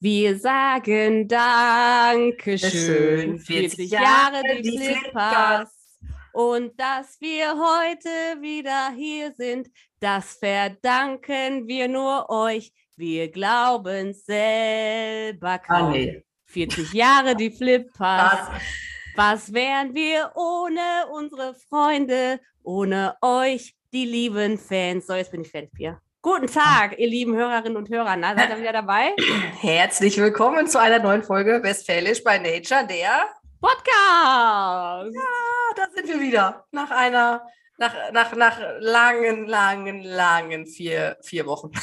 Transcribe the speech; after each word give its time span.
Wir 0.00 0.38
sagen 0.38 1.26
Dankeschön. 1.26 2.60
40 3.40 3.90
Jahre 3.90 4.42
die 4.62 4.78
Flippers. 4.78 5.74
Und 6.32 6.78
dass 6.78 7.20
wir 7.20 7.48
heute 7.54 8.40
wieder 8.40 8.92
hier 8.94 9.34
sind, 9.36 9.68
das 9.98 10.34
verdanken 10.34 11.66
wir 11.66 11.88
nur 11.88 12.30
euch. 12.30 12.72
Wir 12.94 13.28
glauben 13.28 14.14
selber 14.14 15.58
kaum. 15.58 15.88
Ah, 15.88 15.90
nee. 15.90 16.24
40 16.44 16.92
Jahre 16.92 17.34
die 17.34 17.50
Flippers. 17.50 18.50
Was? 19.16 19.52
Wären 19.52 19.96
wir 19.96 20.30
ohne 20.36 21.08
unsere 21.12 21.54
Freunde, 21.54 22.38
ohne 22.62 23.16
euch, 23.20 23.74
die 23.92 24.04
lieben 24.04 24.58
Fans? 24.58 25.08
So, 25.08 25.14
jetzt 25.14 25.32
bin 25.32 25.40
ich 25.40 25.50
fertig 25.50 25.72
hier. 25.76 26.00
Guten 26.30 26.46
Tag, 26.46 26.98
ihr 26.98 27.08
lieben 27.08 27.34
Hörerinnen 27.34 27.78
und 27.78 27.88
Hörer. 27.88 28.14
Na, 28.14 28.36
seid 28.36 28.50
ihr 28.50 28.58
wieder 28.58 28.74
dabei? 28.74 29.14
Herzlich 29.60 30.18
willkommen 30.18 30.66
zu 30.66 30.78
einer 30.78 30.98
neuen 30.98 31.22
Folge 31.22 31.62
Westfälisch 31.62 32.22
bei 32.22 32.36
Nature, 32.36 32.86
der. 32.86 33.28
Podcast! 33.62 35.16
Ah, 35.16 35.74
da 35.74 35.84
sind 35.94 36.06
wir 36.06 36.20
wieder. 36.20 36.66
Nach 36.70 36.90
einer, 36.90 37.46
nach, 37.78 37.94
nach, 38.12 38.36
nach 38.36 38.60
langen, 38.78 39.46
langen, 39.46 40.02
langen 40.02 40.66
vier, 40.66 41.16
vier 41.22 41.46
Wochen. 41.46 41.72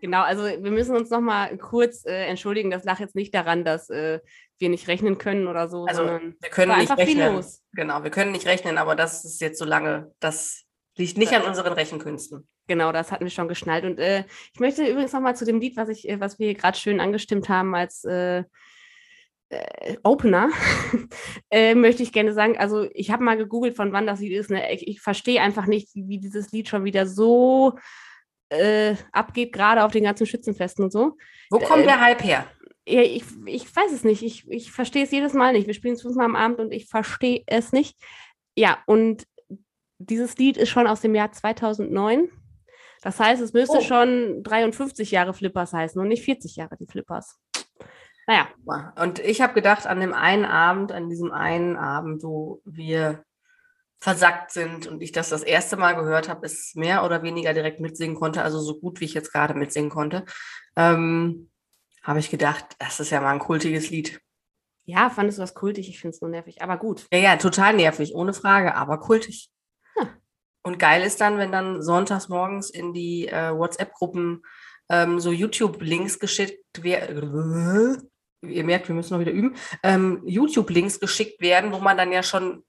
Genau, 0.00 0.22
also 0.22 0.44
wir 0.44 0.70
müssen 0.70 0.94
uns 0.94 1.10
noch 1.10 1.20
mal 1.20 1.58
kurz 1.58 2.06
äh, 2.06 2.26
entschuldigen. 2.26 2.70
Das 2.70 2.84
lag 2.84 3.00
jetzt 3.00 3.16
nicht 3.16 3.34
daran, 3.34 3.64
dass 3.64 3.90
äh, 3.90 4.20
wir 4.56 4.68
nicht 4.68 4.86
rechnen 4.86 5.18
können 5.18 5.48
oder 5.48 5.68
so, 5.68 5.86
Also, 5.86 6.02
sondern 6.02 6.36
wir 6.40 6.50
können 6.50 6.70
nicht 6.78 6.90
einfach 6.92 7.04
viel 7.04 7.20
rechnen. 7.20 7.34
los. 7.34 7.62
Genau, 7.72 8.04
wir 8.04 8.10
können 8.10 8.30
nicht 8.30 8.46
rechnen, 8.46 8.78
aber 8.78 8.94
das 8.94 9.24
ist 9.24 9.40
jetzt 9.40 9.58
so 9.58 9.64
lange, 9.64 10.12
das 10.20 10.67
liegt 10.98 11.16
nicht 11.16 11.32
an 11.32 11.42
unseren 11.42 11.72
Rechenkünsten. 11.72 12.46
Genau, 12.66 12.92
das 12.92 13.10
hatten 13.10 13.24
wir 13.24 13.30
schon 13.30 13.48
geschnallt. 13.48 13.84
Und 13.84 13.98
äh, 13.98 14.24
ich 14.52 14.60
möchte 14.60 14.86
übrigens 14.86 15.12
noch 15.12 15.20
mal 15.20 15.36
zu 15.36 15.44
dem 15.44 15.60
Lied, 15.60 15.76
was 15.76 15.88
ich, 15.88 16.08
äh, 16.08 16.20
was 16.20 16.38
wir 16.38 16.54
gerade 16.54 16.76
schön 16.76 17.00
angestimmt 17.00 17.48
haben 17.48 17.74
als 17.74 18.04
äh, 18.04 18.44
äh, 19.50 19.96
Opener, 20.02 20.50
äh, 21.50 21.74
möchte 21.74 22.02
ich 22.02 22.12
gerne 22.12 22.32
sagen. 22.34 22.58
Also 22.58 22.88
ich 22.92 23.10
habe 23.10 23.24
mal 23.24 23.36
gegoogelt, 23.36 23.76
von 23.76 23.92
wann 23.92 24.06
das 24.06 24.20
Lied 24.20 24.32
ist. 24.32 24.50
Ne? 24.50 24.72
Ich, 24.72 24.86
ich 24.86 25.00
verstehe 25.00 25.40
einfach 25.40 25.66
nicht, 25.66 25.88
wie, 25.94 26.18
dieses 26.18 26.52
Lied 26.52 26.68
schon 26.68 26.84
wieder 26.84 27.06
so 27.06 27.78
äh, 28.50 28.94
abgeht, 29.12 29.52
gerade 29.52 29.84
auf 29.84 29.92
den 29.92 30.04
ganzen 30.04 30.26
Schützenfesten 30.26 30.84
und 30.84 30.92
so. 30.92 31.16
Wo 31.50 31.58
kommt 31.58 31.82
Äh, 31.82 31.86
der 31.86 32.00
Hype 32.00 32.24
her? 32.24 32.46
Ja, 32.86 33.02
ich, 33.02 33.24
ich 33.46 33.76
weiß 33.76 33.92
es 33.92 34.04
nicht. 34.04 34.22
Ich, 34.22 34.48
ich 34.48 34.72
verstehe 34.72 35.04
es 35.04 35.10
jedes 35.10 35.34
Mal 35.34 35.52
nicht. 35.52 35.66
Wir 35.66 35.74
spielen 35.74 35.94
es 35.94 36.02
fünfmal 36.02 36.26
am 36.26 36.36
Abend 36.36 36.58
und 36.58 36.72
ich 36.72 36.86
verstehe 36.86 37.42
es 37.46 37.72
nicht. 37.72 37.98
Ja, 38.56 38.82
und 38.86 39.24
dieses 39.98 40.36
Lied 40.36 40.56
ist 40.56 40.68
schon 40.70 40.86
aus 40.86 41.00
dem 41.00 41.14
Jahr 41.14 41.32
2009. 41.32 42.30
Das 43.02 43.20
heißt, 43.20 43.40
es 43.42 43.52
müsste 43.52 43.78
Oh. 43.78 43.82
schon 43.82 44.42
53 44.42 45.10
Jahre 45.10 45.32
Flippers 45.34 45.72
heißen 45.72 46.00
und 46.00 46.08
nicht 46.08 46.24
40 46.24 46.56
Jahre 46.56 46.76
die 46.76 46.86
Flippers. 46.86 47.38
Naja, 48.26 48.48
Und 49.02 49.20
ich 49.20 49.40
habe 49.40 49.54
gedacht, 49.54 49.86
an 49.86 50.00
dem 50.00 50.12
einen 50.12 50.44
Abend, 50.44 50.92
an 50.92 51.08
diesem 51.08 51.32
einen 51.32 51.76
Abend, 51.76 52.22
wo 52.22 52.60
wir 52.64 53.24
versackt 54.00 54.50
sind 54.52 54.86
und 54.86 55.02
ich 55.02 55.12
das 55.12 55.30
das 55.30 55.42
erste 55.42 55.76
Mal 55.76 55.94
gehört 55.94 56.28
habe, 56.28 56.44
es 56.46 56.74
mehr 56.74 57.04
oder 57.04 57.22
weniger 57.22 57.54
direkt 57.54 57.80
mitsingen 57.80 58.16
konnte, 58.16 58.42
also 58.42 58.60
so 58.60 58.78
gut 58.78 59.00
wie 59.00 59.06
ich 59.06 59.14
jetzt 59.14 59.32
gerade 59.32 59.54
mitsingen 59.54 59.90
konnte, 59.90 60.24
ähm, 60.76 61.50
habe 62.02 62.18
ich 62.20 62.30
gedacht, 62.30 62.64
das 62.78 63.00
ist 63.00 63.10
ja 63.10 63.20
mal 63.20 63.32
ein 63.32 63.38
kultiges 63.40 63.90
Lied. 63.90 64.20
ja, 64.84 65.10
fandest 65.10 65.38
du 65.38 65.42
das 65.42 65.54
kultig? 65.54 65.88
Ich 65.88 66.00
finde 66.00 66.14
es 66.14 66.20
nur 66.20 66.30
nervig, 66.30 66.62
aber 66.62 66.76
gut. 66.76 67.06
Ja, 67.12 67.18
ja, 67.18 67.36
total 67.36 67.74
nervig, 67.74 68.14
ohne 68.14 68.32
Frage, 68.34 68.74
aber 68.74 68.98
kultig. 69.00 69.50
Und 70.62 70.78
geil 70.78 71.02
ist 71.02 71.20
dann, 71.20 71.38
wenn 71.38 71.52
dann 71.52 71.82
sonntags 71.82 72.28
morgens 72.28 72.70
in 72.70 72.92
die 72.92 73.28
äh, 73.28 73.52
WhatsApp-Gruppen 73.56 74.42
ähm, 74.90 75.20
so 75.20 75.30
YouTube-Links 75.30 76.18
geschickt 76.18 76.82
werden. 76.82 78.02
Ihr 78.42 78.64
merkt, 78.64 78.86
wir 78.88 78.94
müssen 78.94 79.14
noch 79.14 79.20
wieder 79.20 79.32
üben. 79.32 79.56
Ähm, 79.82 80.22
YouTube-Links 80.24 81.00
geschickt 81.00 81.40
werden, 81.40 81.72
wo 81.72 81.78
man 81.78 81.96
dann 81.96 82.12
ja 82.12 82.22
schon 82.22 82.64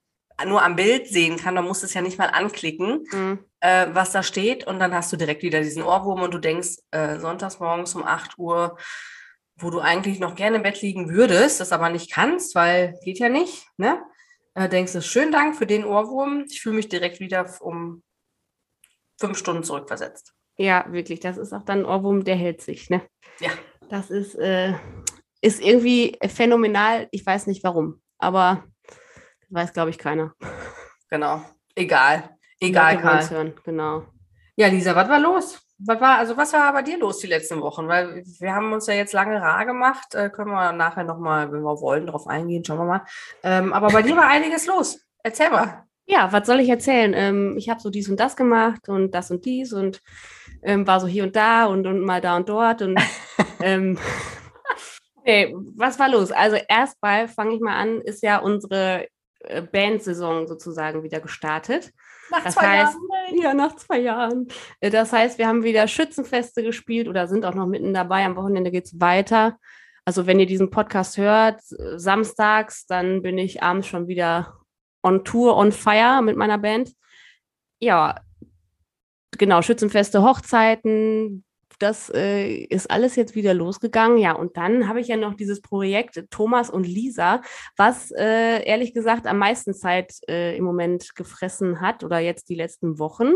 nur 0.46 0.62
am 0.62 0.74
Bild 0.76 1.06
sehen 1.06 1.36
kann. 1.36 1.54
Man 1.54 1.64
muss 1.66 1.82
es 1.82 1.94
ja 1.94 2.00
nicht 2.00 2.18
mal 2.18 2.26
anklicken, 2.30 3.04
Mhm. 3.12 3.38
äh, 3.60 3.86
was 3.92 4.12
da 4.12 4.22
steht. 4.22 4.66
Und 4.66 4.78
dann 4.80 4.94
hast 4.94 5.12
du 5.12 5.16
direkt 5.16 5.42
wieder 5.42 5.60
diesen 5.60 5.82
Ohrwurm 5.82 6.22
und 6.22 6.32
du 6.34 6.38
denkst, 6.38 6.78
äh, 6.90 7.18
sonntags 7.18 7.60
morgens 7.60 7.94
um 7.94 8.04
8 8.04 8.38
Uhr, 8.38 8.76
wo 9.56 9.70
du 9.70 9.80
eigentlich 9.80 10.18
noch 10.18 10.34
gerne 10.34 10.56
im 10.56 10.62
Bett 10.62 10.80
liegen 10.80 11.10
würdest, 11.10 11.60
das 11.60 11.72
aber 11.72 11.90
nicht 11.90 12.10
kannst, 12.10 12.54
weil 12.54 12.98
geht 13.04 13.18
ja 13.18 13.28
nicht, 13.28 13.66
ne? 13.76 14.02
Äh, 14.54 14.68
denkst 14.68 14.92
du, 14.92 15.02
schönen 15.02 15.32
Dank 15.32 15.56
für 15.56 15.66
den 15.66 15.84
Ohrwurm. 15.84 16.44
Ich 16.48 16.60
fühle 16.60 16.76
mich 16.76 16.88
direkt 16.88 17.20
wieder 17.20 17.48
um 17.60 18.02
fünf 19.18 19.38
Stunden 19.38 19.62
zurückversetzt. 19.62 20.34
Ja, 20.56 20.84
wirklich. 20.90 21.20
Das 21.20 21.38
ist 21.38 21.52
auch 21.52 21.62
dann 21.62 21.80
ein 21.80 21.84
Ohrwurm, 21.84 22.24
der 22.24 22.36
hält 22.36 22.60
sich, 22.60 22.90
ne? 22.90 23.02
Ja. 23.38 23.50
Das 23.88 24.10
ist, 24.10 24.34
äh, 24.34 24.74
ist 25.40 25.60
irgendwie 25.60 26.18
phänomenal. 26.28 27.08
Ich 27.12 27.24
weiß 27.24 27.46
nicht 27.46 27.64
warum, 27.64 28.02
aber 28.18 28.64
das 28.86 29.50
weiß, 29.50 29.72
glaube 29.72 29.90
ich, 29.90 29.98
keiner. 29.98 30.34
Genau. 31.08 31.44
Egal. 31.74 32.36
Egal, 32.60 33.00
Karl. 33.00 33.30
hören, 33.30 33.54
genau. 33.64 34.06
Ja, 34.56 34.68
Lisa, 34.68 34.94
was 34.94 35.08
war 35.08 35.18
los? 35.18 35.58
Was 35.82 36.00
war, 36.00 36.18
also 36.18 36.36
was 36.36 36.52
war 36.52 36.72
bei 36.72 36.82
dir 36.82 36.98
los 36.98 37.18
die 37.18 37.26
letzten 37.26 37.60
Wochen? 37.62 37.88
Weil 37.88 38.22
wir 38.38 38.54
haben 38.54 38.72
uns 38.72 38.86
ja 38.86 38.94
jetzt 38.94 39.14
lange 39.14 39.40
rar 39.40 39.64
gemacht. 39.64 40.14
Äh, 40.14 40.28
können 40.30 40.50
wir 40.50 40.72
nachher 40.72 41.04
nochmal, 41.04 41.50
wenn 41.52 41.62
wir 41.62 41.80
wollen, 41.80 42.06
drauf 42.06 42.26
eingehen, 42.26 42.64
schauen 42.64 42.78
wir 42.78 42.84
mal. 42.84 43.04
Ähm, 43.42 43.72
aber 43.72 43.88
bei 43.88 44.02
dir 44.02 44.16
war 44.16 44.26
einiges 44.26 44.66
los. 44.66 45.00
Erzähl 45.22 45.50
mal. 45.50 45.86
Ja, 46.06 46.32
was 46.32 46.46
soll 46.46 46.60
ich 46.60 46.68
erzählen? 46.68 47.14
Ähm, 47.14 47.56
ich 47.56 47.68
habe 47.68 47.80
so 47.80 47.88
dies 47.88 48.08
und 48.08 48.18
das 48.18 48.36
gemacht 48.36 48.88
und 48.88 49.14
das 49.14 49.30
und 49.30 49.44
dies 49.44 49.72
und 49.72 50.02
ähm, 50.62 50.86
war 50.86 51.00
so 51.00 51.06
hier 51.06 51.22
und 51.22 51.36
da 51.36 51.66
und, 51.66 51.86
und 51.86 52.00
mal 52.00 52.20
da 52.20 52.36
und 52.36 52.48
dort 52.48 52.82
und 52.82 53.00
ähm, 53.62 53.96
nee, 55.24 55.54
was 55.76 55.98
war 55.98 56.08
los? 56.08 56.32
Also 56.32 56.56
erstmal 56.68 57.28
fange 57.28 57.54
ich 57.54 57.60
mal 57.60 57.76
an, 57.76 58.00
ist 58.00 58.22
ja 58.22 58.38
unsere 58.38 59.06
äh, 59.40 59.62
Bandsaison 59.62 60.46
sozusagen 60.48 61.02
wieder 61.02 61.20
gestartet. 61.20 61.92
Nach 62.30 62.44
Das 62.44 62.54
zwei 62.54 62.82
heißt- 62.84 62.94
Jahren. 63.28 63.38
Ja, 63.42 63.54
nach 63.54 63.76
zwei 63.76 63.98
Jahren. 64.00 64.48
Äh, 64.80 64.90
Das 64.90 65.12
heißt, 65.12 65.38
wir 65.38 65.46
haben 65.48 65.62
wieder 65.62 65.86
Schützenfeste 65.88 66.62
gespielt 66.62 67.08
oder 67.08 67.26
sind 67.28 67.44
auch 67.44 67.54
noch 67.54 67.66
mitten 67.66 67.92
dabei. 67.94 68.24
Am 68.24 68.36
Wochenende 68.36 68.70
geht 68.70 68.84
es 68.86 69.00
weiter. 69.00 69.56
Also 70.04 70.26
wenn 70.26 70.40
ihr 70.40 70.46
diesen 70.46 70.70
Podcast 70.70 71.18
hört, 71.18 71.60
äh, 71.72 71.98
samstags, 71.98 72.86
dann 72.86 73.22
bin 73.22 73.38
ich 73.38 73.62
abends 73.62 73.86
schon 73.86 74.08
wieder 74.08 74.56
on 75.02 75.24
Tour, 75.24 75.56
on 75.56 75.72
fire 75.72 76.22
mit 76.22 76.36
meiner 76.36 76.58
Band. 76.58 76.92
Ja, 77.80 78.20
genau, 79.38 79.62
Schützenfeste, 79.62 80.22
Hochzeiten, 80.22 81.44
das 81.82 82.10
äh, 82.14 82.54
ist 82.64 82.90
alles 82.90 83.16
jetzt 83.16 83.34
wieder 83.34 83.54
losgegangen. 83.54 84.18
Ja, 84.18 84.32
und 84.32 84.56
dann 84.56 84.88
habe 84.88 85.00
ich 85.00 85.08
ja 85.08 85.16
noch 85.16 85.34
dieses 85.34 85.60
Projekt 85.60 86.24
Thomas 86.30 86.70
und 86.70 86.86
Lisa, 86.86 87.42
was 87.76 88.10
äh, 88.12 88.62
ehrlich 88.64 88.94
gesagt 88.94 89.26
am 89.26 89.38
meisten 89.38 89.74
Zeit 89.74 90.12
äh, 90.28 90.56
im 90.56 90.64
Moment 90.64 91.14
gefressen 91.16 91.80
hat 91.80 92.04
oder 92.04 92.18
jetzt 92.18 92.48
die 92.48 92.54
letzten 92.54 92.98
Wochen. 92.98 93.32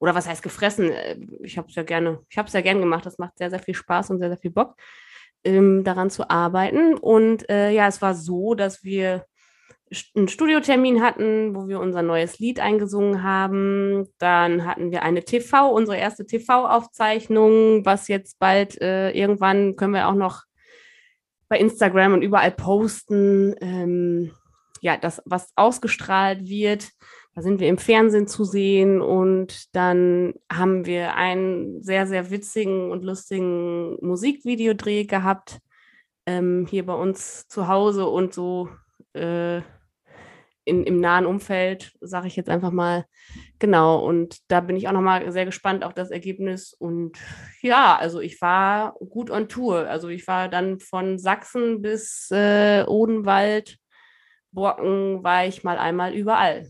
Oder 0.00 0.14
was 0.14 0.28
heißt 0.28 0.42
gefressen? 0.42 0.90
Äh, 0.90 1.18
Ich 1.42 1.58
habe 1.58 1.68
es 1.68 1.74
ja 1.74 1.82
gerne, 1.82 2.20
ich 2.30 2.38
habe 2.38 2.46
es 2.48 2.54
ja 2.54 2.60
gern 2.60 2.80
gemacht. 2.80 3.06
Das 3.06 3.18
macht 3.18 3.36
sehr, 3.38 3.50
sehr 3.50 3.60
viel 3.60 3.74
Spaß 3.74 4.10
und 4.10 4.18
sehr, 4.18 4.28
sehr 4.28 4.38
viel 4.38 4.52
Bock, 4.52 4.76
ähm, 5.44 5.84
daran 5.84 6.10
zu 6.10 6.30
arbeiten. 6.30 6.94
Und 6.94 7.48
äh, 7.50 7.70
ja, 7.70 7.88
es 7.88 8.00
war 8.00 8.14
so, 8.14 8.54
dass 8.54 8.84
wir 8.84 9.26
einen 10.14 10.28
Studiotermin 10.28 11.02
hatten, 11.02 11.54
wo 11.54 11.68
wir 11.68 11.80
unser 11.80 12.02
neues 12.02 12.38
Lied 12.38 12.60
eingesungen 12.60 13.22
haben. 13.22 14.06
Dann 14.18 14.66
hatten 14.66 14.90
wir 14.90 15.02
eine 15.02 15.24
TV, 15.24 15.70
unsere 15.70 15.96
erste 15.96 16.26
TV-Aufzeichnung, 16.26 17.84
was 17.84 18.08
jetzt 18.08 18.38
bald 18.38 18.80
äh, 18.80 19.10
irgendwann 19.10 19.76
können 19.76 19.94
wir 19.94 20.08
auch 20.08 20.14
noch 20.14 20.42
bei 21.48 21.58
Instagram 21.58 22.12
und 22.14 22.22
überall 22.22 22.50
posten. 22.50 23.54
Ähm, 23.60 24.32
ja, 24.80 24.96
das, 24.96 25.22
was 25.24 25.52
ausgestrahlt 25.56 26.48
wird. 26.48 26.90
Da 27.34 27.42
sind 27.42 27.60
wir 27.60 27.68
im 27.68 27.78
Fernsehen 27.78 28.26
zu 28.26 28.44
sehen 28.44 29.00
und 29.00 29.74
dann 29.74 30.34
haben 30.52 30.86
wir 30.86 31.14
einen 31.14 31.82
sehr, 31.82 32.06
sehr 32.06 32.30
witzigen 32.30 32.90
und 32.90 33.04
lustigen 33.04 33.96
Musikvideodreh 34.04 35.04
gehabt, 35.04 35.58
ähm, 36.26 36.66
hier 36.68 36.84
bei 36.84 36.94
uns 36.94 37.46
zu 37.46 37.68
Hause 37.68 38.06
und 38.06 38.34
so 38.34 38.68
äh, 39.12 39.62
in, 40.68 40.84
im 40.84 41.00
nahen 41.00 41.26
Umfeld, 41.26 41.92
sage 42.00 42.28
ich 42.28 42.36
jetzt 42.36 42.50
einfach 42.50 42.70
mal. 42.70 43.06
Genau, 43.58 44.04
und 44.04 44.38
da 44.48 44.60
bin 44.60 44.76
ich 44.76 44.86
auch 44.86 44.92
nochmal 44.92 45.32
sehr 45.32 45.46
gespannt 45.46 45.84
auf 45.84 45.94
das 45.94 46.10
Ergebnis. 46.10 46.72
Und 46.72 47.18
ja, 47.62 47.96
also 47.96 48.20
ich 48.20 48.40
war 48.40 48.94
gut 49.08 49.30
on 49.30 49.48
Tour. 49.48 49.88
Also 49.88 50.08
ich 50.08 50.26
war 50.28 50.48
dann 50.48 50.78
von 50.78 51.18
Sachsen 51.18 51.82
bis 51.82 52.30
äh, 52.30 52.84
Odenwald, 52.86 53.78
Borken, 54.52 55.24
war 55.24 55.46
ich 55.46 55.64
mal 55.64 55.78
einmal 55.78 56.14
überall. 56.14 56.68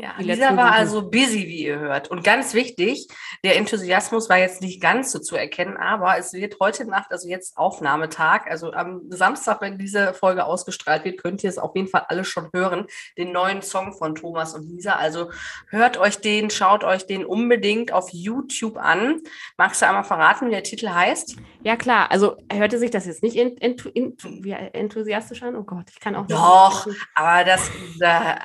Ja, 0.00 0.14
Die 0.18 0.24
Lisa 0.24 0.56
war 0.56 0.68
Wochen. 0.68 0.78
also 0.78 1.10
busy, 1.10 1.46
wie 1.46 1.64
ihr 1.66 1.78
hört. 1.78 2.10
Und 2.10 2.24
ganz 2.24 2.54
wichtig, 2.54 3.06
der 3.44 3.56
Enthusiasmus 3.58 4.30
war 4.30 4.38
jetzt 4.38 4.62
nicht 4.62 4.80
ganz 4.80 5.12
so 5.12 5.18
zu 5.18 5.36
erkennen, 5.36 5.76
aber 5.76 6.16
es 6.16 6.32
wird 6.32 6.56
heute 6.58 6.86
Nacht, 6.86 7.10
also 7.10 7.28
jetzt 7.28 7.58
Aufnahmetag, 7.58 8.46
also 8.48 8.72
am 8.72 9.02
Samstag, 9.10 9.60
wenn 9.60 9.76
diese 9.76 10.14
Folge 10.14 10.46
ausgestrahlt 10.46 11.04
wird, 11.04 11.22
könnt 11.22 11.44
ihr 11.44 11.50
es 11.50 11.58
auf 11.58 11.76
jeden 11.76 11.88
Fall 11.88 12.06
alle 12.08 12.24
schon 12.24 12.48
hören, 12.54 12.86
den 13.18 13.32
neuen 13.32 13.60
Song 13.60 13.92
von 13.92 14.14
Thomas 14.14 14.54
und 14.54 14.62
Lisa. 14.70 14.94
Also 14.94 15.30
hört 15.68 15.98
euch 15.98 16.18
den, 16.20 16.48
schaut 16.48 16.82
euch 16.82 17.06
den 17.06 17.24
unbedingt 17.26 17.92
auf 17.92 18.08
YouTube 18.10 18.78
an. 18.78 19.20
Magst 19.58 19.82
du 19.82 19.86
einmal 19.86 20.04
verraten, 20.04 20.46
wie 20.46 20.52
der 20.52 20.62
Titel 20.62 20.88
heißt? 20.88 21.36
Ja, 21.62 21.76
klar. 21.76 22.10
Also 22.10 22.38
hörte 22.50 22.78
sich 22.78 22.90
das 22.90 23.04
jetzt 23.04 23.22
nicht 23.22 23.36
in, 23.36 23.54
wie, 23.60 24.52
enthusiastisch 24.52 25.42
an? 25.42 25.56
Oh 25.56 25.62
Gott, 25.64 25.84
ich 25.90 26.00
kann 26.00 26.16
auch 26.16 26.26
nicht. 26.26 26.32
Doch, 26.32 26.86
aber 27.14 27.44
das, 27.44 27.70
da, 27.98 28.38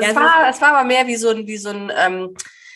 es, 0.00 0.06
Ja, 0.06 0.14
war, 0.14 0.48
es 0.48 0.60
war 0.62 0.68
aber 0.74 0.84
mehr 0.84 1.01
wie 1.06 1.16
so 1.16 1.28
ein, 1.30 1.46
wie 1.46 1.56
so 1.56 1.70
ein 1.70 1.90
ähm, 1.96 2.34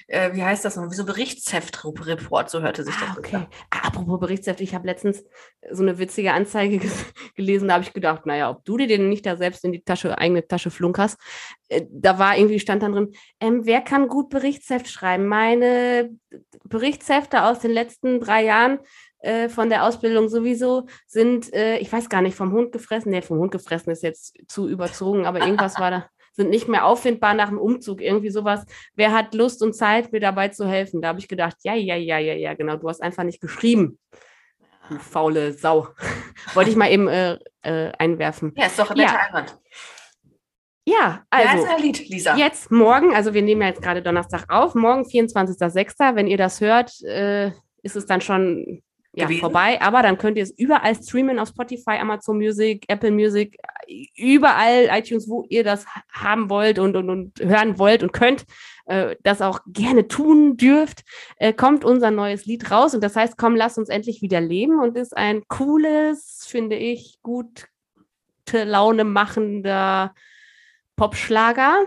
äh, 0.08 0.32
wie 0.34 0.43
heißt 0.43 0.64
das 0.64 0.76
noch, 0.76 0.88
wie 0.90 0.94
so 0.94 1.02
ein 1.02 1.06
Berichtsheft-Report, 1.06 2.49
so 2.49 2.61
hörte 2.62 2.84
sich 2.84 2.94
das 2.94 3.08
Ah, 3.08 3.12
an. 3.12 3.19
okay. 3.19 3.46
Ah, 3.70 3.88
apropos 3.88 4.20
Berichtsheft, 4.20 4.61
ich 4.61 4.75
habe 4.75 4.87
letztens 4.87 5.25
so 5.70 5.82
eine 5.82 5.99
witzige 5.99 6.32
Anzeige 6.32 6.81
gelesen, 7.34 7.69
da 7.69 7.75
habe 7.75 7.84
ich 7.84 7.93
gedacht, 7.93 8.25
naja, 8.25 8.50
ob 8.50 8.64
du 8.64 8.76
dir 8.76 8.87
den 8.87 9.08
nicht 9.08 9.26
da 9.26 9.37
selbst 9.37 9.64
in 9.64 9.73
die 9.73 9.82
Tasche, 9.82 10.17
eigene 10.17 10.46
Tasche 10.46 10.70
flunkerst. 10.70 11.19
Äh, 11.69 11.82
da 11.90 12.19
war 12.19 12.37
irgendwie, 12.37 12.61
stand 12.61 12.82
dann 12.82 12.93
drin, 12.93 13.12
ähm, 13.40 13.62
wer 13.64 13.81
kann 13.81 14.06
gut 14.08 14.28
Berichtsheft 14.31 14.88
schreiben? 14.88 15.26
Meine 15.26 16.11
Berichtshefte 16.64 17.43
aus 17.43 17.58
den 17.58 17.73
letzten 17.73 18.20
drei 18.20 18.44
Jahren 18.44 18.78
äh, 19.19 19.49
von 19.49 19.70
der 19.70 19.84
Ausbildung 19.84 20.28
sowieso 20.28 20.87
sind, 21.08 21.52
äh, 21.52 21.78
ich 21.78 21.93
weiß 21.93 22.08
gar 22.08 22.23
nicht, 22.23 22.37
vom 22.37 22.52
Hund 22.52 22.70
gefressen. 22.70 23.11
Nee, 23.11 23.23
vom 23.23 23.38
Hund 23.38 23.50
gefressen 23.50 23.90
ist 23.90 24.05
jetzt 24.05 24.37
zu 24.46 24.69
überzogen, 24.69 25.26
aber 25.26 25.40
irgendwas 25.40 25.81
war 25.81 25.90
da, 25.90 26.06
sind 26.37 26.50
nicht 26.50 26.69
mehr 26.69 26.85
auffindbar 26.87 27.35
nach 27.35 27.49
dem 27.49 27.59
Umzug, 27.59 28.00
irgendwie 28.00 28.31
sowas. 28.31 28.65
Wer 28.94 29.12
hat 29.12 29.35
Lust 29.35 29.62
und 29.62 29.75
Zeit, 29.75 30.12
mir 30.12 30.21
dabei 30.21 30.49
zu 30.49 30.67
helfen? 30.69 31.00
Da 31.03 31.09
habe 31.09 31.19
ich 31.19 31.29
gedacht, 31.29 31.56
ja, 31.65 31.75
ja, 31.75 31.97
ja, 31.97 32.19
ja, 32.19 32.35
ja, 32.35 32.55
genau, 32.55 32.77
du 32.77 32.88
hast 32.88 33.03
einfach 33.03 33.25
nicht 33.25 33.41
geschrieben. 33.41 33.99
Du 34.88 34.99
faule 34.99 35.53
Sau. 35.53 35.88
Wollte 36.55 36.71
ich 36.71 36.77
mal 36.77 36.91
eben 36.93 37.09
äh, 37.09 37.38
äh, 37.62 37.91
einwerfen. 37.99 38.53
Ja, 38.56 38.67
ist 38.67 38.79
doch 38.79 38.91
ein 38.91 38.99
Ja. 38.99 39.06
netter 39.06 39.21
Einwand. 39.27 39.59
Ja, 40.88 41.25
Also, 41.31 41.67
ja, 41.67 41.77
Lied, 41.79 42.09
Lisa. 42.09 42.37
jetzt 42.37 42.71
morgen, 42.71 43.12
also 43.12 43.35
wir 43.35 43.43
nehmen 43.43 43.62
ja 43.62 43.69
jetzt 43.69 43.83
gerade 43.83 44.03
Donnerstag 44.03 44.44
auf, 44.49 44.77
morgen 44.77 45.03
24.06., 45.05 46.15
wenn 46.15 46.29
ihr 46.29 46.37
das 46.37 46.61
hört, 46.61 46.93
äh, 47.03 47.49
ist 47.83 47.97
es 47.97 48.06
dann 48.06 48.21
schon 48.21 48.83
ja, 49.16 49.24
Gewesen. 49.24 49.40
vorbei, 49.40 49.80
aber 49.80 50.02
dann 50.02 50.18
könnt 50.18 50.36
ihr 50.36 50.42
es 50.42 50.50
überall 50.50 50.94
streamen 50.94 51.38
auf 51.38 51.48
Spotify, 51.48 51.92
Amazon 51.98 52.36
Music, 52.36 52.84
Apple 52.88 53.10
Music, 53.10 53.56
überall 54.14 54.88
iTunes, 54.92 55.26
wo 55.28 55.44
ihr 55.48 55.64
das 55.64 55.86
ha- 55.86 56.02
haben 56.12 56.50
wollt 56.50 56.78
und, 56.78 56.96
und, 56.96 57.08
und 57.08 57.40
hören 57.40 57.78
wollt 57.78 58.02
und 58.02 58.12
könnt, 58.12 58.44
äh, 58.84 59.16
das 59.22 59.40
auch 59.40 59.60
gerne 59.66 60.06
tun 60.06 60.56
dürft, 60.58 61.02
äh, 61.38 61.52
kommt 61.54 61.82
unser 61.84 62.10
neues 62.10 62.44
Lied 62.44 62.70
raus. 62.70 62.94
Und 62.94 63.02
das 63.02 63.16
heißt, 63.16 63.38
komm, 63.38 63.56
lass 63.56 63.78
uns 63.78 63.88
endlich 63.88 64.20
wieder 64.20 64.40
leben 64.42 64.78
und 64.80 64.96
ist 64.96 65.16
ein 65.16 65.42
cooles, 65.48 66.44
finde 66.46 66.76
ich, 66.76 67.18
gute 67.22 67.64
Laune 68.52 69.04
machender 69.04 70.14
Popschlager, 70.94 71.86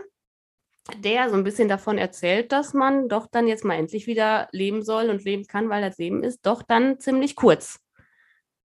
der 0.98 1.30
so 1.30 1.36
ein 1.36 1.44
bisschen 1.44 1.70
davon 1.70 1.98
erzählt, 1.98 2.52
dass 2.52 2.74
man 2.74 3.10
doch 3.10 3.28
dann 3.28 3.48
jetzt 3.48 3.66
mal 3.66 3.76
endlich 3.76 4.08
wieder 4.08 4.48
leben 4.52 4.84
soll 4.84 5.10
und 5.10 5.24
leben 5.24 5.46
kann, 5.46 5.70
weil 5.70 5.82
das 5.82 5.98
Leben 5.98 6.24
ist 6.24 6.46
doch 6.46 6.62
dann 6.64 7.00
ziemlich 7.00 7.36
kurz. 7.36 7.80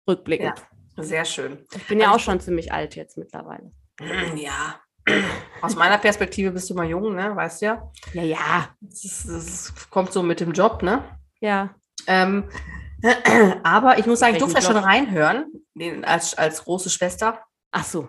Rückblickend. 0.08 0.64
Sehr 0.96 1.24
schön. 1.24 1.64
Ich 1.74 1.86
bin 1.86 1.98
ja 1.98 2.06
Also 2.06 2.16
auch 2.16 2.20
schon 2.20 2.40
ziemlich 2.40 2.72
alt 2.72 2.96
jetzt 2.96 3.16
mittlerweile. 3.16 3.72
Ja. 4.36 4.80
Aus 5.62 5.74
meiner 5.74 5.98
Perspektive 5.98 6.50
bist 6.52 6.70
du 6.70 6.74
mal 6.74 6.86
jung, 6.86 7.14
ne? 7.14 7.34
Weißt 7.34 7.62
du 7.62 7.66
ja. 7.66 7.92
Ja, 8.12 8.22
ja, 8.22 8.68
Das, 8.80 9.72
kommt 9.90 10.12
so 10.12 10.22
mit 10.22 10.40
dem 10.40 10.52
Job, 10.52 10.82
ne? 10.82 11.02
ja. 11.40 11.74
Ähm, 12.06 12.48
aber 13.62 13.98
ich 13.98 14.06
muss 14.06 14.20
sagen, 14.20 14.34
ich 14.34 14.38
durfte 14.38 14.60
ja 14.60 14.64
schon 14.64 14.76
reinhören, 14.76 15.52
als, 16.02 16.36
als 16.36 16.64
große 16.64 16.90
Schwester. 16.90 17.44
Ach 17.70 17.84
so. 17.84 18.08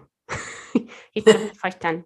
Ich 1.14 1.24
bin 1.24 1.36
verstanden. 1.60 2.06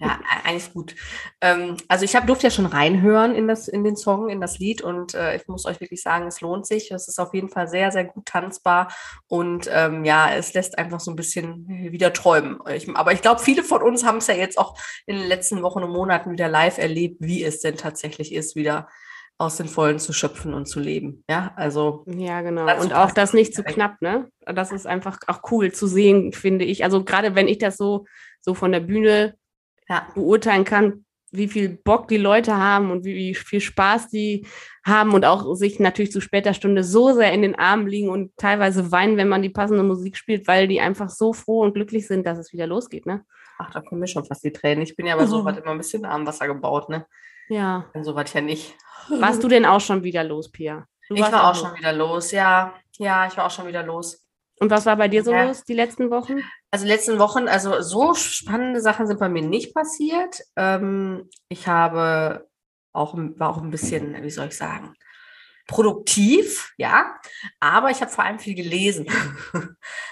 Ja, 0.00 0.20
eigentlich 0.44 0.72
gut. 0.72 0.94
Ähm, 1.40 1.76
also 1.88 2.04
ich 2.04 2.14
hab, 2.14 2.26
durfte 2.26 2.46
ja 2.46 2.50
schon 2.50 2.66
reinhören 2.66 3.34
in, 3.34 3.48
das, 3.48 3.68
in 3.68 3.84
den 3.84 3.96
Song, 3.96 4.28
in 4.28 4.40
das 4.40 4.58
Lied 4.58 4.82
und 4.82 5.14
äh, 5.14 5.36
ich 5.36 5.46
muss 5.48 5.66
euch 5.66 5.80
wirklich 5.80 6.02
sagen, 6.02 6.26
es 6.26 6.40
lohnt 6.40 6.66
sich. 6.66 6.90
Es 6.90 7.08
ist 7.08 7.18
auf 7.18 7.34
jeden 7.34 7.48
Fall 7.48 7.68
sehr, 7.68 7.90
sehr 7.92 8.04
gut 8.04 8.26
tanzbar 8.26 8.92
und 9.28 9.68
ähm, 9.72 10.04
ja, 10.04 10.32
es 10.32 10.54
lässt 10.54 10.78
einfach 10.78 11.00
so 11.00 11.10
ein 11.10 11.16
bisschen 11.16 11.66
wieder 11.68 12.12
träumen. 12.12 12.58
Ich, 12.74 12.88
aber 12.94 13.12
ich 13.12 13.22
glaube, 13.22 13.40
viele 13.40 13.62
von 13.62 13.82
uns 13.82 14.04
haben 14.04 14.18
es 14.18 14.26
ja 14.26 14.34
jetzt 14.34 14.58
auch 14.58 14.78
in 15.06 15.16
den 15.16 15.28
letzten 15.28 15.62
Wochen 15.62 15.82
und 15.82 15.90
Monaten 15.90 16.32
wieder 16.32 16.48
live 16.48 16.78
erlebt, 16.78 17.16
wie 17.20 17.42
es 17.44 17.60
denn 17.60 17.76
tatsächlich 17.76 18.32
ist, 18.32 18.56
wieder 18.56 18.88
aus 19.42 19.56
den 19.56 19.68
Vollen 19.68 19.98
zu 19.98 20.12
schöpfen 20.12 20.54
und 20.54 20.66
zu 20.66 20.80
leben. 20.80 21.24
Ja, 21.28 21.52
also 21.56 22.04
Ja, 22.06 22.40
genau. 22.40 22.62
Und 22.80 22.94
auch 22.94 23.10
das 23.10 23.32
nicht 23.32 23.54
zu 23.54 23.62
knapp, 23.62 24.00
ne? 24.00 24.28
Das 24.46 24.72
ist 24.72 24.86
einfach 24.86 25.18
auch 25.26 25.40
cool 25.50 25.72
zu 25.72 25.86
sehen, 25.86 26.32
finde 26.32 26.64
ich. 26.64 26.84
Also 26.84 27.04
gerade 27.04 27.34
wenn 27.34 27.48
ich 27.48 27.58
das 27.58 27.76
so, 27.76 28.06
so 28.40 28.54
von 28.54 28.72
der 28.72 28.80
Bühne 28.80 29.34
ja, 29.88 30.06
beurteilen 30.14 30.64
kann, 30.64 31.04
wie 31.30 31.48
viel 31.48 31.70
Bock 31.70 32.08
die 32.08 32.18
Leute 32.18 32.56
haben 32.56 32.90
und 32.90 33.04
wie, 33.04 33.34
viel 33.34 33.60
Spaß 33.60 34.08
die 34.08 34.46
haben 34.84 35.14
und 35.14 35.24
auch 35.24 35.54
sich 35.54 35.80
natürlich 35.80 36.12
zu 36.12 36.20
später 36.20 36.52
Stunde 36.52 36.84
so 36.84 37.12
sehr 37.14 37.32
in 37.32 37.40
den 37.40 37.54
Armen 37.54 37.86
liegen 37.86 38.10
und 38.10 38.36
teilweise 38.36 38.92
weinen, 38.92 39.16
wenn 39.16 39.28
man 39.28 39.42
die 39.42 39.48
passende 39.48 39.82
Musik 39.82 40.16
spielt, 40.16 40.46
weil 40.46 40.68
die 40.68 40.80
einfach 40.80 41.08
so 41.08 41.32
froh 41.32 41.62
und 41.62 41.72
glücklich 41.72 42.06
sind, 42.06 42.26
dass 42.26 42.38
es 42.38 42.52
wieder 42.52 42.66
losgeht, 42.66 43.06
ne? 43.06 43.24
ach, 43.62 43.70
da 43.70 43.80
kommen 43.80 44.00
mir 44.00 44.06
schon 44.06 44.24
fast 44.24 44.44
die 44.44 44.52
Tränen. 44.52 44.82
Ich 44.82 44.96
bin 44.96 45.06
ja 45.06 45.14
aber 45.14 45.26
so 45.26 45.44
was 45.44 45.56
immer 45.56 45.70
ein 45.70 45.78
bisschen 45.78 46.04
am 46.04 46.26
Wasser 46.26 46.46
gebaut, 46.46 46.88
ne? 46.88 47.06
Ja. 47.52 47.84
Und 47.94 48.04
so 48.04 48.14
was 48.14 48.32
ja 48.32 48.40
nicht. 48.40 48.74
Warst 49.08 49.42
du 49.42 49.48
denn 49.48 49.66
auch 49.66 49.80
schon 49.80 50.02
wieder 50.02 50.24
los, 50.24 50.50
Pia? 50.50 50.86
Du 51.08 51.14
Ich 51.16 51.20
war 51.20 51.44
auch 51.44 51.54
los. 51.54 51.60
schon 51.60 51.76
wieder 51.78 51.92
los, 51.92 52.30
ja. 52.30 52.72
Ja, 52.98 53.26
ich 53.26 53.36
war 53.36 53.46
auch 53.46 53.50
schon 53.50 53.66
wieder 53.66 53.82
los. 53.82 54.24
Und 54.60 54.70
was 54.70 54.86
war 54.86 54.96
bei 54.96 55.08
dir 55.08 55.22
so 55.24 55.32
Ja. 55.32 55.44
los 55.44 55.64
die 55.64 55.74
letzten 55.74 56.10
Wochen? 56.10 56.38
Also 56.70 56.86
letzten 56.86 57.18
Wochen, 57.18 57.48
also 57.48 57.80
so 57.82 58.14
spannende 58.14 58.80
Sachen 58.80 59.06
sind 59.06 59.18
bei 59.20 59.28
mir 59.28 59.42
nicht 59.42 59.74
passiert. 59.74 60.40
Ähm, 60.56 61.28
ich 61.48 61.66
habe 61.68 62.48
auch, 62.94 63.14
war 63.16 63.50
auch 63.50 63.58
ein 63.60 63.70
bisschen, 63.70 64.22
wie 64.22 64.30
soll 64.30 64.46
ich 64.46 64.56
sagen, 64.56 64.94
produktiv, 65.66 66.72
ja, 66.76 67.14
aber 67.60 67.90
ich 67.90 68.00
habe 68.00 68.10
vor 68.10 68.24
allem 68.24 68.38
viel 68.38 68.54
gelesen. 68.54 69.06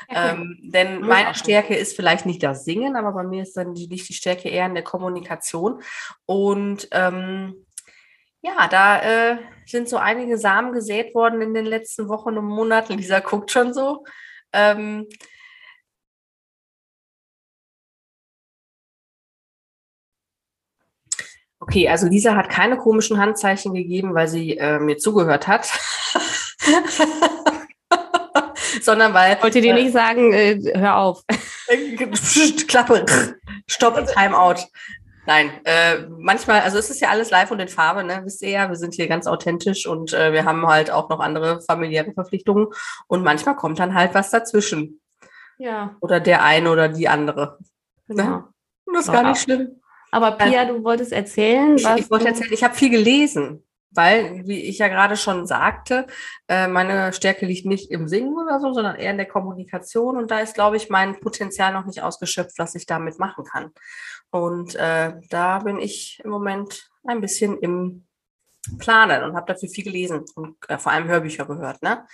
ähm, 0.08 0.58
denn 0.62 1.00
meine. 1.00 1.34
Stärke 1.34 1.74
ist 1.74 1.96
vielleicht 1.96 2.26
nicht 2.26 2.42
das 2.42 2.64
Singen, 2.64 2.96
aber 2.96 3.12
bei 3.12 3.24
mir 3.24 3.42
ist 3.42 3.56
dann 3.56 3.74
die, 3.74 3.88
nicht 3.88 4.08
die 4.08 4.14
Stärke 4.14 4.48
eher 4.48 4.66
in 4.66 4.74
der 4.74 4.84
Kommunikation. 4.84 5.82
Und 6.26 6.88
ähm, 6.92 7.66
ja, 8.42 8.68
da 8.68 9.02
äh, 9.32 9.38
sind 9.66 9.88
so 9.88 9.96
einige 9.98 10.38
Samen 10.38 10.72
gesät 10.72 11.14
worden 11.14 11.42
in 11.42 11.54
den 11.54 11.66
letzten 11.66 12.08
Wochen 12.08 12.38
und 12.38 12.46
Monaten. 12.46 12.96
Lisa 12.96 13.20
guckt 13.20 13.50
schon 13.50 13.74
so. 13.74 14.04
Ähm, 14.52 15.06
Okay, 21.60 21.88
also 21.88 22.06
Lisa 22.06 22.34
hat 22.34 22.48
keine 22.48 22.78
komischen 22.78 23.18
Handzeichen 23.18 23.74
gegeben, 23.74 24.14
weil 24.14 24.28
sie 24.28 24.56
äh, 24.56 24.78
mir 24.78 24.96
zugehört 24.96 25.46
hat. 25.46 25.68
Sondern 28.80 29.12
weil. 29.12 29.36
Ich 29.36 29.42
wollte 29.42 29.60
dir 29.60 29.74
nicht 29.74 29.92
sagen, 29.92 30.32
äh, 30.32 30.58
hör 30.74 30.96
auf. 30.96 31.22
Klappe. 32.66 33.04
Stopp, 33.66 34.02
Timeout. 34.06 34.66
Nein, 35.26 35.50
äh, 35.64 35.98
manchmal, 36.08 36.62
also 36.62 36.78
es 36.78 36.88
ist 36.88 37.00
ja 37.00 37.10
alles 37.10 37.30
live 37.30 37.50
und 37.50 37.60
in 37.60 37.68
Farbe, 37.68 38.02
ne? 38.02 38.22
Wisst 38.24 38.42
ihr 38.42 38.48
ja, 38.50 38.68
wir 38.68 38.76
sind 38.76 38.94
hier 38.94 39.06
ganz 39.06 39.26
authentisch 39.26 39.86
und 39.86 40.14
äh, 40.14 40.32
wir 40.32 40.44
haben 40.44 40.66
halt 40.66 40.90
auch 40.90 41.10
noch 41.10 41.20
andere 41.20 41.60
familiäre 41.60 42.12
Verpflichtungen 42.14 42.68
und 43.06 43.22
manchmal 43.22 43.54
kommt 43.54 43.78
dann 43.78 43.94
halt 43.94 44.14
was 44.14 44.30
dazwischen. 44.30 45.00
Ja, 45.58 45.94
Oder 46.00 46.20
der 46.20 46.42
eine 46.42 46.70
oder 46.70 46.88
die 46.88 47.06
andere. 47.06 47.58
genau. 48.08 48.44
Und 48.86 48.94
das 48.94 49.06
ist 49.06 49.12
gar 49.12 49.28
nicht 49.28 49.42
schlimm. 49.42 49.79
Aber 50.10 50.32
Pia, 50.32 50.64
du 50.64 50.82
wolltest 50.82 51.12
erzählen, 51.12 51.76
Ich, 51.76 51.84
was 51.84 52.00
ich 52.00 52.10
wollte 52.10 52.28
erzählen, 52.28 52.52
ich 52.52 52.64
habe 52.64 52.74
viel 52.74 52.90
gelesen, 52.90 53.64
weil, 53.90 54.46
wie 54.46 54.62
ich 54.62 54.78
ja 54.78 54.88
gerade 54.88 55.16
schon 55.16 55.46
sagte, 55.46 56.06
äh, 56.48 56.68
meine 56.68 57.12
Stärke 57.12 57.46
liegt 57.46 57.66
nicht 57.66 57.90
im 57.90 58.08
Singen 58.08 58.36
oder 58.36 58.60
so, 58.60 58.72
sondern 58.72 58.96
eher 58.96 59.10
in 59.10 59.16
der 59.16 59.26
Kommunikation. 59.26 60.16
Und 60.16 60.30
da 60.30 60.40
ist, 60.40 60.54
glaube 60.54 60.76
ich, 60.76 60.90
mein 60.90 61.20
Potenzial 61.20 61.72
noch 61.72 61.86
nicht 61.86 62.02
ausgeschöpft, 62.02 62.58
was 62.58 62.74
ich 62.74 62.86
damit 62.86 63.18
machen 63.18 63.44
kann. 63.44 63.70
Und 64.30 64.74
äh, 64.76 65.14
da 65.28 65.58
bin 65.60 65.78
ich 65.78 66.20
im 66.24 66.30
Moment 66.30 66.90
ein 67.04 67.20
bisschen 67.20 67.58
im 67.58 68.06
Planen 68.78 69.24
und 69.24 69.34
habe 69.36 69.52
dafür 69.52 69.68
viel 69.68 69.84
gelesen 69.84 70.24
und 70.34 70.56
äh, 70.68 70.76
vor 70.76 70.92
allem 70.92 71.08
Hörbücher 71.08 71.46
gehört. 71.46 71.82
Ne? 71.82 72.04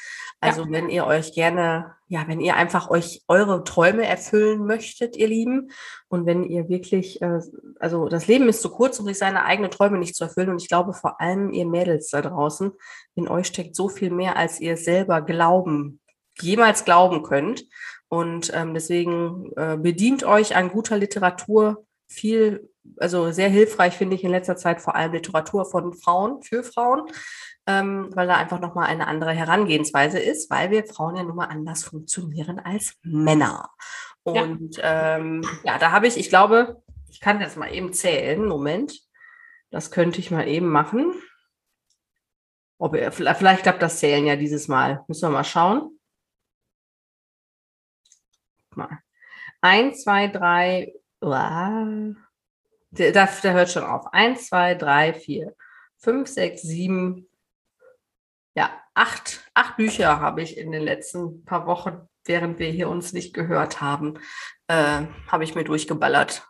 Also 0.40 0.70
wenn 0.70 0.88
ihr 0.88 1.06
euch 1.06 1.32
gerne, 1.32 1.94
ja, 2.06 2.28
wenn 2.28 2.40
ihr 2.40 2.54
einfach 2.54 2.88
euch 2.88 3.22
eure 3.26 3.64
Träume 3.64 4.06
erfüllen 4.06 4.64
möchtet, 4.64 5.16
ihr 5.16 5.26
Lieben, 5.26 5.70
und 6.08 6.24
wenn 6.24 6.44
ihr 6.44 6.68
wirklich, 6.68 7.20
äh, 7.20 7.40
also 7.80 8.08
das 8.08 8.28
Leben 8.28 8.48
ist 8.48 8.62
zu 8.62 8.70
kurz, 8.70 9.00
um 9.00 9.06
sich 9.06 9.18
seine 9.18 9.44
eigenen 9.44 9.72
Träume 9.72 9.98
nicht 9.98 10.14
zu 10.14 10.24
erfüllen. 10.24 10.50
Und 10.50 10.62
ich 10.62 10.68
glaube 10.68 10.92
vor 10.92 11.20
allem 11.20 11.52
ihr 11.52 11.66
Mädels 11.66 12.10
da 12.10 12.22
draußen, 12.22 12.72
in 13.16 13.28
euch 13.28 13.48
steckt 13.48 13.74
so 13.74 13.88
viel 13.88 14.10
mehr, 14.10 14.36
als 14.36 14.60
ihr 14.60 14.76
selber 14.76 15.22
glauben, 15.22 16.00
jemals 16.40 16.84
glauben 16.84 17.24
könnt. 17.24 17.64
Und 18.08 18.52
ähm, 18.54 18.72
deswegen 18.72 19.50
äh, 19.56 19.76
bedient 19.76 20.22
euch 20.22 20.54
an 20.54 20.70
guter 20.70 20.96
Literatur 20.96 21.84
viel, 22.08 22.70
also 22.98 23.30
sehr 23.32 23.48
hilfreich 23.48 23.94
finde 23.94 24.16
ich 24.16 24.24
in 24.24 24.30
letzter 24.30 24.56
Zeit 24.56 24.80
vor 24.80 24.94
allem 24.94 25.12
Literatur 25.12 25.64
von 25.64 25.92
Frauen 25.94 26.42
für 26.42 26.62
Frauen, 26.62 27.02
ähm, 27.66 28.10
weil 28.14 28.26
da 28.26 28.36
einfach 28.36 28.60
nochmal 28.60 28.86
eine 28.86 29.06
andere 29.06 29.32
Herangehensweise 29.32 30.18
ist, 30.18 30.50
weil 30.50 30.70
wir 30.70 30.84
Frauen 30.84 31.16
ja 31.16 31.22
nun 31.22 31.36
mal 31.36 31.46
anders 31.46 31.84
funktionieren 31.84 32.58
als 32.60 32.94
Männer. 33.02 33.70
Und 34.22 34.76
ja, 34.76 35.16
ähm, 35.16 35.42
ja 35.64 35.78
da 35.78 35.90
habe 35.90 36.06
ich, 36.06 36.16
ich 36.16 36.28
glaube, 36.28 36.82
ich 37.08 37.20
kann 37.20 37.40
das 37.40 37.56
mal 37.56 37.72
eben 37.72 37.92
zählen. 37.92 38.44
Moment, 38.44 39.00
das 39.70 39.90
könnte 39.90 40.20
ich 40.20 40.30
mal 40.30 40.48
eben 40.48 40.68
machen. 40.68 41.12
Ob, 42.78 42.94
äh, 42.94 43.10
vielleicht 43.10 43.62
klappt 43.62 43.82
das 43.82 43.98
Zählen 43.98 44.26
ja 44.26 44.36
dieses 44.36 44.68
Mal. 44.68 45.04
Müssen 45.08 45.28
wir 45.28 45.32
mal 45.32 45.44
schauen. 45.44 45.98
Mal. 48.74 48.98
1, 49.62 50.02
2, 50.02 50.28
3, 50.28 50.92
Wow. 51.20 52.16
Der, 52.90 53.12
der, 53.12 53.28
der 53.42 53.52
hört 53.52 53.70
schon 53.70 53.84
auf. 53.84 54.06
Eins, 54.12 54.48
zwei, 54.48 54.74
drei, 54.74 55.12
vier, 55.12 55.54
fünf, 55.98 56.28
sechs, 56.28 56.62
sieben. 56.62 57.28
Ja, 58.54 58.70
acht, 58.94 59.44
acht 59.54 59.76
Bücher 59.76 60.20
habe 60.20 60.42
ich 60.42 60.56
in 60.56 60.72
den 60.72 60.82
letzten 60.82 61.44
paar 61.44 61.66
Wochen, 61.66 62.08
während 62.24 62.58
wir 62.58 62.70
hier 62.70 62.88
uns 62.88 63.12
nicht 63.12 63.34
gehört 63.34 63.80
haben, 63.80 64.18
äh, 64.68 65.02
habe 65.28 65.44
ich 65.44 65.54
mir 65.54 65.64
durchgeballert. 65.64 66.46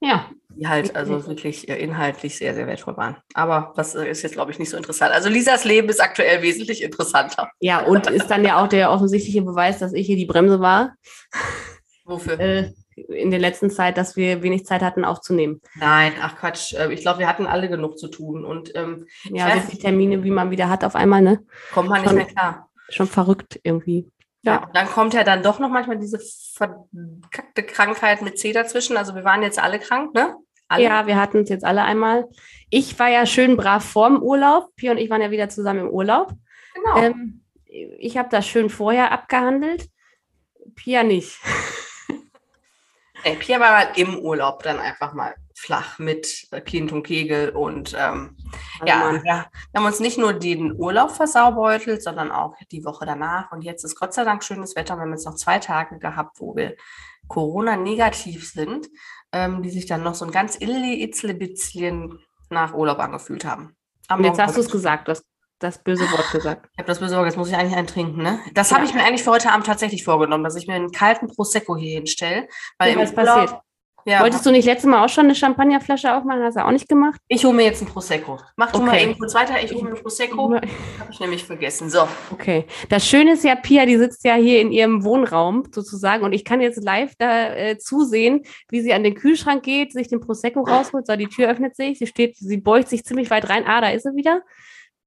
Ja. 0.00 0.30
Die 0.48 0.66
halt 0.66 0.96
also 0.96 1.26
wirklich 1.28 1.68
äh, 1.68 1.78
inhaltlich 1.78 2.36
sehr, 2.36 2.54
sehr 2.54 2.66
wertvoll 2.66 2.96
waren. 2.96 3.16
Aber 3.34 3.72
das 3.76 3.94
äh, 3.94 4.10
ist 4.10 4.22
jetzt, 4.22 4.32
glaube 4.32 4.50
ich, 4.50 4.58
nicht 4.58 4.68
so 4.68 4.76
interessant. 4.76 5.12
Also 5.12 5.28
Lisas 5.28 5.64
Leben 5.64 5.88
ist 5.88 6.00
aktuell 6.00 6.42
wesentlich 6.42 6.82
interessanter. 6.82 7.50
Ja, 7.60 7.84
und 7.84 8.10
ist 8.10 8.26
dann 8.26 8.44
ja 8.44 8.62
auch 8.62 8.68
der 8.68 8.90
offensichtliche 8.90 9.42
Beweis, 9.42 9.78
dass 9.78 9.92
ich 9.92 10.06
hier 10.06 10.16
die 10.16 10.26
Bremse 10.26 10.60
war. 10.60 10.96
Wofür? 12.04 12.38
Äh, 12.38 12.72
in 13.08 13.30
der 13.30 13.40
letzten 13.40 13.70
Zeit, 13.70 13.96
dass 13.96 14.16
wir 14.16 14.42
wenig 14.42 14.64
Zeit 14.64 14.82
hatten 14.82 15.04
aufzunehmen. 15.04 15.60
Nein, 15.76 16.12
ach 16.20 16.36
Quatsch. 16.36 16.74
Äh, 16.74 16.92
Ich 16.92 17.00
glaube, 17.00 17.18
wir 17.20 17.28
hatten 17.28 17.46
alle 17.46 17.68
genug 17.68 17.98
zu 17.98 18.08
tun. 18.08 18.44
Und 18.44 18.72
ähm, 18.74 19.06
Ja, 19.24 19.54
so 19.54 19.60
viele 19.60 19.78
Termine, 19.82 20.24
wie 20.24 20.30
man 20.30 20.50
wieder 20.50 20.68
hat 20.68 20.84
auf 20.84 20.94
einmal, 20.96 21.22
ne? 21.22 21.40
kommt 21.72 21.88
man 21.88 22.00
nicht 22.00 22.08
Schon- 22.08 22.16
mehr 22.16 22.26
klar. 22.26 22.68
Schon 22.88 23.06
verrückt 23.06 23.58
irgendwie. 23.62 24.10
Ja. 24.42 24.52
Ja. 24.54 24.66
und 24.66 24.76
dann 24.76 24.86
kommt 24.88 25.14
ja 25.14 25.22
dann 25.24 25.42
doch 25.42 25.58
noch 25.60 25.70
manchmal 25.70 25.98
diese 25.98 26.18
verkackte 26.54 27.62
Krankheit 27.62 28.22
mit 28.22 28.38
C 28.38 28.52
dazwischen. 28.52 28.96
Also 28.96 29.14
wir 29.14 29.24
waren 29.24 29.42
jetzt 29.42 29.62
alle 29.62 29.78
krank, 29.78 30.14
ne? 30.14 30.34
Alle. 30.68 30.84
Ja, 30.84 31.06
wir 31.06 31.16
hatten 31.20 31.38
es 31.42 31.48
jetzt 31.48 31.64
alle 31.64 31.82
einmal. 31.84 32.26
Ich 32.70 32.98
war 32.98 33.08
ja 33.08 33.24
schön 33.26 33.56
brav 33.56 33.84
vorm 33.84 34.22
Urlaub. 34.22 34.74
Pia 34.76 34.92
und 34.92 34.98
ich 34.98 35.10
waren 35.10 35.20
ja 35.22 35.30
wieder 35.30 35.48
zusammen 35.48 35.80
im 35.80 35.88
Urlaub. 35.90 36.32
genau. 36.74 36.96
Ähm, 37.02 37.42
ich 37.66 38.16
habe 38.18 38.28
das 38.30 38.46
schön 38.46 38.68
vorher 38.68 39.12
abgehandelt. 39.12 39.88
Pia 40.74 41.02
nicht. 41.02 41.38
Ey, 43.24 43.36
Pia 43.36 43.60
war 43.60 43.70
mal 43.70 43.88
im 43.96 44.18
Urlaub 44.18 44.62
dann 44.62 44.78
einfach 44.78 45.12
mal 45.12 45.34
flach 45.54 45.98
mit 45.98 46.48
äh, 46.50 46.60
Kind 46.60 46.92
und 46.92 47.04
Kegel 47.04 47.50
und 47.50 47.94
ähm, 47.96 48.36
Also 49.12 49.24
ja, 49.24 49.46
wir 49.70 49.80
haben 49.80 49.86
uns 49.86 50.00
nicht 50.00 50.18
nur 50.18 50.32
den 50.32 50.72
Urlaub 50.78 51.12
versaubeutelt, 51.12 52.02
sondern 52.02 52.32
auch 52.32 52.56
die 52.70 52.84
Woche 52.84 53.06
danach. 53.06 53.52
Und 53.52 53.62
jetzt 53.62 53.84
ist 53.84 53.98
Gott 53.98 54.12
sei 54.12 54.24
Dank 54.24 54.42
schönes 54.42 54.74
Wetter. 54.74 54.96
Wir 54.96 55.02
haben 55.02 55.12
jetzt 55.12 55.26
noch 55.26 55.36
zwei 55.36 55.58
Tage 55.58 55.98
gehabt, 55.98 56.40
wo 56.40 56.56
wir 56.56 56.74
Corona-negativ 57.28 58.50
sind, 58.50 58.88
ähm, 59.32 59.62
die 59.62 59.70
sich 59.70 59.86
dann 59.86 60.02
noch 60.02 60.14
so 60.14 60.24
ein 60.24 60.32
ganz 60.32 60.60
illi 60.60 61.02
itzle 61.04 61.38
nach 62.50 62.74
Urlaub 62.74 62.98
angefühlt 62.98 63.44
haben. 63.44 63.76
Und 64.10 64.24
jetzt 64.24 64.40
hast 64.40 64.56
du 64.56 64.60
es 64.60 64.70
gesagt, 64.70 65.08
du 65.08 65.12
hast 65.12 65.24
das 65.62 65.82
böse 65.82 66.04
Wort 66.12 66.30
gesagt. 66.32 66.68
Ich 66.72 66.78
habe 66.78 66.86
das 66.88 67.00
besorgt, 67.00 67.26
jetzt 67.26 67.36
muss 67.36 67.48
ich 67.48 67.56
eigentlich 67.56 67.76
einen 67.76 67.86
trinken, 67.86 68.22
ne? 68.22 68.40
Das 68.54 68.70
Ja. 68.70 68.76
habe 68.76 68.86
ich 68.86 68.94
mir 68.94 69.02
eigentlich 69.04 69.22
für 69.22 69.30
heute 69.30 69.50
Abend 69.50 69.66
tatsächlich 69.66 70.04
vorgenommen, 70.04 70.44
dass 70.44 70.56
ich 70.56 70.66
mir 70.66 70.74
einen 70.74 70.90
kalten 70.92 71.26
Prosecco 71.28 71.76
hier 71.76 71.94
hinstelle. 71.96 72.48
Weil 72.78 72.92
Ja, 72.92 72.98
was 72.98 73.14
passiert? 73.14 73.54
Ja, 74.04 74.20
Wolltest 74.20 74.44
du 74.44 74.50
nicht 74.50 74.64
letztes 74.64 74.90
Mal 74.90 75.04
auch 75.04 75.08
schon 75.08 75.26
eine 75.26 75.34
Champagnerflasche 75.36 76.12
aufmachen? 76.12 76.42
Hast 76.42 76.56
du 76.56 76.64
auch 76.66 76.72
nicht 76.72 76.88
gemacht? 76.88 77.20
ich 77.28 77.44
hole 77.44 77.54
mir 77.54 77.64
jetzt 77.66 77.82
einen 77.82 77.90
Prosecco. 77.92 78.36
Mach 78.56 78.72
du 78.72 78.80
mal 78.82 79.00
eben 79.00 79.16
kurz 79.16 79.32
weiter, 79.32 79.62
ich 79.62 79.72
hole 79.72 79.84
mir 79.84 79.90
einen 79.90 80.02
Prosecco. 80.02 80.54
Habe 80.54 80.66
ich 81.08 81.20
nämlich 81.20 81.44
vergessen. 81.44 81.88
So. 81.88 82.08
Okay. 82.32 82.64
Das 82.88 83.06
Schöne 83.06 83.34
ist 83.34 83.44
ja, 83.44 83.54
Pia, 83.54 83.86
die 83.86 83.96
sitzt 83.96 84.24
ja 84.24 84.34
hier 84.34 84.60
in 84.60 84.72
ihrem 84.72 85.04
Wohnraum 85.04 85.62
sozusagen 85.72 86.24
und 86.24 86.32
ich 86.32 86.44
kann 86.44 86.60
jetzt 86.60 86.82
live 86.82 87.14
da 87.16 87.54
äh, 87.54 87.78
zusehen, 87.78 88.42
wie 88.70 88.80
sie 88.80 88.92
an 88.92 89.04
den 89.04 89.14
Kühlschrank 89.14 89.62
geht, 89.62 89.92
sich 89.92 90.08
den 90.08 90.18
Prosecco 90.18 90.62
rausholt. 90.62 91.06
So, 91.06 91.14
die 91.14 91.28
Tür 91.28 91.48
öffnet 91.48 91.76
sich, 91.76 92.00
sie 92.00 92.08
steht, 92.08 92.36
sie 92.36 92.56
beugt 92.56 92.88
sich 92.88 93.04
ziemlich 93.04 93.30
weit 93.30 93.48
rein. 93.48 93.64
Ah, 93.68 93.80
da 93.80 93.90
ist 93.90 94.02
sie 94.02 94.16
wieder. 94.16 94.42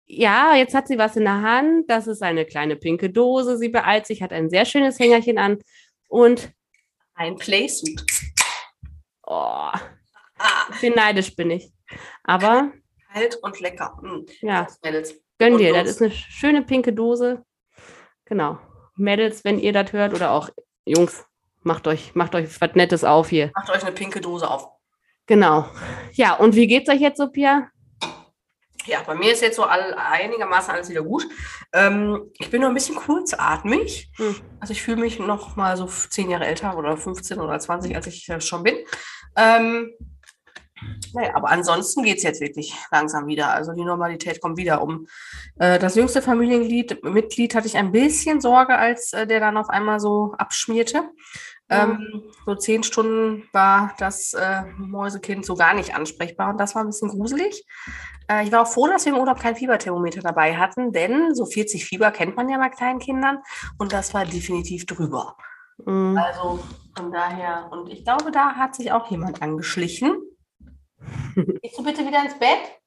Ja, 0.08 0.56
jetzt 0.56 0.76
hat 0.76 0.88
sie 0.88 0.98
was 0.98 1.16
in 1.16 1.24
der 1.24 1.42
Hand. 1.42 1.90
Das 1.90 2.08
ist 2.08 2.22
eine 2.22 2.46
kleine 2.46 2.76
pinke 2.76 3.10
Dose. 3.10 3.58
Sie 3.58 3.70
beeilt 3.70 4.06
sich, 4.06 4.22
hat 4.22 4.32
ein 4.32 4.50
sehr 4.50 4.66
schönes 4.66 5.00
Hängerchen 5.00 5.38
an 5.38 5.60
und 6.08 6.52
Ein 7.16 7.36
Playsuit. 7.38 8.04
oh, 9.24 9.70
Ah, 10.38 10.68
wie 10.82 10.90
neidisch 10.90 11.36
bin 11.36 11.50
ich. 11.52 11.72
Aber 12.24 12.72
kalt 13.14 13.38
und 13.42 13.60
lecker. 13.62 13.98
Mm. 14.02 14.26
ja, 14.42 14.68
Mädels. 14.84 15.16
Gönn 15.38 15.58
dir, 15.58 15.74
das 15.74 15.90
ist 15.90 16.02
eine 16.02 16.12
schöne 16.12 16.62
pinke 16.62 16.94
Dose. 16.94 17.44
Genau. 18.26 18.60
Mädels, 18.96 19.44
wenn 19.44 19.60
ihr 19.60 19.74
das 19.74 19.92
hört, 19.94 20.14
oder 20.14 20.32
auch 20.32 20.50
Jungs, 20.86 21.26
macht 21.62 21.88
euch, 21.88 22.16
macht 22.16 22.36
euch 22.36 22.62
was 22.62 22.76
Nettes 22.76 23.04
auf 23.04 23.30
hier. 23.30 23.52
Macht 23.56 23.70
euch 23.70 23.84
eine 23.84 23.92
pinke 23.94 24.22
Dose 24.22 24.50
auf. 24.50 24.70
Genau. 25.26 25.66
Ja, 26.14 26.36
und 26.36 26.56
wie 26.56 26.68
geht's 26.68 26.90
euch 26.90 27.02
jetzt 27.02 27.18
so, 27.18 27.30
Pia? 27.30 27.70
Ja, 28.86 29.02
bei 29.06 29.16
mir 29.16 29.32
ist 29.34 29.42
jetzt 29.42 29.56
so 29.56 29.64
all, 29.64 29.94
einigermaßen 29.94 30.74
alles 30.74 30.90
wieder 30.90 31.04
gut. 31.04 31.28
Ähm, 31.74 32.32
ich 32.38 32.50
bin 32.50 32.62
nur 32.62 32.70
ein 32.70 32.76
bisschen 32.76 32.96
kurzatmig. 32.96 34.12
Hm. 34.18 34.36
Also 34.60 34.74
ich 34.74 34.82
fühle 34.82 34.98
mich 34.98 35.20
noch 35.20 35.56
mal 35.56 35.76
so 35.78 35.86
zehn 35.86 36.30
Jahre 36.30 36.46
älter 36.46 36.78
oder 36.78 36.96
15 36.98 37.40
oder 37.40 37.60
20, 37.60 37.96
als 37.96 38.08
ich 38.08 38.30
äh, 38.30 38.40
schon 38.42 38.64
bin. 38.64 38.78
Ähm, 39.36 39.92
naja, 41.14 41.36
aber 41.36 41.50
ansonsten 41.50 42.04
geht 42.04 42.18
es 42.18 42.24
jetzt 42.24 42.42
wirklich 42.42 42.74
langsam 42.92 43.28
wieder. 43.28 43.54
Also 43.54 43.74
die 43.74 43.86
Normalität 43.86 44.42
kommt 44.42 44.58
wieder 44.58 44.82
um. 44.82 45.08
Äh, 45.58 45.80
das 45.80 45.96
jüngste 45.96 46.22
Familienmitglied 46.22 47.04
Mitglied 47.04 47.56
hatte 47.56 47.68
ich 47.68 47.78
ein 47.78 47.92
bisschen 47.92 48.42
Sorge, 48.42 48.76
als 48.76 49.14
äh, 49.14 49.26
der 49.26 49.40
dann 49.40 49.58
auf 49.58 49.70
einmal 49.70 50.00
so 50.00 50.34
abschmierte. 50.38 51.10
Ja. 51.70 51.84
Ähm, 51.84 52.24
so 52.46 52.56
zehn 52.56 52.84
Stunden 52.84 53.48
war 53.52 53.96
das 53.98 54.34
äh, 54.34 54.64
Mäusekind 54.78 55.46
so 55.46 55.56
gar 55.56 55.74
nicht 55.74 55.96
ansprechbar 55.96 56.52
und 56.52 56.60
das 56.60 56.76
war 56.76 56.84
ein 56.84 56.88
bisschen 56.88 57.10
gruselig. 57.10 57.66
Äh, 58.30 58.46
ich 58.46 58.52
war 58.52 58.62
auch 58.62 58.68
froh, 58.68 58.88
dass 58.88 59.06
wir 59.06 59.14
im 59.14 59.20
Urlaub 59.20 59.40
kein 59.40 59.56
Fieberthermometer 59.56 60.22
dabei 60.22 60.56
hatten, 60.58 60.92
denn 60.92 61.34
so 61.34 61.46
40 61.46 61.86
Fieber 61.86 62.12
kennt 62.12 62.36
man 62.36 62.50
ja 62.50 62.58
bei 62.60 62.70
kleinen 62.70 63.00
Kindern 63.00 63.40
und 63.80 63.94
das 63.94 64.14
war 64.14 64.26
definitiv 64.26 64.86
drüber. 64.86 65.36
Mhm. 65.86 66.18
Also 66.18 66.60
von 66.96 67.12
daher, 67.12 67.68
und 67.72 67.90
ich 67.90 68.04
glaube, 68.04 68.32
da 68.32 68.56
hat 68.56 68.76
sich 68.76 68.92
auch 68.92 69.10
jemand 69.10 69.42
angeschlichen. 69.42 70.16
Gehst 71.36 71.78
du 71.78 71.84
bitte 71.84 72.06
wieder 72.06 72.24
ins 72.24 72.38
Bett? 72.38 72.80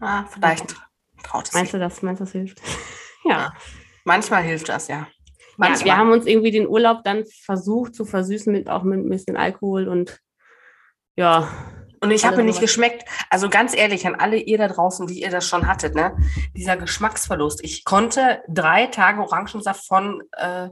Ah, 0.00 0.24
vielleicht 0.24 0.74
traut 1.22 1.48
es 1.48 1.54
Meinst 1.54 1.74
du 1.74 1.78
das? 1.78 2.02
Meinst 2.02 2.20
du, 2.20 2.24
das 2.24 2.32
hilft? 2.32 2.60
ja. 3.24 3.52
Manchmal 4.04 4.42
hilft 4.42 4.68
das, 4.68 4.88
ja. 4.88 4.96
ja. 4.96 5.06
Manchmal. 5.56 5.84
Wir 5.84 5.96
haben 5.96 6.12
uns 6.12 6.26
irgendwie 6.26 6.50
den 6.50 6.66
Urlaub 6.68 7.04
dann 7.04 7.24
versucht 7.44 7.94
zu 7.94 8.04
versüßen 8.04 8.52
mit 8.52 8.68
auch 8.68 8.82
mit 8.82 8.98
ein 8.98 9.08
bisschen 9.08 9.36
Alkohol 9.36 9.88
und 9.88 10.20
ja. 11.16 11.48
Und 12.02 12.12
ich 12.12 12.24
habe 12.24 12.38
mir 12.38 12.44
nicht 12.44 12.60
geschmeckt. 12.60 13.04
Also 13.28 13.50
ganz 13.50 13.76
ehrlich, 13.76 14.06
an 14.06 14.14
alle 14.14 14.38
ihr 14.38 14.56
da 14.56 14.68
draußen, 14.68 15.06
die 15.06 15.20
ihr 15.20 15.30
das 15.30 15.46
schon 15.46 15.66
hattet, 15.66 15.94
ne? 15.94 16.16
Dieser 16.56 16.78
Geschmacksverlust. 16.78 17.62
Ich 17.62 17.84
konnte 17.84 18.42
drei 18.48 18.86
Tage 18.86 19.20
Orangensaft 19.20 19.86
von 19.86 20.22
äh, 20.32 20.70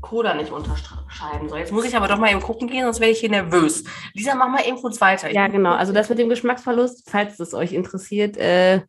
Cola 0.00 0.34
nicht 0.34 0.52
unterscheiden. 0.52 1.48
So, 1.48 1.56
jetzt 1.56 1.72
muss 1.72 1.84
ich 1.84 1.96
aber 1.96 2.08
doch 2.08 2.18
mal 2.18 2.30
eben 2.30 2.40
gucken 2.40 2.68
gehen, 2.68 2.84
sonst 2.84 3.00
werde 3.00 3.12
ich 3.12 3.20
hier 3.20 3.30
nervös. 3.30 3.84
Lisa, 4.14 4.34
mach 4.34 4.48
mal 4.48 4.64
eben 4.66 4.80
kurz 4.80 5.00
weiter. 5.00 5.30
Ja, 5.30 5.48
genau. 5.48 5.72
Also 5.72 5.92
das 5.92 6.08
mit 6.08 6.18
dem 6.18 6.28
Geschmacksverlust, 6.28 7.10
falls 7.10 7.38
es 7.40 7.52
euch 7.52 7.72
interessiert, 7.72 8.36
äh, 8.36 8.82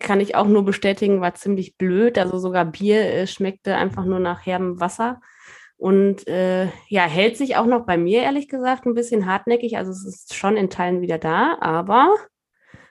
kann 0.00 0.20
ich 0.20 0.34
auch 0.34 0.46
nur 0.46 0.64
bestätigen, 0.64 1.20
war 1.20 1.34
ziemlich 1.34 1.76
blöd. 1.76 2.18
Also 2.18 2.38
sogar 2.38 2.64
Bier 2.64 3.00
äh, 3.02 3.26
schmeckte 3.26 3.76
einfach 3.76 4.04
nur 4.04 4.20
nach 4.20 4.46
herbem 4.46 4.80
Wasser. 4.80 5.20
Und 5.76 6.26
äh, 6.26 6.66
ja, 6.88 7.02
hält 7.04 7.36
sich 7.36 7.56
auch 7.56 7.66
noch 7.66 7.86
bei 7.86 7.96
mir, 7.96 8.22
ehrlich 8.22 8.48
gesagt, 8.48 8.84
ein 8.84 8.94
bisschen 8.94 9.26
hartnäckig. 9.26 9.76
Also 9.76 9.92
es 9.92 10.04
ist 10.04 10.34
schon 10.34 10.56
in 10.56 10.70
Teilen 10.70 11.00
wieder 11.00 11.18
da, 11.18 11.56
aber 11.60 12.16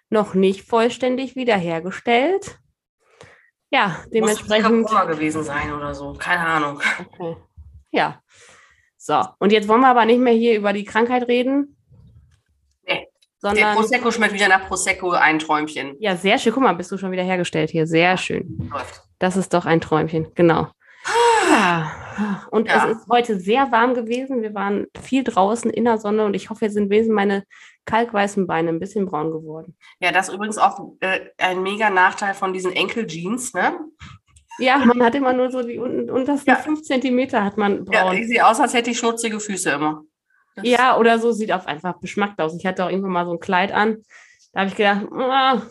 noch 0.09 0.33
nicht 0.33 0.63
vollständig 0.63 1.35
wiederhergestellt. 1.35 2.59
Ja, 3.69 3.87
Muss 3.87 4.09
dementsprechend. 4.09 4.85
Corona 4.85 5.05
gewesen 5.05 5.43
sein 5.43 5.73
oder 5.73 5.93
so. 5.93 6.13
Keine 6.13 6.45
Ahnung. 6.45 6.81
Okay. 7.11 7.35
Ja. 7.91 8.21
So, 8.97 9.23
und 9.39 9.51
jetzt 9.51 9.67
wollen 9.67 9.81
wir 9.81 9.89
aber 9.89 10.05
nicht 10.05 10.19
mehr 10.19 10.33
hier 10.33 10.57
über 10.57 10.73
die 10.73 10.85
Krankheit 10.85 11.27
reden. 11.27 11.76
Nee. 13.43 13.49
Der 13.53 13.55
Sondern. 13.55 13.75
Prosecco 13.75 14.11
schmeckt 14.11 14.33
wieder 14.33 14.47
nach 14.47 14.67
Prosecco, 14.67 15.11
ein 15.11 15.37
Träumchen. 15.39 15.95
Ja, 15.99 16.15
sehr 16.15 16.37
schön. 16.39 16.53
Guck 16.53 16.63
mal, 16.63 16.73
bist 16.73 16.91
du 16.91 16.97
schon 16.97 17.11
wieder 17.11 17.23
hergestellt 17.23 17.69
hier. 17.69 17.85
Sehr 17.85 18.17
schön. 18.17 18.69
Läuft. 18.71 19.03
Das 19.19 19.37
ist 19.37 19.53
doch 19.53 19.65
ein 19.65 19.79
Träumchen, 19.81 20.27
genau. 20.35 20.67
Ja. 21.51 21.91
Und 22.51 22.67
Ja. 22.67 22.87
es 22.89 22.97
ist 22.97 23.07
heute 23.09 23.39
sehr 23.39 23.71
warm 23.71 23.93
gewesen. 23.93 24.41
Wir 24.41 24.53
waren 24.55 24.87
viel 25.01 25.23
draußen 25.23 25.69
in 25.69 25.85
der 25.85 25.97
Sonne 25.99 26.25
und 26.25 26.33
ich 26.33 26.49
hoffe, 26.49 26.65
jetzt 26.65 26.73
sind 26.73 26.89
wesentlich 26.89 27.15
meine 27.15 27.43
kalkweißen 27.85 28.47
Beine 28.47 28.69
ein 28.69 28.79
bisschen 28.79 29.05
braun 29.05 29.31
geworden. 29.31 29.77
Ja, 29.99 30.11
das 30.11 30.27
ist 30.29 30.33
übrigens 30.35 30.57
auch 30.57 30.93
äh, 30.99 31.19
ein 31.37 31.61
mega 31.61 31.89
Nachteil 31.89 32.33
von 32.33 32.53
diesen 32.53 32.73
Enkeljeans, 32.73 33.53
ne? 33.53 33.77
Ja, 34.59 34.79
man 34.79 35.01
hat 35.03 35.13
immer 35.13 35.33
nur 35.33 35.51
so 35.51 35.61
die 35.61 35.77
un 35.77 36.09
untersten 36.09 36.49
Ja. 36.49 36.55
fünf 36.57 36.81
Zentimeter 36.81 37.43
hat 37.45 37.57
man 37.57 37.85
Ja, 37.91 38.03
braun. 38.05 38.17
ich 38.17 38.27
sehe 38.27 38.45
aus, 38.45 38.59
als 38.59 38.73
hätte 38.73 38.89
ich 38.89 38.97
schmutzige 38.97 39.39
Füße 39.39 39.69
immer. 39.69 40.01
Ja, 40.63 40.97
oder 40.97 41.19
so 41.19 41.31
sieht 41.31 41.51
auf 41.51 41.67
einfach 41.67 41.99
beschmackt 41.99 42.39
aus. 42.41 42.55
Ich 42.57 42.65
hatte 42.65 42.85
auch 42.85 42.89
irgendwann 42.89 43.11
mal 43.11 43.25
so 43.25 43.33
ein 43.33 43.39
Kleid 43.39 43.71
an. 43.71 43.97
Da 44.53 44.61
habe 44.61 44.69
ich 44.69 44.75
gedacht, 44.75 45.05
ah, 45.13 45.61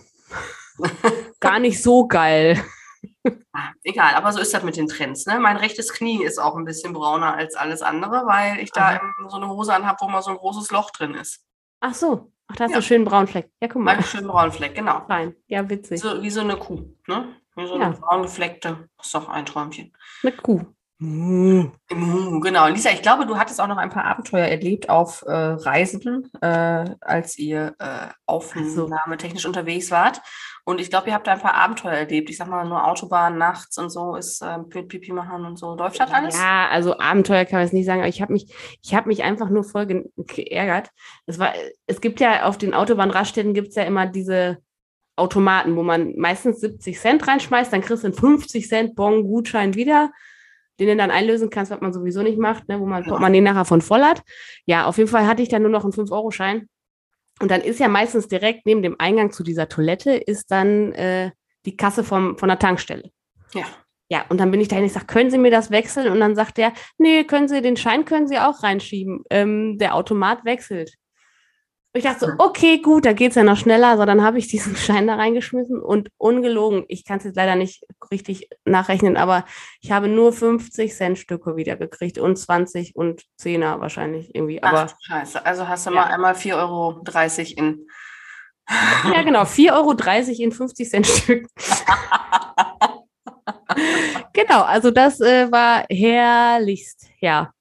gar 1.40 1.59
nicht 1.59 1.83
so 1.83 2.07
geil. 2.07 2.62
Ah, 3.52 3.71
Egal, 3.83 4.14
aber 4.14 4.33
so 4.33 4.40
ist 4.40 4.55
das 4.55 4.62
mit 4.62 4.76
den 4.76 4.87
Trends. 4.88 5.26
Ne? 5.26 5.38
Mein 5.40 5.57
rechtes 5.57 5.93
Knie 5.93 6.23
ist 6.25 6.38
auch 6.38 6.57
ein 6.57 6.64
bisschen 6.64 6.93
brauner 6.93 7.35
als 7.35 7.55
alles 7.57 7.83
andere, 7.83 8.25
weil 8.26 8.61
ich 8.61 8.71
da 8.71 8.90
Aha. 8.97 9.00
so 9.28 9.37
eine 9.37 9.49
Hose 9.49 9.75
anhabe, 9.75 9.99
wo 10.00 10.09
mal 10.09 10.23
so 10.23 10.31
ein 10.31 10.37
großes 10.37 10.71
Loch 10.71 10.90
drin 10.90 11.14
ist. 11.14 11.40
Ach 11.81 11.95
so. 11.95 12.31
Ach, 12.49 12.55
da 12.57 12.64
hast 12.64 12.71
du 12.71 12.73
Ja. 12.73 12.76
einen 12.76 12.83
schönen 12.85 13.05
braunen 13.05 13.26
Fleck. 13.26 13.50
Ja, 13.61 13.69
guck 13.69 13.83
mal. 13.83 13.95
Mein 13.97 14.05
schönen 14.05 14.28
braunen 14.28 14.52
Fleck, 14.52 14.75
genau. 14.76 15.05
Fein. 15.07 15.35
Ja, 15.49 15.69
witzig. 15.69 16.00
So, 16.00 16.23
wie 16.23 16.31
so 16.31 16.40
eine 16.40 16.57
Kuh. 16.57 16.83
Ne? 17.09 17.35
Wie 17.57 17.66
so 17.66 17.76
Ja. 17.78 17.87
eine 17.87 17.97
braungefleckte. 17.97 18.88
Ist 19.00 19.14
doch 19.14 19.28
ein 19.28 19.47
Träumchen. 19.47 19.93
Mit 20.23 20.43
Kuh. 20.43 20.64
Genau, 20.99 22.69
Lisa, 22.69 22.91
ich 22.91 23.03
glaube, 23.03 23.26
du 23.26 23.37
hattest 23.37 23.61
auch 23.61 23.67
noch 23.67 23.76
ein 23.76 23.91
paar 23.91 24.07
Abenteuer 24.07 24.47
erlebt 24.47 24.88
auf 24.88 25.23
äh, 25.26 25.31
Reisen, 25.31 26.31
äh, 26.41 26.85
als 27.03 27.37
ihr 27.38 27.75
äh, 27.79 28.09
aufnahmetechnisch 28.25 29.45
unterwegs 29.45 29.91
wart. 29.91 30.23
Und 30.65 30.81
ich 30.81 30.88
glaube, 30.88 31.09
ihr 31.09 31.15
habt 31.15 31.26
da 31.26 31.33
ein 31.33 31.41
paar 31.41 31.55
Abenteuer 31.55 31.93
erlebt. 31.93 32.31
Ich 32.31 32.38
sag 32.38 32.49
mal, 32.49 32.67
nur 32.67 32.87
Autobahn 32.87 33.37
nachts 33.37 33.76
und 33.79 33.91
so 33.91 34.17
ist 34.17 34.43
äh, 34.43 34.59
Pipi 34.59 35.12
machen 35.12 35.45
und 35.45 35.59
so. 35.59 35.75
Läuft 35.75 36.00
das 36.00 36.11
alles? 36.11 36.37
Ja, 36.37 36.69
also 36.69 36.99
Abenteuer 36.99 37.45
kann 37.45 37.59
man 37.59 37.67
es 37.67 37.73
nicht 37.73 37.87
sagen, 37.87 38.00
aber 38.00 38.09
ich 38.09 38.23
habe 38.23 38.33
mich, 38.33 38.53
ich 38.83 38.95
habe 38.95 39.09
mich 39.09 39.23
einfach 39.23 39.50
nur 39.50 39.65
voll 39.65 39.87
ge 39.87 40.05
geärgert. 40.17 40.91
Es 41.26 41.38
war, 41.38 41.53
es 41.87 42.00
gibt 42.00 42.21
ja 42.21 42.45
auf 42.45 42.57
den 42.57 42.75
Autobahnraststätten 42.75 43.55
gibt 43.55 43.69
es 43.69 43.75
ja 43.75 43.83
immer 43.83 44.07
diese 44.07 44.59
Automaten, 45.15 45.76
wo 45.76 45.83
man 45.83 46.15
meistens 46.17 46.61
70 46.61 46.99
Cent 46.99 47.29
reinschmeißt, 47.29 47.73
dann 47.73 47.81
kriegst 47.81 48.03
du 48.03 48.09
einen 48.09 48.17
50 48.17 48.69
Cent 48.69 48.95
Bon 48.97 49.23
Gutschein 49.25 49.75
wieder, 49.75 50.11
den 50.78 50.88
du 50.88 50.97
dann 50.97 51.11
einlösen 51.11 51.50
kannst, 51.50 51.71
was 51.71 51.80
man 51.80 51.92
sowieso 51.92 52.23
nicht 52.23 52.38
macht, 52.38 52.68
ne, 52.68 52.78
wo 52.80 52.87
man 52.87 53.02
Ja. 53.02 53.09
Portemonnaie 53.09 53.40
nachher 53.40 53.64
von 53.64 53.80
voll 53.80 54.02
hat. 54.02 54.23
Ja, 54.66 54.87
auf 54.87 54.99
jeden 54.99 55.11
Fall 55.11 55.26
hatte 55.26 55.42
ich 55.42 55.49
dann 55.49 55.62
nur 55.62 55.71
noch 55.71 55.85
einen 55.85 55.92
5-Euro-Schein. 55.92 56.68
Und 57.40 57.50
dann 57.50 57.61
ist 57.61 57.80
ja 57.80 57.88
meistens 57.88 58.28
direkt 58.28 58.64
neben 58.66 58.83
dem 58.83 58.97
Eingang 58.99 59.30
zu 59.30 59.42
dieser 59.42 59.68
Toilette 59.68 60.12
ist 60.12 60.50
dann 60.50 60.92
äh, 60.92 61.30
die 61.66 61.76
Kasse 61.76 62.02
vom, 62.02 62.38
von 62.38 62.49
der 62.49 62.59
Tankstelle. 62.59 63.11
Ja. 63.52 63.64
Ja, 64.09 64.25
und 64.28 64.38
dann 64.38 64.52
bin 64.52 64.61
ich 64.61 64.68
dahin, 64.68 64.85
ich 64.85 64.92
sage, 64.92 65.06
können 65.06 65.30
Sie 65.30 65.38
mir 65.38 65.50
das 65.50 65.73
wechseln? 65.73 66.12
Und 66.12 66.21
dann 66.21 66.37
sagt 66.37 66.59
er, 66.61 66.73
nee, 66.97 67.25
können 67.25 67.49
Sie, 67.49 67.61
den 67.61 67.76
Schein 67.76 68.04
können 68.04 68.28
Sie 68.28 68.38
auch 68.38 68.62
reinschieben. 68.62 69.25
Ähm, 69.30 69.78
der 69.78 69.97
Automat 69.97 70.45
wechselt. 70.45 70.95
Und 71.97 72.05
ich 72.05 72.11
dachte 72.11 72.26
so, 72.26 72.33
okay, 72.45 72.83
gut, 72.83 73.07
da 73.07 73.15
geht's 73.15 73.37
ja 73.37 73.43
noch 73.43 73.57
schneller. 73.57 73.97
So, 73.97 74.05
dann 74.05 74.23
habe 74.23 74.37
ich 74.37 74.49
diesen 74.49 74.76
Schein 75.00 75.07
da 75.07 75.15
reingeschmissen 75.15 75.81
und 75.81 76.11
ungelogen, 76.19 76.85
ich 76.88 77.07
kann 77.07 77.17
es 77.17 77.25
jetzt 77.25 77.37
leider 77.37 77.57
nicht 77.57 77.87
richtig 78.11 78.50
nachrechnen, 78.67 79.17
aber 79.17 79.47
ich 79.81 79.93
habe 79.93 80.07
nur 80.07 80.35
50 80.35 80.95
Cent 80.95 81.19
Stücke 81.19 81.57
wieder 81.57 81.76
gekriegt 81.76 82.19
und 82.19 82.37
20 82.37 82.97
und 82.97 83.23
10er 83.41 83.81
wahrscheinlich 83.81 84.35
irgendwie. 84.35 84.62
Aber 84.62 84.91
Ach, 84.91 84.95
scheiße. 85.07 85.47
Also 85.47 85.69
hast 85.69 85.87
du 85.87 85.91
Ja. 85.91 86.03
mal 86.03 86.09
einmal 86.09 86.35
4,30 86.35 86.59
Euro 86.59 87.00
in. 87.57 87.87
ja, 89.15 89.23
genau, 89.23 89.45
4,30 89.45 89.73
Euro 89.73 89.93
in 90.43 90.53
50 90.53 90.91
Cent 90.91 91.07
Stück. 91.07 91.47
genau, 94.35 94.65
also 94.65 94.91
das 94.91 95.19
äh, 95.23 95.50
war 95.50 95.87
herrlichst, 95.88 97.09
ja. 97.21 97.55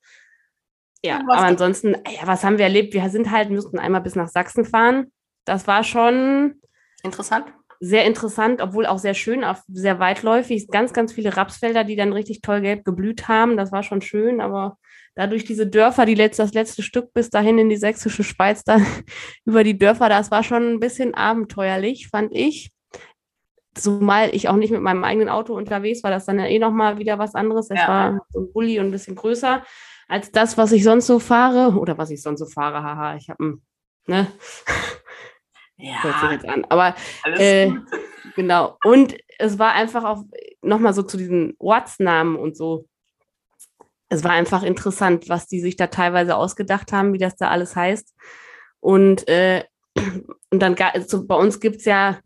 Ja, 1.06 1.20
aber 1.20 1.38
ansonsten, 1.38 1.94
ja, 1.94 2.26
was 2.26 2.44
haben 2.44 2.58
wir 2.58 2.66
erlebt? 2.66 2.94
Wir 2.94 3.08
sind 3.10 3.32
halt, 3.32 3.50
mussten 3.52 3.80
einmal 3.80 4.02
bis 4.02 4.16
nach 4.16 4.28
Sachsen 4.28 4.66
fahren. 4.66 5.12
Das 5.46 5.68
war 5.68 5.84
schon 5.84 6.56
Interessant. 7.04 7.46
sehr 7.80 8.06
interessant, 8.06 8.62
obwohl 8.62 8.86
auch 8.86 8.98
sehr 8.98 9.14
schön, 9.14 9.44
auch 9.44 9.58
sehr 9.68 10.00
weitläufig. 10.00 10.68
Ganz, 10.70 10.94
ganz 10.94 11.14
viele 11.14 11.38
Rapsfelder, 11.38 11.84
die 11.84 11.96
dann 11.96 12.14
richtig 12.14 12.42
toll 12.42 12.62
gelb 12.62 12.84
geblüht 12.86 13.28
haben. 13.28 13.58
Das 13.58 13.72
war 13.72 13.84
schon 13.84 14.02
schön, 14.02 14.42
aber 14.42 14.78
dadurch 15.14 15.46
diese 15.46 15.68
Dörfer, 15.68 16.06
die 16.06 16.16
letzte, 16.16 16.42
das 16.44 16.54
letzte 16.54 16.82
Stück 16.82 17.14
bis 17.14 17.30
dahin 17.30 17.58
in 17.60 17.70
die 17.70 17.78
sächsische 17.78 18.24
Schweiz, 18.24 18.64
da 18.64 18.80
über 19.46 19.64
die 19.64 19.78
Dörfer, 19.78 20.10
das 20.10 20.32
war 20.32 20.44
schon 20.44 20.74
ein 20.74 20.80
bisschen 20.80 21.14
abenteuerlich, 21.14 22.08
fand 22.10 22.34
ich. 22.36 22.72
Zumal 23.78 24.34
ich 24.34 24.48
auch 24.48 24.56
nicht 24.56 24.72
mit 24.72 24.82
meinem 24.82 25.04
eigenen 25.04 25.28
Auto 25.28 25.54
unterwegs 25.54 26.02
war, 26.02 26.10
das 26.10 26.26
dann 26.26 26.40
ja 26.40 26.46
eh 26.46 26.60
nochmal 26.60 26.98
wieder 26.98 27.20
was 27.20 27.36
anderes. 27.36 27.70
Es 27.70 27.78
Ja. 27.80 27.88
war 27.90 28.22
so 28.30 28.40
ein 28.40 28.54
Bulli 28.54 28.80
und 28.80 28.86
ein 28.88 28.92
bisschen 28.92 29.16
größer 29.16 29.64
als 30.08 30.32
das, 30.32 30.58
was 30.58 30.72
ich 30.72 30.84
sonst 30.84 31.08
so 31.08 31.20
fahre. 31.20 31.78
Oder 31.78 31.98
was 31.98 32.12
ich 32.12 32.22
sonst 32.22 32.40
so 32.40 32.46
fahre, 32.46 32.84
haha. 32.84 33.16
Ich 33.16 33.30
habe 33.30 33.60
ne, 34.08 34.28
hört 35.78 36.14
sich 36.16 36.24
Ja, 36.24 36.32
jetzt 36.32 36.48
an. 36.48 36.66
Aber 36.66 36.96
alles 37.24 37.40
äh. 37.40 37.72
Genau. 38.36 38.78
Und 38.84 39.16
es 39.40 39.60
war 39.60 39.74
einfach 39.74 40.04
auch 40.04 40.24
nochmal 40.62 40.94
so 40.94 41.04
zu 41.04 41.18
diesen 41.18 41.56
Ortsnamen 41.58 42.36
und 42.36 42.58
so. 42.58 42.88
Es 44.10 44.24
war 44.24 44.32
einfach 44.32 44.64
interessant, 44.64 45.30
was 45.30 45.48
die 45.48 45.60
sich 45.60 45.76
da 45.78 45.88
teilweise 45.88 46.36
ausgedacht 46.36 46.92
haben, 46.92 47.14
wie 47.14 47.18
das 47.18 47.36
da 47.36 47.50
alles 47.50 47.76
heißt. 47.76 48.14
Und, 48.80 49.28
äh, 49.28 49.64
und 50.52 50.60
dann 50.60 50.76
also 50.76 51.26
bei 51.26 51.36
uns 51.36 51.60
gibt 51.60 51.78
es 51.78 51.86
ja, 51.86 52.20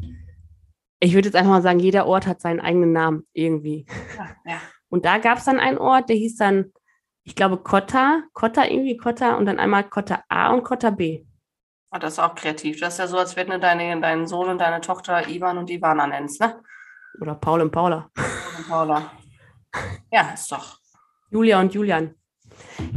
ich 0.99 1.13
würde 1.13 1.27
jetzt 1.27 1.35
einfach 1.35 1.51
mal 1.51 1.61
sagen, 1.61 1.79
jeder 1.79 2.05
Ort 2.05 2.27
hat 2.27 2.41
seinen 2.41 2.59
eigenen 2.59 2.91
Namen 2.91 3.25
irgendwie. 3.33 3.85
Ja, 4.17 4.35
ja. 4.45 4.61
Und 4.89 5.05
da 5.05 5.19
gab 5.19 5.37
es 5.37 5.45
dann 5.45 5.59
einen 5.59 5.77
Ort, 5.77 6.09
der 6.09 6.15
hieß 6.15 6.35
dann, 6.37 6.73
ich 7.29 7.35
glaube, 7.35 7.57
Kotta, 7.57 8.23
Kotta 8.33 8.65
irgendwie, 8.65 8.97
Kotta 8.97 9.35
und 9.35 9.45
dann 9.45 9.59
einmal 9.59 9.83
Kotta 9.87 10.23
A 10.29 10.51
und 10.51 10.63
Kotta 10.63 10.89
B. 10.89 11.23
Ah, 11.91 11.99
Das 11.99 12.13
ist 12.13 12.19
auch 12.19 12.33
kreativ. 12.33 12.79
Das 12.79 12.93
ist 12.95 12.97
ja 12.99 13.07
so, 13.07 13.17
als 13.19 13.35
wenn 13.35 13.49
du 13.49 13.59
deine, 13.59 14.01
deinen 14.01 14.25
Sohn 14.27 14.49
und 14.49 14.57
deine 14.59 14.81
Tochter 14.81 15.27
Ivan 15.29 15.59
und 15.59 15.69
Ivana 15.69 16.07
nennst, 16.07 16.41
ne? 16.41 16.59
Oder 17.21 17.35
Paul 17.35 17.61
und 17.61 17.71
Paula. 17.71 18.09
Und 18.57 18.67
Paula. 18.67 19.11
Ja, 20.11 20.31
ist 20.33 20.51
doch. 20.51 20.79
Julia 21.29 21.59
und 21.59 21.71
Julian. 21.73 22.15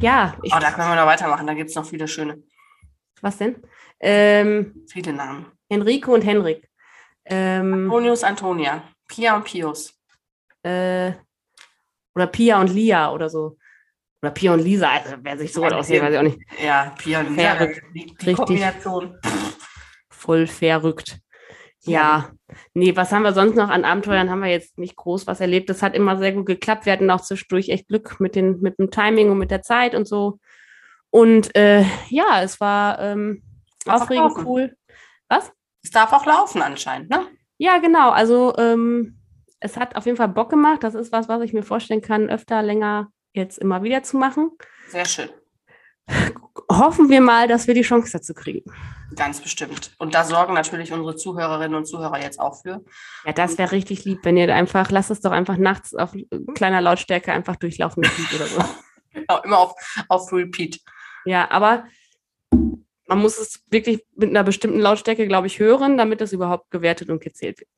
Ja, 0.00 0.34
ich, 0.42 0.54
Oh, 0.54 0.58
da 0.58 0.70
können 0.72 0.88
wir 0.88 0.96
noch 0.96 1.06
weitermachen. 1.06 1.46
Da 1.46 1.52
gibt 1.54 1.68
es 1.70 1.76
noch 1.76 1.84
viele 1.84 2.08
schöne, 2.08 2.42
was 3.20 3.36
denn? 3.36 3.62
Ähm, 4.00 4.84
viele 4.88 5.12
Namen. 5.12 5.46
Enrico 5.68 6.14
und 6.14 6.22
Henrik. 6.22 6.68
Ähm, 7.26 7.84
Antonius, 7.84 8.24
Antonia. 8.24 8.82
Pia 9.08 9.36
und 9.36 9.44
Pius. 9.44 9.94
äh, 10.62 11.12
oder 12.14 12.26
Pia 12.26 12.60
und 12.60 12.68
Lia 12.70 13.12
oder 13.12 13.28
so. 13.28 13.56
Oder 14.22 14.30
Pia 14.30 14.52
und 14.52 14.60
Lisa, 14.60 14.88
also 14.88 15.16
wer 15.20 15.36
sich 15.36 15.52
so 15.52 15.64
Ja, 15.64 15.72
aussieht, 15.72 16.00
weiß 16.00 16.12
ich 16.12 16.18
auch 16.18 16.22
nicht. 16.22 16.38
Ja, 16.64 16.94
Pia 16.96 17.20
und 17.20 17.30
Lisa. 17.30 17.56
Verrückt. 17.56 17.82
Die, 17.92 18.06
die 18.06 18.10
Richtig. 18.10 18.36
Kombination. 18.36 19.18
Voll 20.10 20.46
verrückt. 20.46 21.18
Ja, 21.84 22.30
nee, 22.74 22.94
was 22.94 23.10
haben 23.10 23.24
wir 23.24 23.32
sonst 23.32 23.56
noch 23.56 23.68
an 23.68 23.84
Abenteuern? 23.84 24.30
Haben 24.30 24.42
wir 24.42 24.50
jetzt 24.50 24.78
nicht 24.78 24.94
groß 24.94 25.26
was 25.26 25.40
erlebt. 25.40 25.68
Das 25.68 25.82
hat 25.82 25.96
immer 25.96 26.16
sehr 26.16 26.30
gut 26.30 26.46
geklappt. 26.46 26.86
Wir 26.86 26.92
hatten 26.92 27.10
auch 27.10 27.20
zwischendurch 27.20 27.70
echt 27.70 27.88
Glück 27.88 28.20
mit, 28.20 28.36
den, 28.36 28.60
mit 28.60 28.78
dem 28.78 28.92
Timing 28.92 29.32
und 29.32 29.38
mit 29.38 29.50
der 29.50 29.62
Zeit 29.62 29.96
und 29.96 30.06
so. 30.06 30.38
Und 31.10 31.54
äh, 31.56 31.84
ja, 32.08 32.40
es 32.42 32.60
war 32.60 33.00
ähm, 33.00 33.42
aufregend, 33.86 34.36
cool. 34.44 34.76
Was? 35.28 35.50
Es 35.82 35.90
darf 35.90 36.12
auch 36.12 36.24
laufen 36.24 36.62
anscheinend, 36.62 37.10
ne? 37.10 37.26
Ja, 37.58 37.78
genau. 37.78 38.10
Also 38.10 38.54
ähm, 38.56 39.18
es 39.58 39.76
hat 39.76 39.96
auf 39.96 40.06
jeden 40.06 40.16
Fall 40.16 40.28
Bock 40.28 40.50
gemacht. 40.50 40.84
Das 40.84 40.94
ist 40.94 41.10
was, 41.10 41.28
was 41.28 41.42
ich 41.42 41.52
mir 41.52 41.64
vorstellen 41.64 42.02
kann, 42.02 42.30
öfter, 42.30 42.62
länger 42.62 43.10
jetzt 43.32 43.58
immer 43.58 43.82
wieder 43.82 44.02
zu 44.02 44.16
machen. 44.16 44.50
Sehr 44.88 45.04
schön. 45.04 45.30
Hoffen 46.70 47.08
wir 47.08 47.20
mal, 47.20 47.48
dass 47.48 47.66
wir 47.66 47.74
die 47.74 47.82
Chance 47.82 48.12
dazu 48.12 48.34
kriegen. 48.34 48.62
Ganz 49.14 49.40
bestimmt. 49.40 49.94
Und 49.98 50.14
da 50.14 50.24
sorgen 50.24 50.54
natürlich 50.54 50.92
unsere 50.92 51.16
Zuhörerinnen 51.16 51.74
und 51.74 51.86
Zuhörer 51.86 52.20
jetzt 52.20 52.40
auch 52.40 52.60
für. 52.60 52.84
Ja, 53.24 53.32
das 53.32 53.58
wäre 53.58 53.72
richtig 53.72 54.04
lieb, 54.04 54.20
wenn 54.22 54.36
ihr 54.36 54.52
einfach, 54.54 54.90
lasst 54.90 55.10
es 55.10 55.20
doch 55.20 55.32
einfach 55.32 55.56
nachts 55.56 55.94
auf 55.94 56.14
kleiner 56.54 56.80
Lautstärke 56.80 57.32
einfach 57.32 57.56
durchlaufen 57.56 58.04
oder 58.34 58.46
so. 58.46 58.64
Genau, 59.14 59.42
immer 59.42 59.58
auf, 59.58 59.74
auf 60.08 60.32
Repeat. 60.32 60.80
Ja, 61.26 61.50
aber 61.50 61.84
man 63.06 63.18
muss 63.18 63.38
es 63.38 63.62
wirklich 63.68 64.02
mit 64.16 64.30
einer 64.30 64.42
bestimmten 64.42 64.80
Lautstärke, 64.80 65.26
glaube 65.26 65.48
ich, 65.48 65.58
hören, 65.58 65.98
damit 65.98 66.22
es 66.22 66.32
überhaupt 66.32 66.70
gewertet 66.70 67.10
und 67.10 67.22
gezählt 67.22 67.60
wird. 67.60 67.68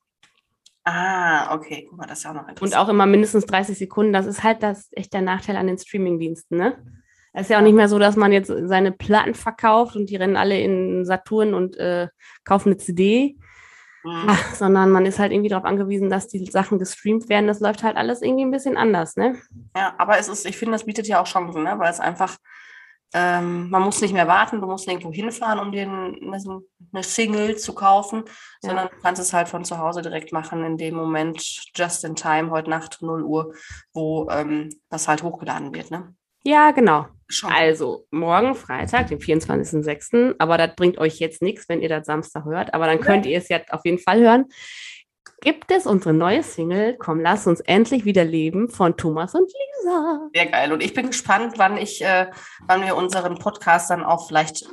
Ah, 0.84 1.54
okay. 1.54 1.86
Guck 1.88 1.98
mal, 1.98 2.06
das 2.06 2.20
ist 2.20 2.26
auch 2.26 2.34
noch 2.34 2.48
interessant. 2.48 2.62
Und 2.62 2.78
auch 2.78 2.88
immer 2.88 3.06
mindestens 3.06 3.46
30 3.46 3.78
Sekunden. 3.78 4.12
Das 4.12 4.26
ist 4.26 4.42
halt 4.42 4.62
das 4.62 4.88
echt 4.92 5.12
der 5.12 5.22
Nachteil 5.22 5.56
an 5.56 5.66
den 5.66 5.78
Streamingdiensten, 5.78 6.58
ne? 6.58 6.76
Es 7.32 7.42
ist 7.46 7.50
ja 7.50 7.58
auch 7.58 7.62
nicht 7.62 7.74
mehr 7.74 7.88
so, 7.88 7.98
dass 7.98 8.14
man 8.14 8.30
jetzt 8.30 8.52
seine 8.64 8.92
Platten 8.92 9.34
verkauft 9.34 9.96
und 9.96 10.08
die 10.08 10.14
rennen 10.14 10.36
alle 10.36 10.60
in 10.60 11.04
Saturn 11.04 11.52
und 11.52 11.76
äh, 11.78 12.06
kaufen 12.44 12.68
eine 12.68 12.76
CD, 12.76 13.36
Mhm. 14.04 14.26
Ach, 14.28 14.54
sondern 14.54 14.90
man 14.90 15.06
ist 15.06 15.18
halt 15.18 15.32
irgendwie 15.32 15.48
darauf 15.48 15.64
angewiesen, 15.64 16.10
dass 16.10 16.28
die 16.28 16.44
Sachen 16.44 16.78
gestreamt 16.78 17.30
werden. 17.30 17.46
Das 17.46 17.60
läuft 17.60 17.82
halt 17.82 17.96
alles 17.96 18.20
irgendwie 18.20 18.44
ein 18.44 18.50
bisschen 18.50 18.76
anders, 18.76 19.16
ne? 19.16 19.36
Ja, 19.74 19.94
aber 19.96 20.18
es 20.18 20.28
ist, 20.28 20.44
ich 20.44 20.58
finde, 20.58 20.72
das 20.72 20.84
bietet 20.84 21.08
ja 21.08 21.22
auch 21.22 21.26
Chancen, 21.26 21.62
ne? 21.62 21.78
weil 21.78 21.90
es 21.90 22.00
einfach, 22.00 22.36
ähm, 23.14 23.70
man 23.70 23.82
muss 23.82 24.00
nicht 24.00 24.12
mehr 24.12 24.26
warten, 24.28 24.60
du 24.60 24.66
musst 24.66 24.86
nirgendwo 24.86 25.12
hinfahren, 25.12 25.58
um 25.60 25.72
dir 25.72 25.82
ein- 25.88 26.34
eine 26.92 27.02
Single 27.02 27.56
zu 27.56 27.74
kaufen, 27.74 28.24
Ja. 28.26 28.68
sondern 28.68 28.88
du 28.88 28.96
kannst 29.02 29.22
es 29.22 29.32
halt 29.32 29.48
von 29.48 29.64
zu 29.64 29.78
Hause 29.78 30.02
direkt 30.02 30.32
machen, 30.32 30.62
in 30.64 30.76
dem 30.76 30.94
Moment, 30.94 31.40
just 31.74 32.04
in 32.04 32.14
time, 32.16 32.50
heute 32.50 32.68
Nacht 32.70 32.98
0 33.00 33.22
Uhr, 33.22 33.54
wo 33.92 34.28
ähm, 34.30 34.68
das 34.90 35.08
halt 35.08 35.22
hochgeladen 35.22 35.74
wird. 35.74 35.90
Ne? 35.90 36.14
Ja, 36.42 36.72
genau. 36.72 37.06
Schon. 37.26 37.50
Also 37.50 38.06
morgen 38.10 38.54
Freitag, 38.54 39.06
den 39.08 39.18
24.06., 39.18 40.34
aber 40.38 40.58
das 40.58 40.74
bringt 40.76 40.98
euch 40.98 41.18
jetzt 41.18 41.40
nichts, 41.40 41.68
wenn 41.70 41.80
ihr 41.80 41.88
das 41.88 42.06
Samstag 42.06 42.44
hört, 42.44 42.74
aber 42.74 42.86
dann 42.86 43.00
könnt 43.00 43.24
ihr 43.26 43.38
es 43.38 43.48
ja 43.48 43.60
auf 43.70 43.80
jeden 43.84 43.98
Fall 43.98 44.20
hören. 44.20 44.44
Gibt 45.44 45.70
es 45.70 45.86
unsere 45.86 46.14
neue 46.14 46.42
Single, 46.42 46.96
Komm, 46.98 47.20
lass 47.20 47.46
uns 47.46 47.60
endlich 47.60 48.06
wieder 48.06 48.24
leben 48.24 48.70
von 48.70 48.96
Thomas 48.96 49.34
und 49.34 49.42
Lisa. 49.46 50.28
Sehr 50.34 50.46
geil. 50.46 50.72
Und 50.72 50.82
ich 50.82 50.94
bin 50.94 51.08
gespannt, 51.08 51.54
wann 51.58 51.76
ich, 51.76 52.02
äh, 52.02 52.30
wann 52.66 52.82
wir 52.82 52.96
unseren 52.96 53.38
Podcast 53.38 53.90
dann 53.90 54.02
auch 54.02 54.26
vielleicht 54.26 54.66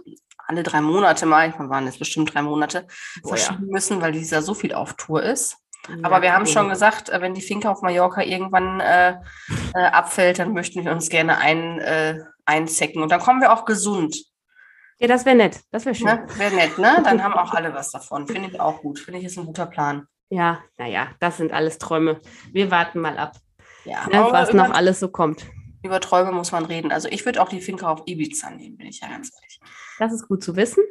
alle 0.47 0.63
drei 0.63 0.79
Monate 0.79 1.25
mal, 1.25 1.49
ich 1.49 1.57
meine, 1.57 1.69
waren 1.69 1.85
jetzt 1.85 1.99
bestimmt 1.99 2.33
drei 2.33 2.41
Monate, 2.41 2.87
Oh 3.23 3.29
ja. 3.29 3.35
verschieben 3.35 3.67
müssen, 3.67 4.01
weil 4.01 4.13
dieser 4.13 4.41
so 4.41 4.53
viel 4.53 4.73
auf 4.73 4.93
Tour 4.93 5.21
ist. 5.21 5.57
Aber 6.03 6.21
wir 6.21 6.33
haben 6.33 6.45
schon 6.45 6.69
gesagt, 6.69 7.09
äh, 7.09 7.19
wenn 7.19 7.33
die 7.33 7.41
Finke 7.41 7.69
auf 7.69 7.81
Mallorca 7.81 8.21
irgendwann 8.21 8.79
äh, 8.79 9.15
äh, 9.75 9.79
abfällt, 9.91 10.39
dann 10.39 10.53
möchten 10.53 10.85
wir 10.85 10.91
uns 10.91 11.09
gerne 11.09 11.37
ein, 11.37 11.79
äh, 11.79 12.19
einzecken. 12.45 13.03
Und 13.03 13.11
dann 13.11 13.19
kommen 13.19 13.41
wir 13.41 13.51
auch 13.51 13.65
gesund. 13.65 14.15
Ja, 14.99 15.07
das 15.07 15.25
wäre 15.25 15.35
nett. 15.35 15.59
Das 15.71 15.85
wäre 15.85 15.95
schön. 15.95 16.05
Ne? 16.07 16.25
Wäre 16.37 16.55
nett, 16.55 16.77
ne? 16.77 17.01
Dann 17.03 17.23
haben 17.23 17.33
auch 17.33 17.53
alle 17.53 17.73
was 17.73 17.91
davon. 17.91 18.27
Finde 18.27 18.49
ich 18.49 18.59
auch 18.59 18.81
gut. 18.81 18.99
Finde 18.99 19.19
ich 19.19 19.25
ist 19.25 19.37
ein 19.37 19.45
guter 19.45 19.65
Plan. 19.65 20.07
Ja, 20.31 20.63
naja, 20.77 21.09
das 21.19 21.37
sind 21.37 21.51
alles 21.51 21.77
Träume. 21.77 22.21
Wir 22.53 22.71
warten 22.71 22.99
mal 22.99 23.17
ab, 23.17 23.35
Ja, 23.83 24.07
ne, 24.07 24.27
was 24.31 24.53
noch 24.53 24.71
alles 24.71 24.99
so 25.01 25.09
kommt. 25.09 25.45
über 25.83 25.99
Träume 25.99 26.31
muss 26.31 26.51
man 26.53 26.65
reden. 26.65 26.91
Also 26.91 27.09
ich 27.09 27.25
würde 27.25 27.41
auch 27.41 27.49
die 27.49 27.59
Finca 27.59 27.89
auf 27.91 28.03
Ibiza 28.05 28.49
nehmen, 28.51 28.77
bin 28.77 28.87
ich 28.87 29.01
ja 29.01 29.09
ganz 29.09 29.31
ehrlich. 29.35 29.59
Das 29.99 30.13
ist 30.13 30.27
gut 30.27 30.41
zu 30.43 30.55
wissen. 30.55 30.83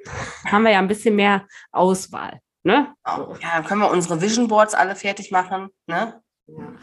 Haben 0.46 0.64
wir 0.64 0.72
ja 0.72 0.78
ein 0.78 0.88
bisschen 0.88 1.16
mehr 1.16 1.46
Auswahl. 1.72 2.40
Ne? 2.64 2.94
Oh, 3.06 3.34
ja, 3.40 3.54
dann 3.54 3.64
können 3.64 3.80
wir 3.80 3.90
unsere 3.90 4.20
Vision 4.20 4.46
Boards 4.46 4.74
alle 4.74 4.94
fertig 4.94 5.30
machen. 5.30 5.70
Ne? 5.86 6.20
Ja. 6.46 6.74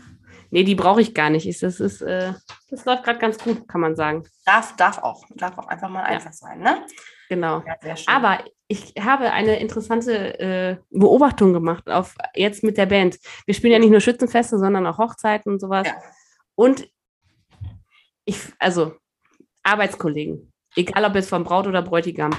Nee, 0.50 0.63
die 0.63 0.74
brauche 0.76 1.02
ich 1.02 1.13
gar 1.13 1.30
nicht. 1.30 1.46
Ist- 1.48 1.62
Das, 1.62 1.80
ist, 1.80 2.02
äh, 2.02 2.34
das 2.72 2.86
läuft 2.86 3.04
gerade 3.04 3.20
ganz 3.20 3.38
gut, 3.38 3.67
kann 3.67 3.82
man 3.82 3.96
sagen. 3.96 4.24
Darf, 4.46 4.76
darf 4.78 4.98
auch. 4.98 5.24
Darf 5.36 5.58
auch 5.60 5.67
einfach 5.67 5.89
mal 5.89 6.00
Ja. 6.00 6.06
einfach 6.06 6.34
sein. 6.34 6.60
Ne? 6.62 6.84
Genau. 7.30 7.63
Ja. 7.84 7.96
Aber 8.08 8.40
ich 8.68 8.94
habe 9.00 9.32
eine 9.32 9.60
interessante 9.60 10.40
äh, 10.40 10.78
Beobachtung 10.90 11.54
gemacht, 11.54 11.90
auf, 11.90 12.16
jetzt 12.36 12.63
mit 12.63 12.78
der 12.78 12.86
Band. 12.86 13.18
Wir 13.46 13.54
spielen 13.54 13.74
ja 13.74 13.80
nicht 13.80 13.92
nur 13.92 14.02
Schützenfeste, 14.02 14.60
sondern 14.60 14.86
auch 14.86 14.98
Hochzeiten 14.98 15.54
und 15.54 15.60
sowas. 15.60 15.88
Ja. 15.88 15.96
Und 16.56 16.90
ich, 18.26 18.40
also 18.60 18.96
Arbeitskollegen, 19.63 20.52
egal 20.76 21.06
ob 21.06 21.16
jetzt 21.16 21.30
von 21.30 21.44
Braut 21.44 21.68
oder 21.68 21.82
Bräutigam, 21.82 22.32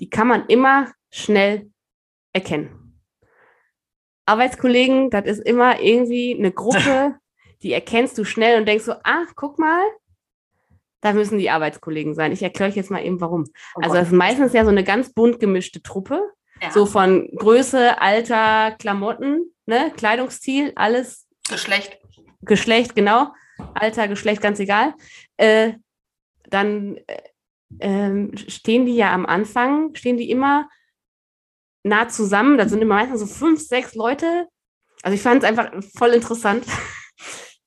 die 0.00 0.08
kann 0.08 0.26
man 0.26 0.46
immer 0.46 0.92
schnell 1.10 1.70
erkennen. 2.32 2.98
Arbeitskollegen, 4.24 5.10
das 5.10 5.26
ist 5.26 5.40
immer 5.40 5.80
irgendwie 5.80 6.34
eine 6.38 6.52
Gruppe, 6.52 7.18
die 7.62 7.72
erkennst 7.72 8.16
du 8.16 8.24
schnell 8.24 8.58
und 8.58 8.66
denkst 8.66 8.84
so, 8.84 8.92
ah, 9.04 9.24
guck 9.36 9.58
mal, 9.58 9.82
da 11.02 11.12
müssen 11.12 11.38
die 11.38 11.50
Arbeitskollegen 11.50 12.14
sein. 12.14 12.32
Ich 12.32 12.42
erkläre 12.42 12.70
euch 12.70 12.76
jetzt 12.76 12.90
mal 12.90 13.04
eben, 13.04 13.20
warum. 13.20 13.44
Oh 13.74 13.80
Also 13.82 13.96
das 13.96 14.08
ist 14.08 14.14
meistens 14.14 14.54
ja 14.54 14.64
so 14.64 14.70
eine 14.70 14.84
ganz 14.84 15.12
bunt 15.12 15.40
gemischte 15.40 15.82
Truppe, 15.82 16.22
ja. 16.62 16.70
so 16.70 16.86
von 16.86 17.28
Größe, 17.36 18.00
Alter, 18.00 18.74
Klamotten, 18.78 19.52
ne, 19.66 19.92
Kleidungsstil, 19.96 20.72
alles, 20.76 21.28
Geschlecht. 21.50 21.98
Geschlecht, 22.42 22.94
genau, 22.94 23.32
Alter, 23.74 24.08
Geschlecht, 24.08 24.40
ganz 24.40 24.60
egal. 24.60 24.94
Äh, 25.36 25.74
dann 26.48 26.98
äh, 27.08 27.22
ähm, 27.80 28.32
stehen 28.36 28.86
die 28.86 28.94
ja 28.94 29.12
am 29.12 29.26
Anfang, 29.26 29.94
stehen 29.94 30.16
die 30.16 30.30
immer 30.30 30.68
nah 31.82 32.08
zusammen. 32.08 32.58
Das 32.58 32.70
sind 32.70 32.80
immer 32.80 32.94
meistens 32.94 33.20
so 33.20 33.26
fünf, 33.26 33.60
sechs 33.60 33.94
Leute. 33.94 34.46
Also 35.02 35.14
ich 35.16 35.22
fand 35.22 35.42
es 35.42 35.48
einfach 35.48 35.72
voll 35.96 36.10
interessant. 36.10 36.64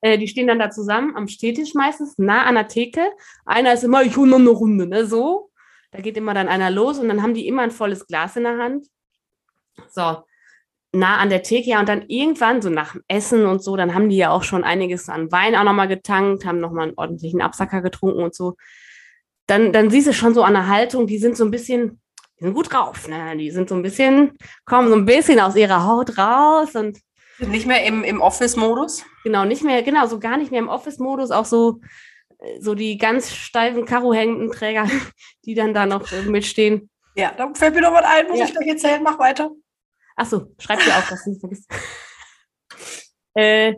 Äh, 0.06 0.20
die 0.20 0.28
stehen 0.28 0.46
dann 0.46 0.60
da 0.60 0.70
zusammen 0.70 1.16
am 1.16 1.28
Stehtisch 1.28 1.74
meistens, 1.74 2.20
nah 2.20 2.44
an 2.44 2.54
der 2.54 2.68
Theke. 2.68 3.02
Einer 3.44 3.74
ist 3.74 3.84
immer, 3.84 4.04
ich 4.04 4.16
hole 4.16 4.30
noch 4.30 4.38
eine 4.38 4.52
Runde, 4.52 4.86
ne? 4.86 5.08
So. 5.08 5.50
Da 5.90 6.00
geht 6.00 6.16
immer 6.16 6.36
dann 6.36 6.48
einer 6.48 6.70
los 6.70 7.00
und 7.00 7.08
dann 7.08 7.24
haben 7.24 7.34
die 7.34 7.48
immer 7.48 7.64
ein 7.64 7.72
volles 7.72 8.06
Glas 8.06 8.36
in 8.36 8.44
der 8.44 8.60
Hand. 8.60 8.86
So, 9.90 10.18
nah 10.92 11.18
an 11.18 11.32
der 11.32 11.42
Theke, 11.42 11.72
ja, 11.72 11.80
und 11.80 11.90
dann 11.90 12.04
irgendwann, 12.08 12.62
so 12.62 12.70
nach 12.70 12.92
dem 12.92 13.02
Essen 13.08 13.48
und 13.48 13.64
so, 13.64 13.76
dann 13.78 13.96
haben 13.96 14.10
die 14.10 14.18
ja 14.18 14.30
auch 14.30 14.44
schon 14.44 14.64
einiges 14.64 15.10
an 15.10 15.32
Wein 15.32 15.56
auch 15.56 15.64
nochmal 15.64 15.88
getankt, 15.88 16.46
haben 16.46 16.60
nochmal 16.60 16.90
einen 16.90 16.98
ordentlichen 16.98 17.42
Absacker 17.42 17.82
getrunken 17.82 18.22
und 18.22 18.36
so. 18.36 18.58
Dann, 19.48 19.74
dann 19.74 19.90
siehst 19.90 20.06
du 20.06 20.14
schon 20.14 20.36
so 20.36 20.44
an 20.44 20.54
der 20.54 20.68
Haltung, 20.68 21.08
die 21.08 21.18
sind 21.18 21.36
so 21.36 21.46
ein 21.46 21.52
bisschen, 21.52 22.00
die 22.40 22.44
sind 22.44 22.54
gut 22.54 22.72
drauf, 22.72 23.08
ne? 23.08 23.36
Die 23.38 23.50
sind 23.50 23.70
so 23.70 23.76
ein 23.76 23.82
bisschen, 23.82 24.38
kommen 24.66 24.90
so 24.90 24.96
ein 24.96 25.06
bisschen 25.06 25.40
aus 25.40 25.56
ihrer 25.56 25.84
Haut 25.88 26.16
raus 26.20 26.76
und 26.76 27.00
Nicht 27.40 27.66
mehr 27.66 27.84
im, 27.86 28.04
im 28.04 28.22
Office-Modus. 28.22 29.04
genau, 29.24 29.46
nicht 29.46 29.64
mehr, 29.64 29.84
genau, 29.84 30.08
so 30.08 30.20
gar 30.20 30.38
nicht 30.38 30.52
mehr 30.52 30.60
im 30.62 30.70
Office-Modus, 30.70 31.32
auch 31.32 31.46
so, 31.46 31.82
so 32.60 32.76
die 32.76 32.98
ganz 32.98 33.34
steifen 33.34 33.86
Karohemdenträger, 33.86 34.88
die 35.46 35.54
dann 35.54 35.74
da 35.74 35.86
noch 35.86 36.10
mitstehen. 36.26 36.90
Ja, 37.16 37.32
da 37.38 37.52
fällt 37.54 37.76
mir 37.76 37.82
noch 37.82 37.94
was 37.94 38.06
ein, 38.06 38.28
muss 38.28 38.40
Ja. 38.40 38.46
ich 38.46 38.54
gleich 38.54 38.68
erzählen. 38.68 39.04
Mach 39.04 39.20
weiter. 39.20 39.52
Achso, 40.16 40.48
schreib 40.60 40.80
dir 40.80 40.98
auf, 40.98 41.10
dass 41.10 41.24
du 41.24 41.30
nicht 41.32 41.40
vergisst. 41.42 41.70
äh, 43.36 43.74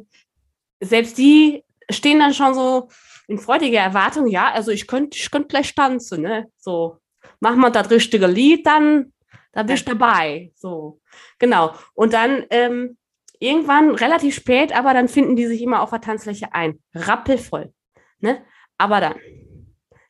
selbst 0.79 1.17
die 1.17 1.63
stehen 1.89 2.19
dann 2.19 2.33
schon 2.33 2.53
so 2.53 2.89
in 3.27 3.39
freudiger 3.39 3.79
Erwartung, 3.79 4.27
ja, 4.27 4.51
also 4.51 4.71
ich 4.71 4.87
könnte 4.87 5.17
ich 5.17 5.29
könnt 5.31 5.49
gleich 5.49 5.73
tanzen, 5.75 6.21
ne? 6.21 6.49
So, 6.57 6.97
mach 7.39 7.55
mal 7.55 7.71
das 7.71 7.89
richtige 7.89 8.27
Lied, 8.27 8.65
dann, 8.65 9.13
da 9.51 9.63
bist 9.63 9.87
du 9.87 9.95
dabei. 9.95 10.51
So, 10.55 11.01
genau. 11.39 11.73
Und 11.93 12.13
dann 12.13 12.45
ähm, 12.51 12.96
irgendwann 13.39 13.91
relativ 13.91 14.35
spät, 14.35 14.75
aber 14.75 14.93
dann 14.93 15.07
finden 15.07 15.35
die 15.35 15.47
sich 15.47 15.61
immer 15.61 15.81
auf 15.81 15.89
der 15.89 16.01
Tanzfläche 16.01 16.53
ein. 16.53 16.79
Rappelvoll. 16.93 17.73
Ne? 18.19 18.43
Aber 18.77 18.99
dann, 18.99 19.15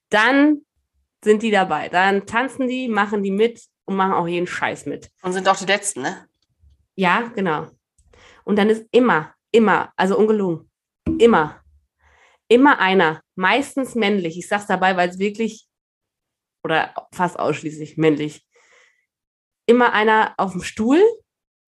dann 0.09 0.61
sind 1.23 1.43
die 1.43 1.51
dabei. 1.51 1.89
Dann 1.89 2.25
tanzen 2.25 2.67
die, 2.67 2.87
machen 2.87 3.23
die 3.23 3.31
mit 3.31 3.61
und 3.85 3.95
machen 3.95 4.13
auch 4.13 4.27
jeden 4.27 4.47
Scheiß 4.47 4.85
mit. 4.85 5.09
Und 5.21 5.33
sind 5.33 5.47
auch 5.47 5.57
die 5.57 5.65
Letzten, 5.65 6.01
ne? 6.01 6.27
Ja, 6.95 7.31
genau. 7.35 7.67
Und 8.43 8.57
dann 8.57 8.69
ist 8.69 8.85
immer, 8.91 9.33
immer, 9.51 9.91
also 9.95 10.17
ungelogen, 10.17 10.69
immer, 11.19 11.61
immer 12.47 12.79
einer, 12.79 13.21
meistens 13.35 13.95
männlich. 13.95 14.37
Ich 14.37 14.47
sag's 14.47 14.67
dabei, 14.67 14.95
weil 14.95 15.09
es 15.09 15.19
wirklich, 15.19 15.67
oder 16.63 16.93
fast 17.13 17.37
ausschließlich 17.37 17.97
männlich, 17.97 18.45
immer 19.65 19.93
einer 19.93 20.33
auf 20.37 20.53
dem 20.53 20.63
Stuhl, 20.63 21.01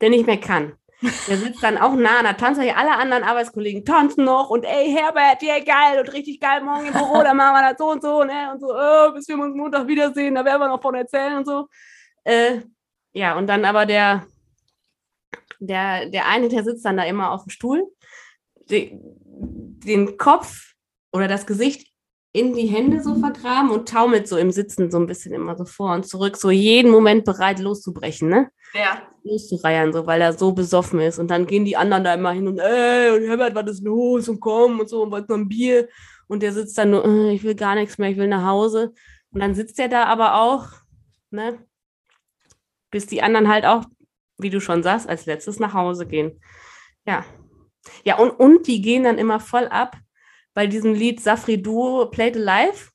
der 0.01 0.09
nicht 0.09 0.25
mehr 0.25 0.39
kann. 0.39 0.78
Der 1.01 1.37
sitzt 1.37 1.63
dann 1.63 1.77
auch 1.77 1.93
nah 1.93 2.19
an 2.19 2.25
der 2.25 2.35
Tanzfläche. 2.35 2.75
Alle 2.75 2.97
anderen 2.97 3.23
Arbeitskollegen 3.23 3.85
tanzen 3.85 4.25
noch 4.25 4.49
und 4.49 4.65
ey, 4.65 4.91
Herbert, 4.91 5.41
ja 5.41 5.59
geil 5.63 5.99
und 5.99 6.11
richtig 6.11 6.41
geil, 6.41 6.61
morgen 6.61 6.87
im 6.87 6.93
Büro, 6.93 7.23
dann 7.23 7.37
machen 7.37 7.53
wir 7.53 7.69
das 7.69 7.77
so 7.77 7.91
und 7.91 8.01
so, 8.01 8.23
ne? 8.23 8.51
Und 8.51 8.59
so, 8.59 8.71
äh, 8.73 9.11
bis 9.13 9.27
wir 9.27 9.39
uns 9.39 9.55
Montag 9.55 9.87
wiedersehen, 9.87 10.35
da 10.35 10.43
werden 10.43 10.61
wir 10.61 10.67
noch 10.67 10.81
von 10.81 10.95
erzählen 10.95 11.37
und 11.37 11.45
so. 11.45 11.67
Äh, 12.25 12.61
ja, 13.13 13.37
und 13.37 13.47
dann 13.47 13.63
aber 13.63 13.85
der, 13.85 14.25
der, 15.59 16.09
der 16.09 16.27
eine, 16.27 16.49
der 16.49 16.63
sitzt 16.63 16.85
dann 16.85 16.97
da 16.97 17.03
immer 17.03 17.31
auf 17.31 17.43
dem 17.43 17.49
Stuhl, 17.49 17.87
de, 18.69 18.91
den 18.93 20.17
Kopf 20.17 20.73
oder 21.13 21.27
das 21.27 21.45
Gesicht 21.45 21.87
in 22.31 22.53
die 22.53 22.67
Hände 22.67 23.01
so 23.01 23.15
vergraben 23.15 23.71
und 23.71 23.89
taumelt 23.89 24.27
so 24.27 24.37
im 24.37 24.51
Sitzen 24.51 24.91
so 24.91 24.99
ein 24.99 25.07
bisschen 25.07 25.33
immer 25.33 25.57
so 25.57 25.65
vor 25.65 25.93
und 25.93 26.07
zurück, 26.07 26.37
so 26.37 26.51
jeden 26.51 26.91
Moment 26.91 27.25
bereit 27.25 27.59
loszubrechen, 27.59 28.29
ne? 28.29 28.51
Ja. 28.73 29.01
Loszureiern, 29.23 29.93
so, 29.93 30.05
weil 30.05 30.21
er 30.21 30.33
so 30.33 30.51
besoffen 30.51 30.99
ist. 30.99 31.19
Und 31.19 31.29
dann 31.29 31.45
gehen 31.45 31.65
die 31.65 31.77
anderen 31.77 32.03
da 32.03 32.13
immer 32.13 32.31
hin 32.31 32.47
und, 32.47 32.59
ey, 32.59 33.11
und 33.11 33.27
Herbert, 33.27 33.55
was 33.55 33.71
ist 33.71 33.83
los? 33.83 34.29
Und 34.29 34.39
komm 34.39 34.79
und 34.79 34.89
so, 34.89 35.03
und 35.03 35.11
was 35.11 35.27
noch 35.27 35.37
ein 35.37 35.49
Bier. 35.49 35.89
Und 36.27 36.43
der 36.43 36.53
sitzt 36.53 36.77
dann 36.77 36.91
nur, 36.91 37.05
äh, 37.05 37.33
ich 37.33 37.43
will 37.43 37.55
gar 37.55 37.75
nichts 37.75 37.97
mehr, 37.97 38.09
ich 38.09 38.17
will 38.17 38.27
nach 38.27 38.45
Hause. 38.45 38.93
Und 39.31 39.41
dann 39.41 39.55
sitzt 39.55 39.79
er 39.79 39.89
da 39.89 40.05
aber 40.05 40.41
auch, 40.41 40.67
ne? 41.31 41.65
Bis 42.91 43.07
die 43.07 43.21
anderen 43.21 43.49
halt 43.49 43.65
auch, 43.65 43.85
wie 44.37 44.49
du 44.49 44.61
schon 44.61 44.83
sagst, 44.83 45.07
als 45.09 45.25
letztes 45.25 45.59
nach 45.59 45.73
Hause 45.73 46.05
gehen. 46.07 46.41
Ja. 47.05 47.25
Ja, 48.03 48.17
und, 48.17 48.31
und 48.31 48.67
die 48.67 48.81
gehen 48.81 49.03
dann 49.03 49.17
immer 49.17 49.39
voll 49.39 49.67
ab 49.67 49.97
bei 50.53 50.67
diesem 50.67 50.93
Lied 50.93 51.21
Safri 51.21 51.61
Duo 51.61 52.07
Played 52.07 52.35
Alive, 52.35 52.89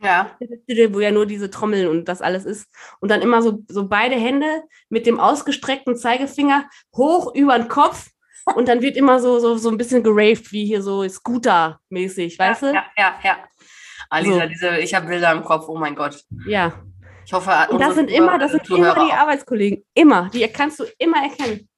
Ja. 0.00 0.36
wo 0.90 1.00
ja 1.00 1.10
nur 1.10 1.26
diese 1.26 1.50
Trommeln 1.50 1.88
und 1.88 2.06
das 2.06 2.22
alles 2.22 2.44
ist. 2.44 2.68
Und 3.00 3.10
dann 3.10 3.22
immer 3.22 3.42
so, 3.42 3.62
so 3.68 3.88
beide 3.88 4.16
Hände 4.16 4.62
mit 4.88 5.06
dem 5.06 5.18
ausgestreckten 5.20 5.96
Zeigefinger 5.96 6.68
hoch 6.94 7.34
über 7.34 7.58
den 7.58 7.68
Kopf. 7.68 8.08
Und 8.54 8.68
dann 8.68 8.80
wird 8.80 8.96
immer 8.96 9.18
so, 9.18 9.40
so, 9.40 9.56
so 9.56 9.70
ein 9.70 9.76
bisschen 9.76 10.04
geraved, 10.04 10.52
wie 10.52 10.64
hier 10.66 10.80
so 10.80 11.02
Scooter-mäßig, 11.08 12.38
weißt 12.38 12.62
ja, 12.62 12.68
du? 12.68 12.74
Ja, 12.74 12.84
ja, 12.96 13.14
ja. 13.24 13.36
Alisa, 14.08 14.42
So. 14.42 14.46
diese, 14.46 14.78
ich 14.78 14.94
habe 14.94 15.08
Bilder 15.08 15.32
im 15.32 15.42
Kopf, 15.42 15.68
oh 15.68 15.76
mein 15.76 15.96
Gott. 15.96 16.22
Ja. 16.46 16.72
Ich 17.24 17.32
hoffe, 17.32 17.50
Und 17.70 17.80
das 17.80 17.96
sind 17.96 18.08
immer, 18.08 18.38
das 18.38 18.52
sind 18.52 18.70
immer 18.70 18.94
die 18.94 19.12
Arbeitskollegen. 19.12 19.84
Immer. 19.94 20.30
Die 20.32 20.46
kannst 20.46 20.78
du 20.78 20.84
immer 20.98 21.24
erkennen. 21.24 21.68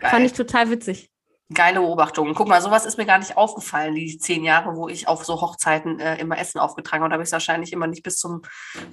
Geil. 0.00 0.10
Fand 0.10 0.26
ich 0.26 0.32
total 0.32 0.68
witzig. 0.70 1.10
Geile 1.54 1.80
Beobachtung. 1.80 2.34
Guck 2.34 2.48
mal, 2.48 2.60
sowas 2.60 2.86
ist 2.86 2.98
mir 2.98 3.06
gar 3.06 3.18
nicht 3.18 3.36
aufgefallen, 3.36 3.94
die 3.94 4.18
zehn 4.18 4.42
Jahre, 4.42 4.74
wo 4.76 4.88
ich 4.88 5.06
auf 5.06 5.24
so 5.24 5.40
Hochzeiten 5.40 6.00
äh, 6.00 6.18
immer 6.18 6.38
Essen 6.38 6.58
aufgetragen 6.58 7.02
habe. 7.02 7.10
Da 7.10 7.14
habe 7.14 7.22
ich 7.22 7.28
es 7.28 7.32
wahrscheinlich 7.32 7.72
immer 7.72 7.86
nicht 7.86 8.02
bis 8.02 8.18
zum, 8.18 8.42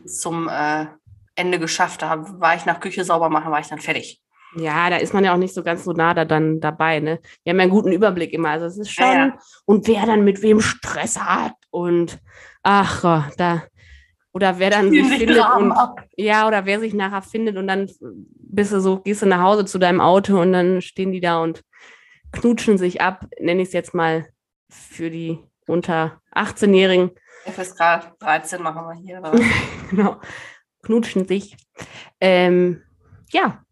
bis 0.04 0.20
zum 0.20 0.48
äh, 0.48 0.86
Ende 1.36 1.58
geschafft. 1.58 2.04
Da 2.04 2.40
war 2.40 2.56
ich 2.56 2.66
nach 2.66 2.80
Küche 2.80 3.04
sauber 3.04 3.30
machen, 3.30 3.52
war 3.52 3.60
ich 3.60 3.68
dann 3.68 3.80
fertig. 3.80 4.22
Ja, 4.56 4.92
da 4.92 4.98
ist 4.98 5.16
man 5.16 5.24
ja 5.24 5.34
auch 5.34 5.38
nicht 5.38 5.56
so 5.56 5.64
ganz 5.64 5.84
so 5.84 5.94
nah 5.94 6.14
da 6.14 6.26
dann 6.26 6.60
dabei, 6.60 7.00
ne? 7.00 7.20
Wir 7.44 7.52
haben 7.52 7.58
ja 7.58 7.64
einen 7.64 7.72
guten 7.72 7.92
Überblick 7.92 8.34
immer. 8.34 8.50
Also 8.50 8.68
es 8.68 8.78
ist 8.78 8.92
schon, 8.92 9.06
Ja, 9.06 9.14
ja. 9.14 9.38
und 9.66 9.88
wer 9.88 10.06
dann 10.06 10.24
mit 10.24 10.44
wem 10.44 10.62
Stress 10.62 11.20
hat 11.20 11.54
und 11.72 12.20
ach, 12.62 13.04
oh, 13.04 13.32
da, 13.38 13.64
oder 14.32 14.60
wer 14.60 14.70
dann 14.70 14.92
sich 14.92 15.08
findet 15.08 15.44
und 15.58 15.74
ja, 16.18 16.48
oder 16.48 16.66
wer 16.66 16.80
sich 16.80 16.94
nachher 16.94 17.22
findet 17.24 17.58
und 17.58 17.68
dann 17.68 17.90
bist 18.00 18.74
du 18.74 18.80
so, 18.80 19.00
gehst 19.00 19.24
du 19.24 19.26
nach 19.26 19.42
Hause 19.42 19.66
zu 19.66 19.80
deinem 19.80 20.02
Auto 20.02 20.40
und 20.40 20.54
dann 20.54 20.82
stehen 20.82 21.12
die 21.12 21.22
da 21.22 21.42
und 21.42 21.64
knutschen 22.34 22.78
sich 22.78 23.02
ab, 23.02 23.26
nenne 23.40 23.62
ich 23.62 23.70
es 23.70 23.74
jetzt 23.74 23.94
mal 23.94 24.28
für 24.70 25.10
die 25.10 25.40
unter 25.66 26.22
18-Jährigen, 26.36 27.12
FSK 27.46 28.18
13 28.20 28.62
machen 28.62 28.84
wir 28.86 28.96
hier. 28.96 29.22
Genau, 29.90 30.20
knutschen 30.82 31.28
sich. 31.28 31.56
Ähm, 32.20 32.82
ja, 33.32 33.64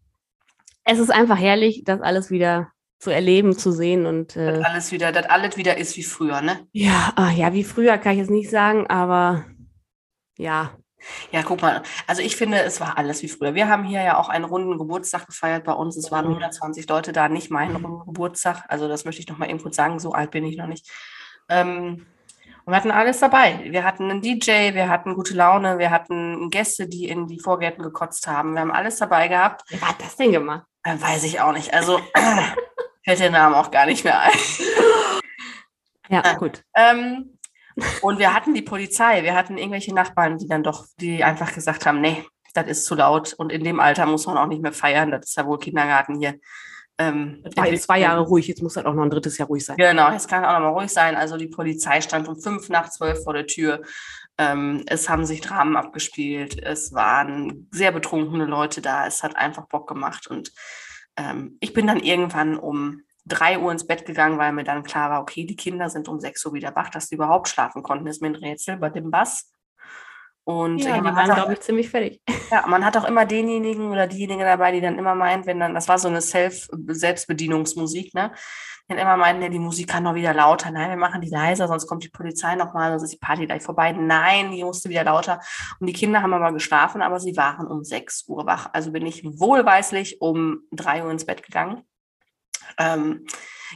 es 0.84 1.00
ist 1.00 1.10
einfach 1.10 1.38
herrlich, 1.38 1.82
das 1.84 2.00
alles 2.00 2.30
wieder 2.30 2.70
zu 2.98 3.10
erleben, 3.10 3.58
zu 3.58 3.72
sehen 3.72 4.06
und 4.06 4.36
äh, 4.36 4.58
Das 4.58 4.64
alles 4.64 4.92
wieder, 4.92 5.10
das 5.10 5.26
alles 5.26 5.56
wieder 5.56 5.76
ist 5.78 5.96
wie 5.96 6.04
früher, 6.04 6.40
ne? 6.42 6.68
ja, 6.70 7.12
ah, 7.16 7.32
ja, 7.32 7.52
wie 7.52 7.64
früher 7.64 7.98
kann 7.98 8.12
ich 8.12 8.18
jetzt 8.18 8.30
nicht 8.30 8.50
sagen, 8.50 8.86
aber 8.86 9.44
ja, 10.38 10.76
Ja, 11.30 11.42
guck 11.42 11.62
mal. 11.62 11.82
Also 12.06 12.22
ich 12.22 12.36
finde, 12.36 12.62
es 12.62 12.80
war 12.80 12.98
alles 12.98 13.22
wie 13.22 13.28
früher. 13.28 13.54
Wir 13.54 13.68
haben 13.68 13.84
hier 13.84 14.02
ja 14.02 14.18
auch 14.18 14.28
einen 14.28 14.44
runden 14.44 14.78
Geburtstag 14.78 15.26
gefeiert 15.26 15.64
bei 15.64 15.72
uns. 15.72 15.96
Es 15.96 16.10
waren 16.10 16.26
120 16.26 16.88
Leute 16.88 17.12
da, 17.12 17.28
nicht 17.28 17.50
mein 17.50 17.74
runden 17.74 18.06
Geburtstag. 18.06 18.64
Also 18.68 18.88
das 18.88 19.04
möchte 19.04 19.20
ich 19.20 19.28
noch 19.28 19.38
mal 19.38 19.50
eben 19.50 19.62
kurz 19.62 19.76
sagen. 19.76 19.98
So 19.98 20.12
alt 20.12 20.30
bin 20.30 20.44
ich 20.44 20.56
noch 20.56 20.66
nicht. 20.66 20.90
Ähm, 21.48 22.06
und 22.64 22.72
wir 22.72 22.76
hatten 22.76 22.92
alles 22.92 23.18
dabei. 23.18 23.60
Wir 23.70 23.82
hatten 23.82 24.10
einen 24.10 24.22
DJ, 24.22 24.74
wir 24.74 24.88
hatten 24.88 25.14
gute 25.14 25.34
Laune, 25.34 25.78
wir 25.78 25.90
hatten 25.90 26.48
Gäste, 26.50 26.86
die 26.86 27.08
in 27.08 27.26
die 27.26 27.40
Vorgärten 27.40 27.82
gekotzt 27.82 28.28
haben. 28.28 28.54
Wir 28.54 28.60
haben 28.60 28.70
alles 28.70 28.98
dabei 28.98 29.26
gehabt. 29.26 29.62
Wer 29.68 29.80
hat 29.80 30.00
das 30.00 30.16
denn 30.16 30.30
gemacht? 30.30 30.64
Äh, 30.84 31.00
weiß 31.00 31.24
ich 31.24 31.40
auch 31.40 31.52
nicht. 31.52 31.74
Also 31.74 32.00
fällt 33.04 33.20
der 33.20 33.30
Name 33.30 33.56
auch 33.56 33.70
gar 33.70 33.86
nicht 33.86 34.04
mehr 34.04 34.20
ein. 34.20 34.32
Ja, 36.08 36.34
gut. 36.34 36.62
Ähm, 36.76 37.38
und 38.02 38.18
wir 38.18 38.34
hatten 38.34 38.54
die 38.54 38.62
Polizei, 38.62 39.22
wir 39.22 39.34
hatten 39.34 39.58
irgendwelche 39.58 39.94
Nachbarn, 39.94 40.38
die 40.38 40.48
dann 40.48 40.62
doch, 40.62 40.86
die 41.00 41.24
einfach 41.24 41.52
gesagt 41.54 41.86
haben, 41.86 42.00
nee, 42.00 42.24
das 42.54 42.66
ist 42.66 42.84
zu 42.84 42.94
laut. 42.94 43.32
Und 43.34 43.52
in 43.52 43.64
dem 43.64 43.80
Alter 43.80 44.06
muss 44.06 44.26
man 44.26 44.36
auch 44.36 44.46
nicht 44.46 44.62
mehr 44.62 44.72
feiern. 44.72 45.10
Das 45.10 45.26
ist 45.26 45.36
ja 45.36 45.46
wohl 45.46 45.58
Kindergarten 45.58 46.18
hier. 46.18 46.38
Ähm, 46.98 47.40
das 47.42 47.56
war 47.56 47.66
jetzt 47.66 47.84
zwei 47.84 48.00
Jahre 48.00 48.20
ruhig, 48.20 48.46
jetzt 48.46 48.62
muss 48.62 48.76
halt 48.76 48.86
auch 48.86 48.94
noch 48.94 49.02
ein 49.02 49.10
drittes 49.10 49.38
Jahr 49.38 49.48
ruhig 49.48 49.64
sein. 49.64 49.76
Genau, 49.76 50.12
jetzt 50.12 50.28
kann 50.28 50.44
auch 50.44 50.52
noch 50.52 50.60
mal 50.60 50.80
ruhig 50.80 50.92
sein. 50.92 51.16
Also 51.16 51.36
die 51.36 51.48
Polizei 51.48 52.00
stand 52.00 52.28
um 52.28 52.38
fünf 52.38 52.68
nach 52.68 52.90
zwölf 52.90 53.22
vor 53.24 53.32
der 53.32 53.46
Tür. 53.46 53.82
Ähm, 54.38 54.82
es 54.86 55.08
haben 55.08 55.24
sich 55.24 55.40
Dramen 55.40 55.76
abgespielt. 55.76 56.62
Es 56.62 56.92
waren 56.92 57.68
sehr 57.70 57.92
betrunkene 57.92 58.44
Leute 58.44 58.82
da. 58.82 59.06
Es 59.06 59.22
hat 59.22 59.36
einfach 59.36 59.66
Bock 59.66 59.88
gemacht. 59.88 60.26
Und 60.26 60.52
ähm, 61.16 61.56
ich 61.60 61.72
bin 61.72 61.86
dann 61.86 62.00
irgendwann 62.00 62.58
um 62.58 63.02
drei 63.24 63.58
Uhr 63.58 63.70
ins 63.72 63.86
Bett 63.86 64.04
gegangen, 64.04 64.38
weil 64.38 64.52
mir 64.52 64.64
dann 64.64 64.82
klar 64.82 65.10
war, 65.10 65.20
okay, 65.20 65.44
die 65.44 65.56
Kinder 65.56 65.88
sind 65.88 66.08
um 66.08 66.20
sechs 66.20 66.44
Uhr 66.44 66.52
wieder 66.52 66.74
wach, 66.74 66.90
dass 66.90 67.08
sie 67.08 67.14
überhaupt 67.14 67.48
schlafen 67.48 67.82
konnten, 67.82 68.06
ist 68.06 68.22
mir 68.22 68.28
ein 68.28 68.34
Rätsel 68.34 68.76
bei 68.76 68.90
dem 68.90 69.10
Bass. 69.10 69.52
Und 70.44 70.78
ja, 70.78 70.98
die 70.98 71.04
waren, 71.04 71.34
glaube 71.34 71.52
ich, 71.52 71.60
ziemlich 71.60 71.88
fertig. 71.88 72.20
Ja, 72.50 72.64
man 72.66 72.84
hat 72.84 72.96
auch 72.96 73.04
immer 73.04 73.24
denjenigen 73.24 73.92
oder 73.92 74.08
diejenige 74.08 74.42
dabei, 74.42 74.72
die 74.72 74.80
dann 74.80 74.98
immer 74.98 75.14
meint, 75.14 75.46
wenn 75.46 75.60
dann, 75.60 75.72
das 75.72 75.86
war 75.86 75.98
so 75.98 76.08
eine 76.08 76.20
Self 76.20 76.68
Selbstbedienungsmusik, 76.88 78.12
ne? 78.12 78.32
Die 78.88 78.94
dann 78.94 78.98
immer 78.98 79.16
meinten, 79.16 79.42
ja, 79.42 79.48
die 79.48 79.60
Musik 79.60 79.88
kann 79.88 80.02
noch 80.02 80.16
wieder 80.16 80.34
lauter. 80.34 80.72
Nein, 80.72 80.90
wir 80.90 80.96
machen 80.96 81.20
die 81.20 81.30
leiser, 81.30 81.68
sonst 81.68 81.86
kommt 81.86 82.02
die 82.02 82.08
Polizei 82.08 82.56
nochmal, 82.56 82.90
sonst 82.90 83.04
ist 83.04 83.12
die 83.12 83.24
Party 83.24 83.46
gleich 83.46 83.62
vorbei. 83.62 83.92
Nein, 83.92 84.50
die 84.50 84.64
musste 84.64 84.88
wieder 84.88 85.04
lauter. 85.04 85.38
Und 85.78 85.86
die 85.86 85.92
Kinder 85.92 86.22
haben 86.22 86.34
aber 86.34 86.52
geschlafen, 86.52 87.02
aber 87.02 87.20
sie 87.20 87.36
waren 87.36 87.68
um 87.68 87.84
6 87.84 88.24
Uhr 88.26 88.44
wach. 88.44 88.68
Also 88.72 88.90
bin 88.90 89.06
ich 89.06 89.22
wohlweislich 89.24 90.20
um 90.20 90.62
3 90.72 91.04
Uhr 91.04 91.12
ins 91.12 91.24
Bett 91.24 91.44
gegangen. 91.44 91.84
Ähm, 92.78 93.26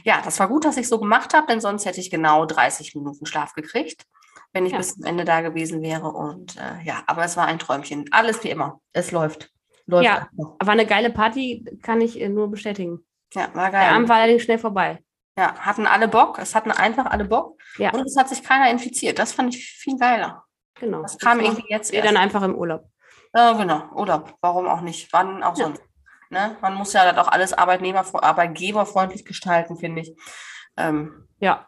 ja, 0.03 0.21
das 0.23 0.39
war 0.39 0.47
gut, 0.47 0.65
dass 0.65 0.77
ich 0.77 0.87
so 0.87 0.99
gemacht 0.99 1.33
habe, 1.33 1.47
denn 1.47 1.59
sonst 1.59 1.85
hätte 1.85 1.99
ich 1.99 2.11
genau 2.11 2.45
30 2.45 2.95
Minuten 2.95 3.25
Schlaf 3.25 3.53
gekriegt 3.53 4.05
wenn 4.53 4.65
ich 4.65 4.71
ja. 4.71 4.77
bis 4.77 4.95
zum 4.95 5.03
Ende 5.03 5.25
da 5.25 5.41
gewesen 5.41 5.81
wäre. 5.81 6.07
Und 6.07 6.57
äh, 6.57 6.83
ja, 6.83 7.03
aber 7.07 7.23
es 7.23 7.37
war 7.37 7.45
ein 7.45 7.59
Träumchen. 7.59 8.05
Alles 8.11 8.43
wie 8.43 8.49
immer. 8.49 8.81
Es 8.93 9.11
läuft. 9.11 9.51
läuft 9.85 10.05
ja, 10.05 10.27
war 10.31 10.73
eine 10.73 10.85
geile 10.85 11.11
Party, 11.11 11.65
kann 11.81 12.01
ich 12.01 12.19
äh, 12.19 12.29
nur 12.29 12.49
bestätigen. 12.49 13.05
Ja, 13.33 13.53
war 13.53 13.71
geil. 13.71 13.81
Der 13.81 13.95
Abend 13.95 14.09
war 14.09 14.17
allerdings 14.17 14.43
schnell 14.43 14.59
vorbei. 14.59 15.03
Ja, 15.37 15.53
hatten 15.59 15.85
alle 15.85 16.07
Bock. 16.07 16.39
Es 16.39 16.55
hatten 16.55 16.71
einfach 16.71 17.05
alle 17.05 17.25
Bock. 17.25 17.59
Ja. 17.77 17.93
Und 17.93 18.05
es 18.05 18.17
hat 18.17 18.29
sich 18.29 18.43
keiner 18.43 18.71
infiziert. 18.71 19.19
Das 19.19 19.33
fand 19.33 19.53
ich 19.53 19.63
viel 19.63 19.97
geiler. 19.97 20.43
Genau. 20.79 21.01
Das 21.01 21.17
kam 21.17 21.37
das 21.37 21.47
irgendwie 21.47 21.67
jetzt. 21.69 21.91
Wir 21.91 22.01
dann 22.01 22.17
einfach 22.17 22.41
im 22.41 22.55
Urlaub. 22.55 22.85
Ja, 23.35 23.53
genau. 23.53 23.83
Urlaub. 23.93 24.35
Warum 24.41 24.67
auch 24.67 24.81
nicht? 24.81 25.11
Wann 25.13 25.43
auch 25.43 25.57
ja. 25.57 25.65
sonst. 25.65 25.83
Ne? 26.29 26.57
Man 26.61 26.75
muss 26.75 26.93
ja 26.93 27.11
das 27.11 27.17
auch 27.17 27.31
alles 27.31 27.53
Arbeitnehmer, 27.53 28.05
arbeitgeberfreundlich 28.13 29.25
gestalten, 29.25 29.77
finde 29.77 30.01
ich. 30.01 30.15
Ähm, 30.77 31.27
ja. 31.39 31.67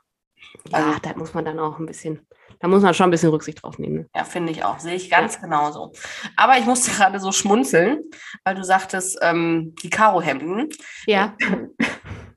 Also, 0.71 0.89
ja, 0.89 0.99
da 1.01 1.13
muss 1.15 1.33
man 1.33 1.45
dann 1.45 1.59
auch 1.59 1.79
ein 1.79 1.85
bisschen 1.85 2.27
da 2.59 2.67
muss 2.67 2.81
man 2.81 2.93
schon 2.93 3.07
ein 3.07 3.11
bisschen 3.11 3.29
Rücksicht 3.29 3.63
drauf 3.63 3.79
nehmen. 3.79 3.95
Ne? 3.95 4.09
Ja, 4.13 4.23
finde 4.25 4.51
ich 4.51 4.63
auch. 4.63 4.79
Sehe 4.79 4.95
ich 4.95 5.09
ganz 5.09 5.35
ja. 5.35 5.41
genauso. 5.41 5.93
Aber 6.35 6.57
ich 6.57 6.65
musste 6.65 6.91
gerade 6.95 7.19
so 7.19 7.31
schmunzeln, 7.31 8.03
weil 8.43 8.55
du 8.55 8.63
sagtest, 8.63 9.17
ähm, 9.21 9.75
die 9.81 9.89
Karohemden. 9.89 10.69
Ja. 11.05 11.35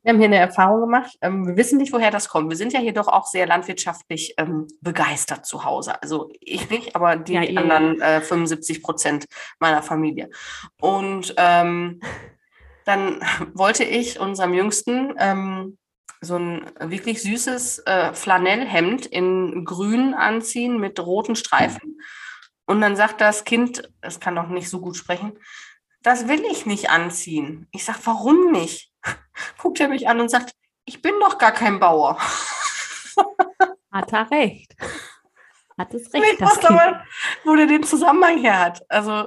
Wir 0.02 0.12
haben 0.12 0.18
hier 0.18 0.26
eine 0.26 0.38
Erfahrung 0.38 0.80
gemacht. 0.80 1.16
Ähm, 1.20 1.46
wir 1.46 1.56
wissen 1.56 1.78
nicht, 1.78 1.92
woher 1.92 2.10
das 2.10 2.28
kommt. 2.28 2.50
Wir 2.50 2.56
sind 2.56 2.72
ja 2.72 2.80
hier 2.80 2.92
doch 2.92 3.08
auch 3.08 3.26
sehr 3.26 3.46
landwirtschaftlich 3.46 4.34
ähm, 4.36 4.66
begeistert 4.80 5.46
zu 5.46 5.64
Hause. 5.64 6.02
Also 6.02 6.30
ich 6.40 6.68
nicht, 6.70 6.96
aber 6.96 7.16
die 7.16 7.34
ja, 7.34 7.60
anderen 7.60 8.00
äh, 8.00 8.20
75 8.20 8.82
Prozent 8.82 9.26
meiner 9.60 9.82
Familie. 9.82 10.28
Und 10.80 11.34
ähm, 11.36 12.00
dann 12.84 13.20
wollte 13.54 13.84
ich 13.84 14.18
unserem 14.18 14.54
Jüngsten 14.54 15.14
ähm, 15.18 15.78
so 16.20 16.36
ein 16.36 16.70
wirklich 16.80 17.20
süßes 17.22 17.80
äh, 17.80 18.12
Flanellhemd 18.14 19.06
in 19.06 19.64
grün 19.64 20.14
anziehen 20.14 20.78
mit 20.78 20.98
roten 21.00 21.36
Streifen. 21.36 22.00
Und 22.66 22.80
dann 22.80 22.96
sagt 22.96 23.20
das 23.20 23.44
Kind, 23.44 23.90
es 24.00 24.20
kann 24.20 24.36
doch 24.36 24.48
nicht 24.48 24.68
so 24.68 24.80
gut 24.80 24.96
sprechen, 24.96 25.32
das 26.02 26.28
will 26.28 26.42
ich 26.50 26.64
nicht 26.64 26.90
anziehen. 26.90 27.68
Ich 27.72 27.84
sage, 27.84 27.98
warum 28.04 28.52
nicht? 28.52 28.91
Guckt 29.58 29.80
er 29.80 29.88
mich 29.88 30.08
an 30.08 30.20
und 30.20 30.30
sagt, 30.30 30.52
ich 30.84 31.02
bin 31.02 31.14
doch 31.20 31.38
gar 31.38 31.52
kein 31.52 31.78
Bauer. 31.78 32.18
Hat 33.92 34.12
er 34.12 34.30
recht. 34.30 34.74
Hat 35.78 35.94
es 35.94 36.12
recht. 36.12 36.24
Ich 36.32 36.38
das 36.38 36.58
kind. 36.58 36.70
aber, 36.70 37.04
wo 37.44 37.54
der 37.54 37.66
den 37.66 37.82
Zusammenhang 37.82 38.38
her 38.38 38.58
hat. 38.58 38.82
Also 38.90 39.26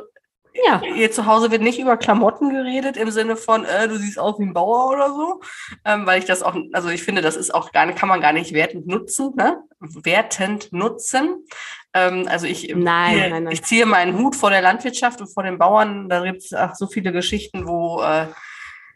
ja. 0.63 0.81
Hier 0.81 1.11
zu 1.11 1.25
Hause 1.25 1.51
wird 1.51 1.61
nicht 1.61 1.79
über 1.79 1.97
Klamotten 1.97 2.49
geredet 2.49 2.95
im 2.95 3.11
Sinne 3.11 3.35
von, 3.35 3.65
äh, 3.65 3.88
du 3.88 3.97
siehst 3.97 4.17
aus 4.17 4.39
wie 4.39 4.43
ein 4.43 4.53
Bauer 4.53 4.89
oder 4.89 5.09
so, 5.09 5.41
ähm, 5.83 6.05
weil 6.05 6.19
ich 6.19 6.25
das 6.25 6.43
auch, 6.43 6.55
also 6.71 6.89
ich 6.89 7.03
finde, 7.03 7.21
das 7.21 7.35
ist 7.35 7.53
auch 7.53 7.71
gar 7.71 7.85
nicht, 7.85 7.97
kann 7.97 8.07
man 8.07 8.21
gar 8.21 8.31
nicht 8.31 8.53
wertend 8.53 8.88
nutzen, 8.88 9.33
ne? 9.35 9.61
Wertend 9.79 10.71
nutzen. 10.71 11.45
Ähm, 11.93 12.27
also 12.29 12.47
ich, 12.47 12.73
nein, 12.73 13.11
hier, 13.11 13.29
nein, 13.29 13.43
nein. 13.43 13.53
ich 13.53 13.63
ziehe 13.63 13.85
meinen 13.85 14.17
Hut 14.17 14.35
vor 14.35 14.49
der 14.49 14.61
Landwirtschaft 14.61 15.19
und 15.19 15.27
vor 15.27 15.43
den 15.43 15.57
Bauern. 15.57 16.07
Da 16.07 16.23
gibt 16.23 16.43
es 16.43 16.53
auch 16.53 16.73
so 16.75 16.88
viele 16.88 17.11
Geschichten, 17.11 17.67
wo 17.67 18.01
äh, 18.01 18.27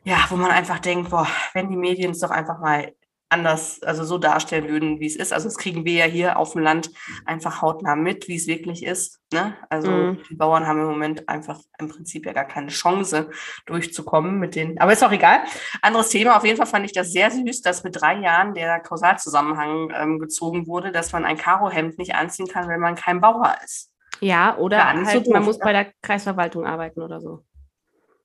ja, 0.10 0.26
wo 0.30 0.36
man 0.36 0.50
einfach 0.50 0.80
denkt, 0.80 1.12
boah, 1.12 1.28
wenn 1.54 1.70
die 1.70 1.78
Medien 1.78 2.12
es 2.12 2.20
doch 2.20 2.32
einfach 2.32 2.60
mal 2.60 2.94
anders, 3.32 3.84
also 3.84 4.04
so 4.04 4.18
darstellen 4.18 4.68
würden, 4.68 5.00
wie 5.00 5.06
es 5.06 5.16
ist. 5.16 5.32
Also 5.32 5.48
das 5.48 5.58
kriegen 5.58 5.86
wir 5.86 5.94
ja 5.94 6.06
hier 6.06 6.38
auf 6.38 6.54
dem 6.54 6.64
Land 6.64 6.90
einfach 7.28 7.62
hautnah 7.62 7.96
mit, 7.96 8.28
wie 8.28 8.36
es 8.36 8.48
wirklich 8.48 8.84
ist. 8.84 9.20
Ne? 9.32 9.56
Also 9.70 9.92
mhm. 9.92 10.18
die 10.28 10.36
Bauern 10.36 10.66
haben 10.66 10.80
im 10.80 10.88
Moment 10.88 11.30
einfach 11.30 11.60
im 11.78 11.90
Prinzip 11.90 12.26
ja 12.26 12.34
gar 12.34 12.46
keine 12.46 12.70
Chance 12.70 13.30
durchzukommen 13.68 14.40
mit 14.40 14.56
denen. 14.56 14.80
Aber 14.80 14.94
ist 14.94 15.04
auch 15.04 15.12
egal. 15.12 15.42
Anderes 15.84 16.10
Thema. 16.10 16.38
Auf 16.38 16.44
jeden 16.44 16.58
Fall 16.58 16.66
fand 16.66 16.88
ich 16.88 16.92
das 16.92 17.12
sehr 17.12 17.30
süß, 17.30 17.62
dass 17.62 17.84
mit 17.84 18.02
drei 18.02 18.16
Jahren 18.16 18.56
der 18.56 18.80
Kausalzusammenhang 18.80 19.92
ähm, 19.96 20.18
gezogen 20.18 20.66
wurde, 20.66 20.92
dass 20.92 21.12
man 21.14 21.24
ein 21.24 21.38
Karohemd 21.38 22.00
nicht 22.00 22.16
anziehen 22.16 22.48
kann, 22.48 22.68
wenn 22.68 22.80
man 22.80 22.96
kein 22.96 23.22
Bauer 23.22 23.56
ist. 23.64 23.92
Ja, 24.22 24.58
oder 24.58 24.84
halt, 24.84 25.26
so 25.26 25.32
man 25.32 25.46
muss 25.46 25.60
bei 25.60 25.72
der 25.72 25.94
Kreisverwaltung 26.02 26.66
arbeiten 26.66 27.04
oder 27.04 27.22
so. 27.22 27.46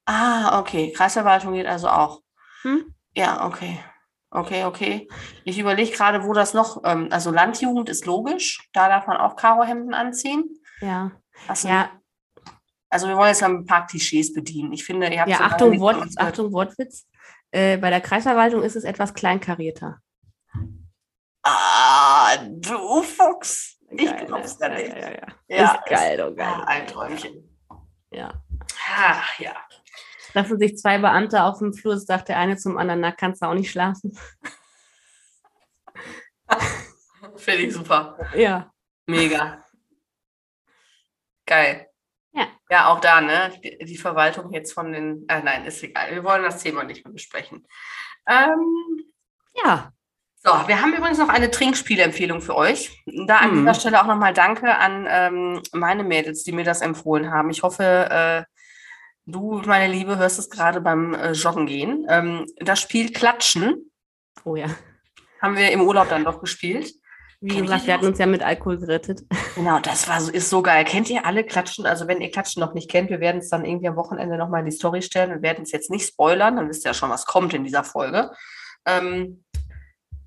Ah, 0.07 0.61
okay. 0.61 0.93
Kreisverwaltung 0.93 1.55
geht 1.55 1.67
also 1.67 1.89
auch. 1.89 2.21
Hm? 2.63 2.95
Ja, 3.15 3.47
okay. 3.47 3.79
Okay, 4.31 4.65
okay. 4.65 5.09
Ich 5.45 5.59
überlege 5.59 5.93
gerade, 5.93 6.25
wo 6.25 6.33
das 6.33 6.55
noch, 6.55 6.83
ähm, 6.85 7.09
also 7.11 7.31
Landjugend 7.31 7.89
ist 7.89 8.05
logisch, 8.05 8.69
da 8.73 8.89
darf 8.89 9.07
man 9.07 9.17
auch 9.17 9.37
Karohemden 9.37 9.95
anziehen. 9.95 10.61
Ja. 10.81 11.13
Achso. 11.47 11.69
ja. 11.69 11.91
Also 12.91 13.09
wir 13.09 13.17
wollen 13.17 13.29
jetzt 13.29 13.43
mal 13.43 13.51
ein 13.51 13.67
paar 13.67 13.87
Klischees 13.87 14.35
bedienen. 14.35 14.73
Ich 14.73 14.85
finde, 14.85 15.09
ihr 15.09 15.21
habt 15.21 15.31
Ja, 15.31 15.41
Achtung, 15.41 15.79
Wort, 15.81 16.09
Achtung, 16.17 16.53
Wortwitz. 16.53 17.07
Äh, 17.51 17.77
bei 17.79 17.91
der 17.91 18.01
Kreisverwaltung 18.01 18.63
ist 18.63 18.77
es 18.77 18.85
etwas 18.85 19.15
kleinkarierter. 19.15 19.99
Ah, 21.43 22.37
du 22.51 23.03
Fuchs. 23.03 23.79
Ich 23.91 24.11
geil, 24.11 24.27
glaub's 24.27 24.59
ja, 24.61 24.69
nicht. 24.69 24.89
Ja, 24.89 24.99
ja, 24.99 25.11
ja. 25.11 25.27
ja 25.49 25.75
ist 25.75 25.87
geil, 25.87 26.21
oh 26.27 26.35
geil. 26.35 26.63
Ein 26.67 26.87
Träumchen. 26.87 27.59
Ja. 28.11 28.33
Ach, 28.97 29.39
ja 29.39 29.55
treffen 30.35 30.59
sich 30.59 30.77
zwei 30.77 30.99
Beamte 30.99 31.45
auf 31.45 31.61
dem 31.61 31.73
Flur, 31.73 31.97
sagt 31.97 32.29
der 32.29 32.39
eine 32.39 32.57
zum 32.57 32.77
anderen, 32.77 33.01
na, 33.01 33.13
kannst 33.13 33.41
du 33.41 33.47
auch 33.47 33.55
nicht 33.55 33.71
schlafen. 33.71 34.19
Finde 37.37 37.63
ich 37.63 37.73
super. 37.73 38.19
Ja. 38.35 38.73
Mega. 39.07 39.65
Geil. 41.47 41.87
Ja. 42.33 42.49
Ja, 42.69 42.89
auch 42.89 43.01
da, 43.01 43.21
ne? 43.21 43.53
Die, 43.63 43.79
die 43.85 43.97
Verwaltung 43.97 44.53
jetzt 44.53 44.73
von 44.73 44.93
den. 44.93 45.25
Äh, 45.29 45.43
nein, 45.43 45.65
ist 45.67 45.83
egal. 45.83 46.11
Wir 46.11 46.25
wollen 46.25 46.43
das 46.43 46.63
Thema 46.63 46.83
nicht 46.83 47.05
mehr 47.05 47.13
besprechen. 47.13 47.67
Ähm, 48.29 49.13
ja. 49.65 49.93
So, 50.37 50.51
wir 50.67 50.81
haben 50.83 50.95
übrigens 50.95 51.19
noch 51.19 51.29
eine 51.29 51.51
Trinkspielempfehlung 51.51 52.41
für 52.41 52.57
euch. 52.57 53.03
Da 53.27 53.37
an 53.39 53.53
mhm. 53.53 53.59
dieser 53.61 53.75
Stelle 53.75 54.03
auch 54.03 54.07
nochmal 54.07 54.35
Danke 54.35 54.75
an 54.77 55.07
ähm, 55.09 55.63
meine 55.73 56.03
Mädels, 56.03 56.43
die 56.43 56.53
mir 56.53 56.65
das 56.65 56.81
empfohlen 56.81 57.31
haben. 57.31 57.51
Ich 57.51 57.63
hoffe, 57.63 57.83
äh, 58.11 58.54
Du, 59.27 59.63
meine 59.65 59.93
Liebe, 59.93 60.19
hörst 60.19 60.39
es 60.39 60.51
gerade 60.51 60.81
beim 60.81 61.15
äh, 61.15 61.33
Joggen 61.33 61.67
gehen. 61.67 62.07
Ähm, 62.09 62.47
das 62.59 62.81
Spiel 62.81 63.11
Klatschen. 63.11 63.91
Oh 64.45 64.55
ja. 64.55 64.67
Haben 65.41 65.57
wir 65.57 65.71
im 65.73 65.81
Urlaub 65.81 66.11
dann 66.11 66.25
doch 66.25 66.41
gespielt. 66.41 66.93
Wie 67.41 67.61
gesagt, 67.61 67.87
wir 67.87 67.95
hatten 67.95 68.07
uns 68.07 68.19
ja 68.19 68.27
mit 68.27 68.43
Alkohol 68.43 68.79
gerettet. 68.79 69.23
Genau, 69.55 69.79
das 69.79 70.09
war 70.09 70.21
so, 70.21 70.33
ist 70.33 70.51
so 70.51 70.63
geil. 70.63 70.85
Kennt 70.85 71.09
ihr 71.11 71.25
alle 71.25 71.45
Klatschen? 71.45 71.87
Also 71.87 72.09
wenn 72.09 72.21
ihr 72.21 72.31
Klatschen 72.31 72.59
noch 72.59 72.75
nicht 72.75 72.91
kennt, 72.91 73.09
wir 73.09 73.21
werden 73.21 73.39
es 73.39 73.51
dann 73.51 73.65
irgendwie 73.65 73.87
am 73.87 73.95
Wochenende 73.95 74.37
nochmal 74.37 74.61
in 74.61 74.67
die 74.67 74.73
Story 74.73 75.01
stellen. 75.01 75.31
Wir 75.31 75.43
werden 75.43 75.63
es 75.63 75.71
jetzt 75.71 75.91
nicht 75.91 76.09
spoilern, 76.09 76.57
dann 76.57 76.69
wisst 76.69 76.85
ihr 76.85 76.89
ja 76.89 76.95
schon, 76.95 77.11
was 77.11 77.25
kommt 77.25 77.55
in 77.55 77.63
dieser 77.63 77.85
Folge. 77.85 78.33
Ähm, 78.85 79.45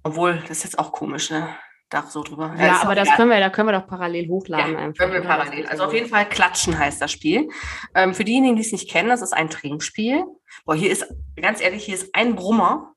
obwohl, 0.03 0.37
das 0.47 0.59
ist 0.59 0.63
jetzt 0.63 0.79
auch 0.79 0.93
komisch, 0.93 1.29
ne? 1.29 1.49
Da 1.89 2.03
so 2.03 2.23
drüber. 2.23 2.53
Ja, 2.57 2.75
ist 2.75 2.81
aber 2.83 2.91
auch 2.91 2.95
das 2.95 3.15
können 3.15 3.29
wir, 3.29 3.39
da 3.39 3.49
können 3.49 3.69
wir 3.69 3.79
doch 3.79 3.87
parallel 3.87 4.27
hochladen. 4.27 4.73
Ja, 4.73 4.79
einfach, 4.79 4.99
können 4.99 5.13
wir 5.13 5.21
ne? 5.21 5.25
Parallel. 5.25 5.65
Also 5.67 5.83
so. 5.83 5.87
auf 5.87 5.93
jeden 5.93 6.09
Fall 6.09 6.27
Klatschen 6.27 6.77
heißt 6.77 7.01
das 7.01 7.11
Spiel. 7.11 7.49
Ähm, 7.95 8.13
für 8.13 8.23
diejenigen, 8.23 8.55
die 8.55 8.61
es 8.61 8.71
nicht 8.71 8.89
kennen, 8.89 9.09
das 9.09 9.21
ist 9.21 9.33
ein 9.33 9.49
Trinkspiel. 9.49 10.25
Boah, 10.65 10.75
hier 10.75 10.91
ist, 10.91 11.07
ganz 11.35 11.61
ehrlich, 11.61 11.85
hier 11.85 11.95
ist 11.95 12.13
ein 12.13 12.35
Brummer. 12.35 12.93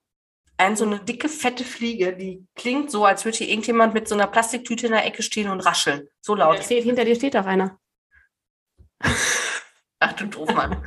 Ein 0.57 0.77
so 0.77 0.85
eine 0.85 0.99
dicke, 0.99 1.31
fette 1.31 1.65
Fliege, 1.65 2.15
die 2.15 2.47
klingt 2.55 2.91
so, 2.91 3.07
als 3.07 3.25
würde 3.25 3.39
hier 3.39 3.49
irgendjemand 3.49 3.95
mit 3.95 4.07
so 4.07 4.15
einer 4.15 4.27
Plastiktüte 4.27 4.89
in 4.89 4.93
der 4.93 5.07
Ecke 5.07 5.23
stehen 5.23 5.49
und 5.49 5.61
rascheln. 5.61 6.07
So 6.21 6.35
laut. 6.35 6.59
Da 6.59 6.63
steht, 6.63 6.85
hinter 6.85 7.07
dir 7.07 7.15
steht 7.15 7.35
doch 7.35 7.47
einer. 7.47 7.79
Ach 10.01 10.13
du 10.13 10.27
doof, 10.27 10.53
Mann. 10.53 10.85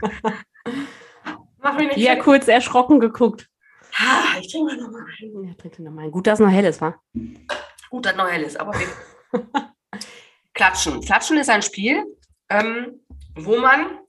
Mach 1.58 1.78
mich 1.78 1.96
nicht 1.96 2.06
Ja, 2.06 2.18
kurz 2.18 2.48
erschrocken 2.48 3.00
geguckt. 3.00 3.50
Ah, 3.98 4.38
ich 4.40 4.52
trinke 4.52 4.76
mal 4.76 4.82
nochmal. 4.82 5.06
Ja, 5.20 5.54
trink 5.56 5.76
dir 5.76 5.84
noch 5.84 5.92
mal. 5.92 6.04
einen. 6.04 6.12
Gut, 6.12 6.28
dass 6.28 6.40
es 6.40 6.46
noch 6.46 6.52
hell 6.52 6.66
ist, 6.66 6.82
wa? 6.82 6.96
Gut, 7.94 8.08
dass 8.08 8.16
noch 8.16 8.28
hell 8.28 8.42
ist, 8.42 8.60
aber 8.60 8.74
wir- 8.74 9.72
Klatschen. 10.56 11.00
Klatschen 11.02 11.38
ist 11.38 11.48
ein 11.52 11.62
Spiel, 11.62 12.04
ähm, 12.50 13.06
wo 13.36 13.58
man 13.58 14.00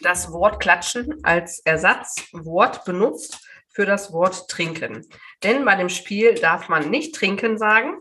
das 0.00 0.32
Wort 0.32 0.58
klatschen 0.58 1.24
als 1.24 1.60
Ersatzwort 1.60 2.84
benutzt 2.84 3.38
für 3.72 3.86
das 3.86 4.12
Wort 4.12 4.48
trinken. 4.48 5.06
Denn 5.44 5.64
bei 5.64 5.76
dem 5.76 5.88
Spiel 5.88 6.34
darf 6.34 6.68
man 6.68 6.90
nicht 6.90 7.14
trinken 7.14 7.56
sagen. 7.56 8.00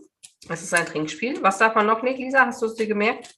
Es 0.49 0.63
ist 0.63 0.73
ein 0.73 0.87
Trinkspiel. 0.87 1.43
Was 1.43 1.59
darf 1.59 1.75
man 1.75 1.85
noch 1.85 2.01
nicht, 2.01 2.17
Lisa? 2.17 2.47
Hast 2.47 2.63
du 2.63 2.65
es 2.65 2.73
dir 2.73 2.87
gemerkt? 2.87 3.35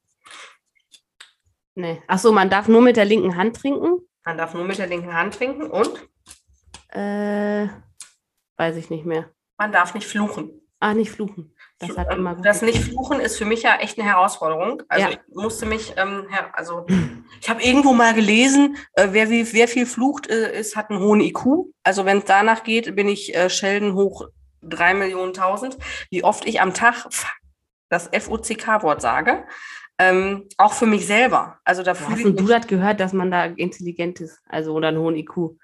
Nee. 1.76 2.02
Achso, 2.08 2.32
man 2.32 2.50
darf 2.50 2.70
nur 2.70 2.80
mit 2.82 2.96
der 2.96 3.04
linken 3.04 3.36
Hand 3.36 3.58
trinken. 3.58 3.98
Man 4.24 4.38
darf 4.38 4.54
nur 4.54 4.64
mit 4.64 4.78
der 4.78 4.88
linken 4.88 5.14
Hand 5.14 5.34
trinken 5.36 5.70
und 5.70 6.08
Äh, 6.88 7.68
weiß 8.56 8.78
ich 8.78 8.90
nicht 8.90 9.06
mehr. 9.06 9.30
man 9.58 9.74
darf 9.74 9.94
nicht 9.94 10.08
fluchen. 10.08 10.62
Ah, 10.84 10.94
nicht 10.94 11.12
fluchen. 11.12 11.56
Das 11.80 11.98
hat 11.98 12.12
Ähm, 12.12 12.20
immer 12.20 12.36
gut. 12.36 12.46
das 12.46 12.62
Nicht-Fluchen 12.62 13.22
ist 13.22 13.38
für 13.38 13.46
mich 13.46 13.64
ja 13.64 13.78
echt 13.78 13.98
eine 13.98 14.06
Herausforderung. 14.10 14.84
Also 14.90 15.06
Ja. 15.08 15.12
ich 15.14 15.20
musste 15.34 15.66
mich, 15.66 15.94
ähm, 15.96 16.28
also 16.52 16.86
ich 17.40 17.50
habe 17.50 17.64
irgendwo 17.64 17.94
mal 17.94 18.14
gelesen, 18.14 18.76
äh, 18.96 19.08
wer, 19.12 19.30
wie, 19.30 19.54
wer 19.54 19.70
viel 19.70 19.86
flucht, 19.86 20.30
äh, 20.30 20.60
ist, 20.60 20.76
hat 20.76 20.90
einen 20.90 21.00
hohen 21.00 21.22
IQ. 21.22 21.46
Also 21.84 22.04
wenn 22.04 22.18
es 22.18 22.26
danach 22.26 22.64
geht, 22.66 22.98
bin 22.98 23.08
ich 23.08 23.34
äh, 23.34 23.50
Sheldon 23.50 23.94
hoch 23.94 24.28
drei 24.62 24.94
Millionen 24.94 25.34
tausend. 25.34 25.78
Wie 26.10 26.26
oft 26.26 26.46
ich 26.46 26.60
am 26.60 26.74
Tag 26.74 27.06
das 27.88 28.08
F-U-C-K-Wort 28.12 29.02
sage. 29.02 29.46
Ähm, 30.00 30.50
auch 30.58 30.74
für 30.74 30.86
mich 30.86 31.08
selber. 31.08 31.60
Also 31.64 31.82
da 31.82 31.92
hast 31.98 32.24
du 32.26 32.32
das 32.32 32.68
gehört, 32.68 33.00
dass 33.00 33.14
man 33.14 33.32
da 33.32 33.46
intelligent 33.46 34.20
ist? 34.20 34.42
Also 34.50 34.74
oder 34.74 34.90
einen 34.90 34.98
hohen 34.98 35.16
IQ? 35.16 35.56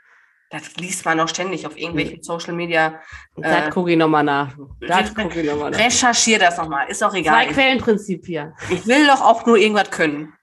Das 0.49 0.75
liest 0.77 1.05
man 1.05 1.19
auch 1.19 1.27
ständig 1.27 1.67
auf 1.67 1.77
irgendwelchen 1.77 2.23
Social 2.23 2.53
Media. 2.53 2.99
Das 3.35 3.67
Äh, 3.67 3.69
gucke 3.69 3.91
ich 3.91 3.97
nochmal 3.97 4.23
nach. 4.23 4.55
Das 4.81 5.13
gucke 5.13 5.41
ich 5.41 5.47
nochmal 5.49 5.71
nach. 5.71 5.79
Recherchier 5.79 6.39
das 6.39 6.57
nochmal, 6.57 6.89
ist 6.89 7.03
auch 7.03 7.13
egal. 7.13 7.45
Zwei 7.45 7.53
Quellenprinzip 7.53 8.25
hier. 8.25 8.53
Ich 8.69 8.87
will 8.87 9.05
doch 9.07 9.21
auch 9.21 9.45
nur 9.45 9.57
irgendwas 9.57 9.91
können. 9.91 10.33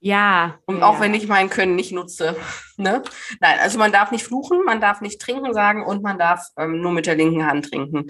Ja. 0.00 0.58
Und 0.66 0.78
ja. 0.78 0.86
auch 0.86 1.00
wenn 1.00 1.14
ich 1.14 1.26
mein 1.28 1.50
Können 1.50 1.74
nicht 1.76 1.92
nutze. 1.92 2.36
Ne? 2.80 3.02
Nein, 3.40 3.58
also 3.60 3.76
man 3.76 3.90
darf 3.90 4.12
nicht 4.12 4.24
fluchen, 4.24 4.62
man 4.64 4.80
darf 4.80 5.00
nicht 5.00 5.20
trinken 5.20 5.52
sagen 5.52 5.84
und 5.84 6.00
man 6.00 6.16
darf 6.16 6.46
ähm, 6.56 6.80
nur 6.80 6.92
mit 6.92 7.06
der 7.06 7.16
linken 7.16 7.44
Hand 7.44 7.70
trinken. 7.70 8.06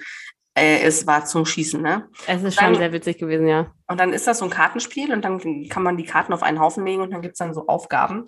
Äh, 0.55 0.81
es 0.83 1.07
war 1.07 1.25
zum 1.25 1.47
Schießen, 1.47 1.81
ne? 1.81 2.07
Es 2.27 2.43
ist 2.43 2.59
dann- 2.61 2.67
schon 2.67 2.75
sehr 2.75 2.93
witzig 2.93 3.17
gewesen, 3.17 3.49
ja. 3.49 3.73
Und 3.87 3.99
dann 3.99 4.13
ist 4.13 4.27
das 4.27 4.41
so 4.41 4.45
ein 4.45 4.51
Kartenspiel 4.51 5.11
und 5.15 5.25
dann 5.25 5.69
kann 5.71 5.83
man 5.83 5.97
die 5.97 6.05
Karten 6.05 6.35
auf 6.35 6.43
einen 6.43 6.61
Haufen 6.61 6.85
legen 6.85 7.01
und 7.01 7.13
dann 7.13 7.23
gibt 7.23 7.33
es 7.33 7.39
dann 7.39 7.55
so 7.55 7.67
Aufgaben. 7.67 8.27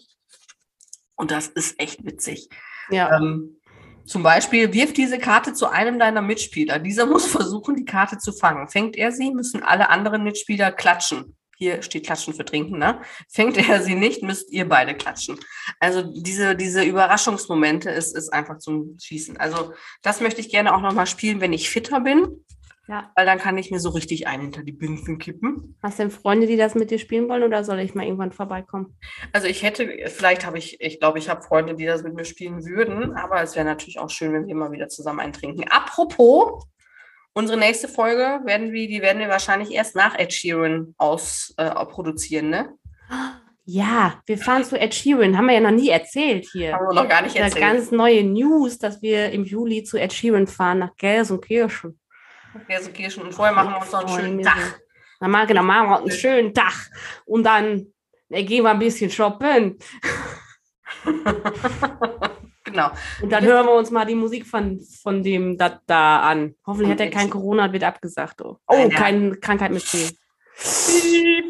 Und 1.15 1.31
das 1.31 1.49
ist 1.49 1.79
echt 1.79 2.07
witzig. 2.07 2.49
Ja. 2.91 3.17
Ähm, 3.17 3.57
zum 4.05 4.25
Beispiel, 4.25 4.73
wirf 4.73 4.93
diese 4.93 5.19
Karte 5.19 5.53
zu 5.53 5.69
einem 5.69 5.99
deiner 5.99 6.23
Mitspieler. 6.23 6.79
Dieser 6.79 7.07
muss 7.07 7.27
versuchen, 7.31 7.77
die 7.77 7.85
Karte 7.85 8.19
zu 8.19 8.33
fangen. 8.33 8.69
Fängt 8.69 8.97
er 8.97 9.13
sie, 9.13 9.31
müssen 9.31 9.63
alle 9.63 9.89
anderen 9.89 10.25
Mitspieler 10.25 10.73
klatschen. 10.73 11.37
Hier 11.57 11.83
steht 11.83 12.07
Klatschen 12.07 12.33
für 12.33 12.47
Trinken, 12.47 12.79
ne? 12.79 13.03
Fängt 13.29 13.59
er 13.59 13.83
sie 13.83 13.95
nicht, 13.95 14.23
müsst 14.23 14.51
ihr 14.51 14.67
beide 14.67 14.95
klatschen. 14.95 15.39
Also 15.79 16.03
diese, 16.03 16.57
diese 16.57 16.83
Überraschungsmomente 16.83 17.91
ist, 17.91 18.17
ist 18.17 18.33
einfach 18.33 18.57
zum 18.59 18.97
Schießen. 18.99 19.37
Also 19.37 19.75
das 20.03 20.23
möchte 20.23 20.41
ich 20.41 20.49
gerne 20.49 20.75
auch 20.75 20.81
nochmal 20.81 21.07
spielen, 21.07 21.43
wenn 21.43 21.53
ich 21.53 21.69
fitter 21.69 22.01
bin. 22.01 22.47
Ja. 22.91 23.13
Weil 23.15 23.25
dann 23.25 23.39
kann 23.39 23.57
ich 23.57 23.71
mir 23.71 23.79
so 23.79 23.91
richtig 23.91 24.27
einen 24.27 24.43
hinter 24.43 24.65
die 24.65 24.73
Binsen 24.73 25.19
kippen. 25.19 25.77
Hast 25.81 26.01
du 26.01 26.03
denn 26.03 26.11
Freunde, 26.11 26.49
die 26.49 26.57
das 26.57 26.75
mit 26.75 26.91
dir 26.91 26.99
spielen 26.99 27.29
wollen 27.29 27.45
oder 27.45 27.63
soll 27.63 27.79
ich 27.79 27.95
mal 27.95 28.05
irgendwann 28.05 28.33
vorbeikommen? 28.33 28.97
Also 29.33 29.47
ich 29.47 29.63
hätte, 29.63 29.89
vielleicht 30.09 30.45
habe 30.45 30.59
ich, 30.59 30.81
ich 30.81 30.99
glaube, 30.99 31.21
ich 31.21 31.29
habe 31.29 31.41
Freunde, 31.43 31.77
die 31.77 31.87
das 31.87 32.03
mit 32.03 32.15
mir 32.15 32.25
spielen 32.25 32.65
würden, 32.65 33.15
aber 33.15 33.41
es 33.43 33.55
wäre 33.55 33.65
natürlich 33.65 34.01
auch 34.01 34.11
schön, 34.11 34.33
wenn 34.33 34.49
wir 34.49 34.57
mal 34.57 34.73
wieder 34.73 34.89
zusammen 34.89 35.21
eintrinken. 35.21 35.69
Apropos, 35.71 36.67
unsere 37.33 37.61
nächste 37.61 37.87
Folge 37.87 38.41
werden 38.45 38.73
wir, 38.73 38.89
die 38.89 39.03
werden 39.03 39.21
wir 39.21 39.29
wahrscheinlich 39.29 39.71
erst 39.71 39.95
nach 39.95 40.19
Ed 40.19 40.33
Sheeran 40.33 40.97
aus 40.99 41.55
äh, 41.59 41.71
produzieren, 41.87 42.51
ne? 42.51 42.75
Ja, 43.67 44.21
wir 44.27 44.37
fahren 44.37 44.65
zu 44.65 44.77
Ed 44.77 44.97
Sheeran. 44.97 45.39
Haben 45.39 45.47
wir 45.47 45.55
ja 45.55 45.61
noch 45.61 45.71
nie 45.71 45.91
erzählt 45.91 46.49
hier. 46.51 46.73
Haben 46.73 46.89
wir 46.89 47.03
noch 47.03 47.09
gar 47.09 47.23
nicht 47.23 47.37
Das 47.37 47.55
erzählt. 47.55 47.63
ganz 47.63 47.93
neue 47.93 48.25
News, 48.25 48.79
dass 48.79 49.01
wir 49.01 49.31
im 49.31 49.45
Juli 49.45 49.85
zu 49.85 49.97
Ed 49.97 50.13
Sheeran 50.13 50.49
fahren 50.49 50.81
nach 50.81 50.97
Gelsenkirchen. 50.97 52.00
Gelsenkirchen. 52.67 53.23
Und 53.23 53.33
vorher 53.33 53.55
machen 53.55 53.71
wir 53.71 53.81
uns 53.81 53.93
noch 53.93 54.07
einen 54.07 54.21
schönen 54.21 54.43
Tag. 54.43 54.81
Dann 55.21 55.31
machen, 55.31 55.49
genau, 55.49 55.63
machen 55.63 55.89
wir 55.89 55.99
einen 55.99 56.11
schönen 56.11 56.55
Tag 56.55 56.91
und 57.27 57.45
dann 57.45 57.87
äh, 58.31 58.43
gehen 58.43 58.65
wir 58.65 58.71
ein 58.71 58.79
bisschen 58.79 59.11
shoppen 59.11 59.79
genau. 62.65 62.91
und 63.21 63.31
dann 63.31 63.45
hören 63.45 63.67
wir 63.67 63.75
uns 63.75 63.91
mal 63.91 64.07
die 64.07 64.15
Musik 64.15 64.47
von, 64.47 64.81
von 65.03 65.23
dem 65.23 65.59
da, 65.59 65.79
da 65.87 66.23
an. 66.23 66.55
Hoffentlich 66.67 66.93
hat 66.93 67.01
er 67.01 67.11
kein. 67.11 67.29
Corona 67.29 67.67
und 67.67 67.73
wird 67.73 67.85
abgesagt. 67.85 68.41
Oh, 68.43 68.57
oh 68.67 68.77
ja. 68.77 68.89
keine 68.89 69.37
Krankheit 69.37 69.73
mit 69.73 69.83
C. 69.83 70.11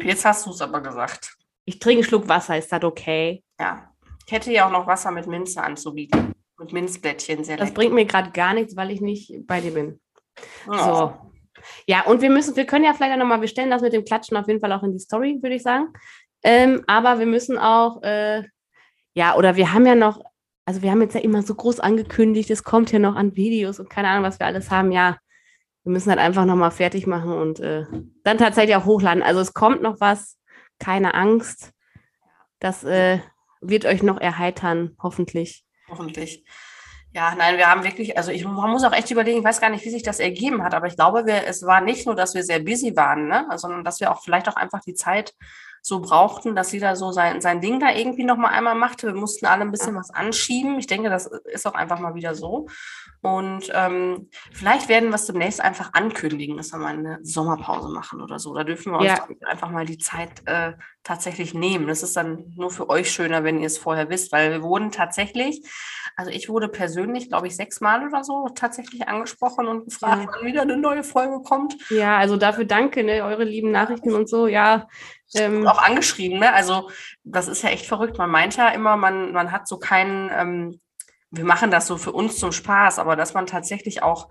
Jetzt 0.03 0.25
hast 0.25 0.45
du 0.45 0.51
es 0.51 0.61
aber 0.61 0.81
gesagt. 0.81 1.37
Ich 1.63 1.79
trinke 1.79 1.99
einen 1.99 2.07
Schluck 2.09 2.27
Wasser, 2.27 2.57
ist 2.57 2.71
das 2.71 2.83
okay? 2.83 3.43
Ja. 3.59 3.89
Ich 4.25 4.31
hätte 4.33 4.51
ja 4.51 4.67
auch 4.67 4.71
noch 4.71 4.87
Wasser 4.87 5.11
mit 5.11 5.27
Minze 5.27 5.61
anzubieten. 5.63 6.33
Mit 6.57 6.73
Minzblättchen, 6.73 7.43
sehr 7.43 7.57
Das 7.57 7.69
lecker. 7.69 7.75
bringt 7.75 7.93
mir 7.93 8.05
gerade 8.05 8.31
gar 8.31 8.53
nichts, 8.53 8.75
weil 8.75 8.91
ich 8.91 9.01
nicht 9.01 9.47
bei 9.47 9.61
dir 9.61 9.73
bin. 9.73 9.99
Oh. 10.67 10.73
So. 10.73 11.13
Ja, 11.85 12.05
und 12.05 12.21
wir 12.21 12.29
müssen, 12.29 12.55
wir 12.55 12.65
können 12.65 12.85
ja 12.85 12.93
vielleicht 12.93 13.13
auch 13.13 13.17
nochmal, 13.17 13.41
wir 13.41 13.47
stellen 13.47 13.69
das 13.69 13.81
mit 13.81 13.93
dem 13.93 14.05
Klatschen 14.05 14.37
auf 14.37 14.47
jeden 14.47 14.59
Fall 14.59 14.71
auch 14.71 14.83
in 14.83 14.93
die 14.93 14.99
Story, 14.99 15.39
würde 15.41 15.55
ich 15.55 15.63
sagen. 15.63 15.93
Ähm, 16.43 16.83
aber 16.87 17.19
wir 17.19 17.25
müssen 17.25 17.57
auch, 17.57 18.01
äh, 18.03 18.43
ja, 19.13 19.35
oder 19.35 19.55
wir 19.55 19.73
haben 19.73 19.85
ja 19.85 19.95
noch, 19.95 20.23
also 20.65 20.81
wir 20.81 20.91
haben 20.91 21.01
jetzt 21.01 21.15
ja 21.15 21.21
immer 21.21 21.43
so 21.43 21.53
groß 21.53 21.79
angekündigt, 21.79 22.49
es 22.49 22.63
kommt 22.63 22.91
ja 22.91 22.99
noch 22.99 23.15
an 23.15 23.35
Videos 23.35 23.79
und 23.79 23.89
keine 23.89 24.07
Ahnung, 24.07 24.23
was 24.23 24.39
wir 24.39 24.47
alles 24.47 24.71
haben. 24.71 24.91
Ja, 24.91 25.17
wir 25.83 25.91
müssen 25.91 26.09
halt 26.09 26.19
einfach 26.19 26.45
nochmal 26.45 26.71
fertig 26.71 27.07
machen 27.07 27.33
und 27.33 27.59
äh, 27.59 27.85
dann 28.23 28.37
tatsächlich 28.37 28.75
auch 28.75 28.85
hochladen. 28.85 29.23
Also 29.23 29.41
es 29.41 29.53
kommt 29.53 29.81
noch 29.81 29.99
was, 29.99 30.37
keine 30.79 31.13
Angst. 31.13 31.71
Das 32.59 32.83
äh, 32.83 33.19
wird 33.61 33.85
euch 33.85 34.03
noch 34.03 34.19
erheitern, 34.19 34.95
hoffentlich. 35.01 35.65
Hoffentlich. 35.89 36.43
Ja, 37.13 37.35
nein, 37.35 37.57
wir 37.57 37.67
haben 37.69 37.83
wirklich, 37.83 38.17
also 38.17 38.31
ich, 38.31 38.45
man 38.45 38.69
muss 38.71 38.83
auch 38.85 38.93
echt 38.93 39.11
überlegen, 39.11 39.39
ich 39.39 39.43
weiß 39.43 39.59
gar 39.59 39.69
nicht, 39.69 39.83
wie 39.83 39.89
sich 39.89 40.03
das 40.03 40.19
ergeben 40.19 40.63
hat, 40.63 40.73
aber 40.73 40.87
ich 40.87 40.95
glaube, 40.95 41.25
wir, 41.25 41.45
es 41.45 41.65
war 41.65 41.81
nicht 41.81 42.05
nur, 42.05 42.15
dass 42.15 42.35
wir 42.35 42.43
sehr 42.43 42.59
busy 42.59 42.95
waren, 42.95 43.27
ne, 43.27 43.47
sondern 43.55 43.83
dass 43.83 43.99
wir 43.99 44.11
auch 44.11 44.21
vielleicht 44.23 44.47
auch 44.47 44.55
einfach 44.55 44.79
die 44.81 44.93
Zeit 44.93 45.33
so 45.81 45.99
brauchten, 45.99 46.55
dass 46.55 46.71
jeder 46.71 46.95
so 46.95 47.11
sein, 47.11 47.41
sein 47.41 47.59
Ding 47.59 47.79
da 47.79 47.91
irgendwie 47.91 48.23
nochmal 48.23 48.53
einmal 48.53 48.75
machte. 48.75 49.07
Wir 49.07 49.15
mussten 49.19 49.47
alle 49.47 49.63
ein 49.63 49.71
bisschen 49.71 49.95
was 49.95 50.11
anschieben. 50.11 50.77
Ich 50.77 50.85
denke, 50.85 51.09
das 51.09 51.25
ist 51.25 51.65
auch 51.67 51.73
einfach 51.73 51.99
mal 51.99 52.13
wieder 52.13 52.35
so. 52.35 52.67
Und 53.21 53.71
ähm, 53.73 54.29
vielleicht 54.51 54.89
werden 54.89 55.09
wir 55.09 55.15
es 55.15 55.25
demnächst 55.25 55.59
einfach 55.59 55.93
ankündigen, 55.93 56.57
dass 56.57 56.71
wir 56.71 56.77
mal 56.79 56.93
eine 56.93 57.19
Sommerpause 57.23 57.89
machen 57.89 58.21
oder 58.21 58.37
so. 58.39 58.53
Da 58.53 58.63
dürfen 58.63 58.91
wir 58.93 58.99
uns 58.99 59.07
Ja. 59.07 59.27
einfach 59.47 59.69
mal 59.71 59.85
die 59.85 59.97
Zeit 59.97 60.29
äh, 60.45 60.73
tatsächlich 61.03 61.53
nehmen. 61.55 61.87
Das 61.87 62.03
ist 62.03 62.15
dann 62.15 62.53
nur 62.55 62.69
für 62.69 62.89
euch 62.89 63.11
schöner, 63.11 63.43
wenn 63.43 63.59
ihr 63.59 63.67
es 63.67 63.77
vorher 63.79 64.09
wisst, 64.09 64.31
weil 64.31 64.51
wir 64.51 64.61
wurden 64.63 64.91
tatsächlich, 64.91 65.63
also 66.15 66.31
ich 66.31 66.49
wurde 66.49 66.67
persönlich, 66.67 67.29
glaube 67.29 67.47
ich, 67.47 67.55
sechsmal 67.55 68.07
oder 68.07 68.23
so 68.23 68.49
tatsächlich 68.53 69.07
angesprochen 69.07 69.67
und 69.67 69.85
gefragt, 69.85 70.23
Ja. 70.25 70.31
wann 70.31 70.45
wieder 70.45 70.61
eine 70.61 70.77
neue 70.77 71.03
Folge 71.03 71.41
kommt. 71.43 71.75
Ja, 71.89 72.17
also 72.17 72.37
dafür 72.37 72.65
danke, 72.65 73.03
ne, 73.03 73.23
eure 73.23 73.43
lieben 73.43 73.71
Nachrichten 73.71 74.13
und 74.13 74.29
so. 74.29 74.47
Ja, 74.47 74.87
ähm, 75.35 75.65
auch 75.67 75.81
angeschrieben, 75.81 76.39
ne? 76.39 76.53
Also 76.53 76.89
das 77.23 77.47
ist 77.47 77.63
ja 77.63 77.69
echt 77.69 77.85
verrückt. 77.85 78.17
Man 78.17 78.29
meint 78.29 78.57
ja 78.57 78.69
immer, 78.69 78.97
man, 78.97 79.31
man 79.31 79.51
hat 79.51 79.67
so 79.67 79.79
keinen, 79.79 80.29
ähm, 80.33 80.81
wir 81.29 81.45
machen 81.45 81.71
das 81.71 81.87
so 81.87 81.97
für 81.97 82.11
uns 82.11 82.37
zum 82.37 82.51
Spaß, 82.51 82.99
aber 82.99 83.15
dass 83.15 83.33
man 83.33 83.45
tatsächlich 83.45 84.03
auch, 84.03 84.27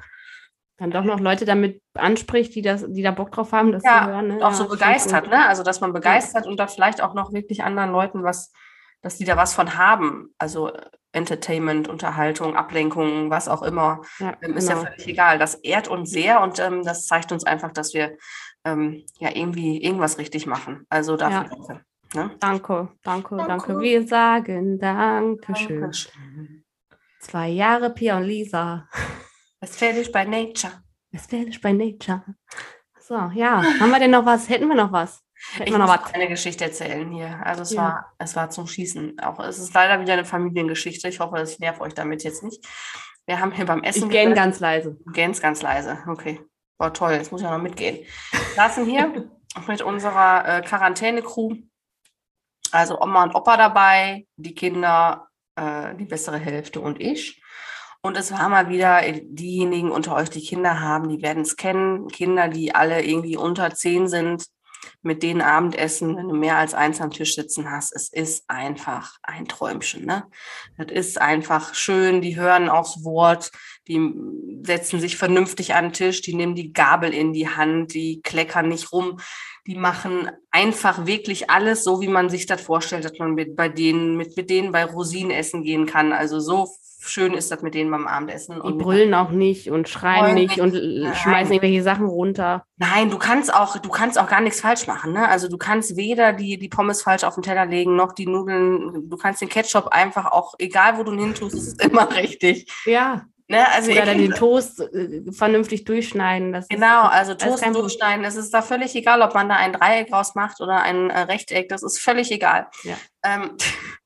dann 0.77 0.91
doch 0.91 1.05
noch 1.05 1.21
Leute 1.21 1.45
damit 1.45 1.83
anspricht, 1.95 2.55
die 2.55 2.63
das, 2.63 2.85
die 2.89 3.03
da 3.03 3.11
Bock 3.11 3.33
drauf 3.33 3.53
haben, 3.53 3.73
das 3.73 3.83
ja, 3.85 4.03
zu 4.05 4.11
hören. 4.11 4.29
Ne? 4.29 4.35
auch 4.37 4.53
so 4.53 4.65
ist 4.65 4.69
schon 4.71 4.79
begeistert, 4.79 5.29
ne? 5.29 5.47
Also 5.47 5.63
dass 5.63 5.81
man 5.81 5.93
begeistert 5.93 6.47
und 6.47 6.59
da 6.59 6.67
vielleicht 6.67 7.03
auch 7.03 7.15
noch 7.15 7.33
wirklich 7.33 7.63
anderen 7.63 7.91
Leuten 7.93 8.23
was, 8.23 8.53
dass 9.03 9.17
die 9.17 9.25
da 9.25 9.37
was 9.37 9.55
von 9.55 9.77
haben. 9.77 10.35
Also 10.39 10.73
Entertainment, 11.13 11.89
Unterhaltung, 11.89 12.57
Ablenkung, 12.57 13.31
was 13.31 13.49
auch 13.49 13.63
immer. 13.63 14.03
Ja, 14.19 14.37
Ähm, 14.43 14.57
ist 14.57 14.69
ja 14.69 14.75
genau. 14.77 14.87
völlig 14.87 15.09
egal. 15.09 15.39
Das 15.39 15.55
ehrt 15.57 15.89
uns 15.89 16.11
sehr 16.11 16.41
und 16.41 16.59
ähm, 16.59 16.85
das 16.85 17.07
zeigt 17.07 17.33
uns 17.33 17.45
einfach, 17.45 17.73
dass 17.73 17.95
wir 17.95 18.17
ähm, 18.65 19.05
ja 19.19 19.31
irgendwie 19.35 19.83
irgendwas 19.83 20.19
richtig 20.19 20.47
machen. 20.47 20.87
Also 20.89 21.17
dafür 21.17 21.43
Ja. 21.43 21.49
danke. 21.49 21.85
Ne? 22.13 22.37
Danke, 22.41 22.89
danke, 23.03 23.37
Danke. 23.37 23.47
danke. 23.49 23.81
Wir 23.81 24.07
sagen 24.07 24.79
Dankeschön. 24.79 25.81
Dankeschön. 25.81 26.65
Zwei 27.21 27.49
Jahre 27.49 27.91
Pia 27.91 28.17
und 28.17 28.25
Lisa. 28.25 28.89
Ist 29.61 29.79
fertig 29.79 30.11
bei 30.11 30.25
Nature. 30.25 30.73
Westfälisch 31.13 31.61
by 31.61 31.73
Nature. 31.73 32.25
So, 33.01 33.15
ja. 33.35 33.63
Haben 33.81 33.91
wir 33.91 33.99
denn 33.99 34.11
noch 34.13 34.25
was? 34.25 34.49
Hätten 34.49 34.69
wir 34.69 34.75
noch 34.77 34.91
was? 34.93 35.23
Ich 35.65 35.71
muss 35.71 35.89
was? 35.89 36.15
eine 36.15 36.29
Geschichte 36.29 36.65
erzählen 36.65 37.11
hier. 37.11 37.41
Also 37.45 37.63
es 37.63 37.73
Ja. 37.73 37.83
war, 37.83 38.13
es 38.19 38.37
war 38.37 38.51
zum 38.51 38.67
Schießen. 38.67 39.21
Auch 39.21 39.41
es 39.41 39.59
ist 39.59 39.73
leider 39.75 40.01
wieder 40.01 40.13
eine 40.13 40.25
Familiengeschichte. 40.25 41.09
Ich 41.09 41.21
hoffe, 41.21 41.43
ich 41.43 41.59
nerv 41.59 41.81
euch 41.81 41.95
damit 41.95 42.23
jetzt 42.25 42.43
nicht. 42.43 42.65
Wir 43.27 43.41
haben 43.41 43.53
hier 43.53 43.65
beim 43.67 43.83
Essen 43.83 44.05
Ich 44.05 44.11
gesessen- 44.11 44.35
ganz 44.35 44.61
leise. 44.61 44.97
Gähnst 45.13 45.43
ganz 45.43 45.63
leise. 45.63 45.99
Okay. 46.09 46.41
Boah, 46.79 46.93
toll. 46.93 47.13
Jetzt 47.13 47.33
muss 47.33 47.41
ich 47.41 47.47
ja 47.47 47.57
noch 47.57 47.63
mitgehen. 47.63 48.05
Wir 48.33 48.41
saßen 48.57 48.85
hier 48.87 49.29
mit 49.67 49.83
unserer 49.83 50.59
äh, 50.59 50.63
Quarantäne-Crew. 50.63 51.55
Also 52.73 53.01
Oma 53.01 53.25
und 53.25 53.35
Opa 53.35 53.57
dabei, 53.57 54.27
die 54.37 54.55
Kinder, 54.55 55.29
äh, 55.57 55.95
die 55.97 56.05
bessere 56.05 56.39
Hälfte 56.39 56.81
und 56.81 57.01
ich. 57.01 57.43
Und 58.03 58.17
es 58.17 58.33
war 58.33 58.49
mal 58.49 58.69
wieder 58.69 59.03
äh, 59.07 59.21
diejenigen 59.25 59.91
unter 59.91 60.15
euch, 60.17 60.31
die 60.31 60.41
Kinder 60.41 60.81
haben, 60.81 61.09
die 61.09 61.21
werden 61.21 61.43
es 61.43 61.57
kennen. 61.57 62.09
Kinder, 62.09 62.49
die 62.49 62.75
alle 62.75 63.03
irgendwie 63.05 63.37
unter 63.37 63.75
zehn 63.75 64.09
sind, 64.09 64.47
mit 65.03 65.23
denen 65.23 65.41
Abendessen, 65.41 66.17
wenn 66.17 66.29
du 66.29 66.35
mehr 66.35 66.57
als 66.57 66.75
eins 66.75 67.01
am 67.01 67.11
Tisch 67.11 67.35
sitzen 67.35 67.71
hast. 67.71 67.95
Es 67.95 68.09
ist 68.09 68.45
einfach 68.49 69.19
ein 69.23 69.47
Träumchen. 69.47 70.05
Ne? 70.05 70.25
Das 70.77 70.91
ist 70.91 71.21
einfach 71.21 71.75
schön. 71.75 72.21
Die 72.21 72.37
hören 72.37 72.69
aufs 72.69 73.05
Wort, 73.05 73.51
die 73.89 74.13
setzen 74.63 75.01
sich 75.01 75.17
vernünftig 75.17 75.75
an 75.75 75.87
den 75.87 75.93
Tisch, 75.93 76.21
die 76.21 76.35
nehmen 76.35 76.55
die 76.55 76.73
Gabel 76.73 77.15
in 77.15 77.33
die 77.33 77.49
Hand, 77.49 77.95
die 77.95 78.21
kleckern 78.23 78.69
nicht 78.69 78.93
rum, 78.93 79.19
die 79.67 79.75
machen 79.75 80.31
einfach 80.51 81.07
wirklich 81.07 81.51
alles 81.51 81.85
so, 81.85 82.01
wie 82.01 82.09
man 82.09 82.29
sich 82.29 82.47
das 82.47 82.61
vorstellt, 82.61 83.05
dass 83.05 83.19
man 83.19 83.35
mit 83.35 83.57
bei 83.57 83.69
denen, 83.69 84.17
mit, 84.17 84.37
mit 84.37 84.51
denen 84.51 84.73
bei 84.73 84.85
Rosinen 84.85 85.31
essen 85.31 85.63
gehen 85.63 85.87
kann. 85.87 86.13
Also 86.13 86.41
so 86.41 86.69
schön 87.01 87.35
ist 87.35 87.51
das 87.51 87.63
mit 87.63 87.75
denen 87.75 87.91
beim 87.91 88.07
Abendessen. 88.07 88.57
Die 88.57 88.61
Und 88.61 88.79
brüllen 88.79 89.15
auch 89.15 89.31
nicht 89.31 89.71
und 89.71 89.89
schreien 89.89 90.35
nicht 90.35 90.61
und 90.61 90.75
Nein. 90.75 91.15
schmeißen 91.15 91.53
irgendwelche 91.53 91.83
Sachen 91.83 92.07
runter. 92.07 92.65
Nein, 92.77 93.11
du 93.11 93.19
kannst 93.19 93.53
auch, 93.53 93.79
du 93.79 93.89
kannst 93.89 94.19
auch 94.19 94.29
gar 94.29 94.41
nichts 94.41 94.61
falsch 94.61 94.87
machen. 94.87 95.13
Ne? 95.13 95.29
Also 95.29 95.49
du 95.49 95.57
kannst 95.59 95.97
weder 95.97 96.33
die, 96.33 96.59
die 96.59 96.69
Pommes 96.69 97.03
falsch 97.03 97.25
auf 97.25 97.35
den 97.35 97.43
Teller 97.43 97.67
legen, 97.67 97.97
noch 97.97 98.13
die 98.13 98.27
Nudeln. 98.27 99.09
Du 99.09 99.17
kannst 99.17 99.41
den 99.41 99.49
Ketchup 99.49 99.89
einfach 99.89 100.27
auch, 100.27 100.55
egal 100.59 100.99
wo 100.99 101.03
du 101.03 101.13
ihn 101.13 101.21
hin 101.21 101.35
tust, 101.35 101.55
es 101.55 101.69
ist 101.69 101.85
immer 101.85 102.11
richtig. 102.15 102.71
Ja. 102.85 103.23
Ne? 103.51 103.67
Also 103.73 103.91
Oder 103.91 104.07
dann 104.07 104.19
den 104.19 104.31
Toast 104.31 104.79
äh, 104.79 105.23
vernünftig 105.33 105.85
durchschneiden. 105.85 106.53
Das 106.53 106.69
Genau, 106.69 107.07
ist, 107.07 107.13
also 107.13 107.33
ist 107.33 107.41
Toast 107.41 107.67
durchschneiden. 107.67 108.25
Es 108.25 108.37
ist 108.37 108.55
da 108.55 108.63
völlig 108.63 108.95
egal, 108.95 109.23
ob 109.23 109.35
man 109.35 109.49
da 109.49 109.57
ein 109.57 109.73
Dreieck 109.73 110.13
rausmacht 110.13 110.61
oder 110.61 110.83
ein 110.83 111.11
äh, 111.11 111.23
Rechteck. 111.23 111.69
Das 111.69 111.83
ist 111.83 111.99
völlig 111.99 112.31
egal. 112.31 112.69
Ja. 112.85 112.95
Ähm, 113.25 113.57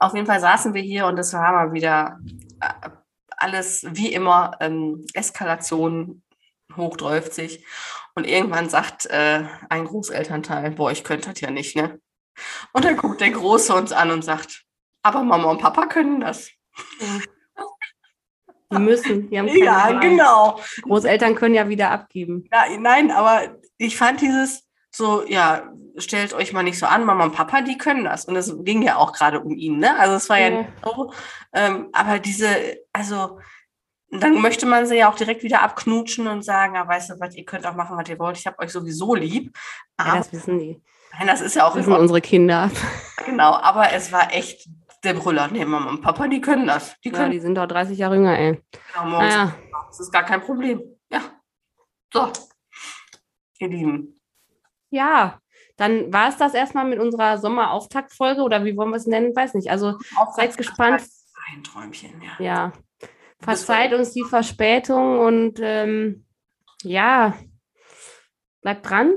auf 0.00 0.14
jeden 0.14 0.26
Fall 0.26 0.40
saßen 0.40 0.74
wir 0.74 0.82
hier 0.82 1.06
und 1.06 1.18
es 1.18 1.32
war 1.32 1.52
mal 1.52 1.72
wieder 1.72 2.18
äh, 2.60 2.90
alles 3.36 3.86
wie 3.90 4.12
immer 4.12 4.52
ähm, 4.60 5.06
Eskalation 5.14 6.22
sich 7.30 7.64
Und 8.14 8.26
irgendwann 8.26 8.68
sagt 8.68 9.06
äh, 9.06 9.44
ein 9.68 9.84
Großelternteil, 9.84 10.72
boah, 10.72 10.90
ich 10.90 11.04
könnte 11.04 11.30
das 11.30 11.40
ja 11.40 11.50
nicht, 11.50 11.76
ne? 11.76 12.00
Und 12.72 12.84
dann 12.84 12.96
guckt 12.96 13.20
der 13.20 13.30
Große 13.30 13.74
uns 13.74 13.92
an 13.92 14.10
und 14.10 14.22
sagt, 14.22 14.64
aber 15.02 15.22
Mama 15.22 15.50
und 15.50 15.60
Papa 15.60 15.86
können 15.86 16.20
das. 16.20 16.50
Die 18.72 18.78
müssen. 18.78 19.28
Die 19.30 19.38
haben 19.38 19.48
keine 19.48 19.64
Ja, 19.64 19.84
Wahl. 19.88 20.00
genau. 20.00 20.60
Großeltern 20.82 21.34
können 21.34 21.54
ja 21.54 21.68
wieder 21.68 21.90
abgeben. 21.90 22.44
Ja, 22.52 22.64
nein, 22.78 23.10
aber 23.10 23.56
ich 23.78 23.96
fand 23.96 24.20
dieses 24.20 24.68
so, 24.90 25.24
ja, 25.26 25.72
stellt 25.96 26.32
euch 26.34 26.52
mal 26.52 26.62
nicht 26.62 26.78
so 26.78 26.86
an, 26.86 27.04
Mama 27.04 27.24
und 27.24 27.32
Papa, 27.34 27.60
die 27.62 27.78
können 27.78 28.04
das. 28.04 28.24
Und 28.24 28.36
es 28.36 28.54
ging 28.64 28.82
ja 28.82 28.96
auch 28.96 29.12
gerade 29.12 29.40
um 29.40 29.52
ihn, 29.56 29.78
ne? 29.78 29.98
Also 29.98 30.14
es 30.16 30.28
war 30.28 30.38
ja, 30.38 30.48
Ja. 30.48 30.58
nicht 30.58 30.70
so. 30.84 31.12
Ähm, 31.52 31.88
aber 31.92 32.18
diese, 32.18 32.48
also 32.92 33.38
dann 34.10 34.40
möchte 34.40 34.66
man 34.66 34.86
sie 34.86 34.96
ja 34.96 35.08
auch 35.10 35.14
direkt 35.14 35.42
wieder 35.44 35.62
abknutschen 35.62 36.26
und 36.26 36.42
sagen, 36.42 36.74
ja, 36.74 36.86
weißt 36.88 37.10
du 37.10 37.20
was, 37.20 37.36
ihr 37.36 37.44
könnt 37.44 37.64
auch 37.66 37.76
machen, 37.76 37.96
was 37.96 38.08
ihr 38.08 38.18
wollt. 38.18 38.36
Ich 38.38 38.46
habe 38.46 38.58
euch 38.58 38.72
sowieso 38.72 39.14
lieb. 39.14 39.56
Ja, 39.98 40.06
Aber, 40.06 40.16
das 40.18 40.32
wissen 40.32 40.58
die. 40.58 40.82
nein, 41.16 41.28
das 41.28 41.40
ist 41.40 41.54
ja 41.54 41.64
auch 41.66 41.74
Das 41.76 41.86
wissen 41.86 41.92
unsere 41.92 42.20
Kinder. 42.20 42.70
genau. 43.24 43.52
Aber 43.54 43.92
es 43.92 44.10
war 44.10 44.32
echt 44.32 44.68
der 45.04 45.14
Brüller. 45.14 45.48
Nee, 45.48 45.64
Mama 45.64 45.90
und 45.90 46.00
Papa, 46.02 46.26
die 46.26 46.40
können 46.40 46.66
das. 46.66 46.96
Die 47.04 47.10
Ja, 47.10 47.18
können 47.18 47.30
die 47.30 47.38
sind 47.40 47.54
doch 47.54 47.66
30 47.66 47.96
Jahre 47.98 48.16
jünger, 48.16 48.36
ey. 48.36 48.60
genau 48.92 49.06
morgens. 49.10 49.34
Naja, 49.34 49.54
Das 49.88 50.00
ist 50.00 50.12
gar 50.12 50.24
kein 50.24 50.40
Problem. 50.40 50.82
Ja. 51.10 51.20
So. 52.12 52.32
Ihr 53.60 53.68
Lieben. 53.68 54.19
Ja. 54.90 55.38
Dann 55.76 56.12
war 56.12 56.28
es 56.28 56.36
das 56.36 56.52
erstmal 56.52 56.84
mit 56.84 56.98
unserer 56.98 57.38
Sommerauftaktfolge 57.38 58.42
oder 58.42 58.64
wie 58.64 58.76
wollen 58.76 58.90
wir 58.90 58.96
es 58.96 59.06
nennen? 59.06 59.34
Weiß 59.34 59.54
nicht. 59.54 59.70
Also 59.70 59.98
seid 60.36 60.56
gespannt. 60.56 61.02
Ein 61.50 61.64
Träumchen, 61.64 62.20
ja. 62.20 62.44
Ja. 62.44 62.72
Verzeiht 63.40 63.94
uns 63.94 64.12
die 64.12 64.24
Verspätung 64.24 65.20
und 65.20 65.58
ähm, 65.62 66.26
ja, 66.82 67.34
bleibt 68.60 68.88
dran. 68.88 69.14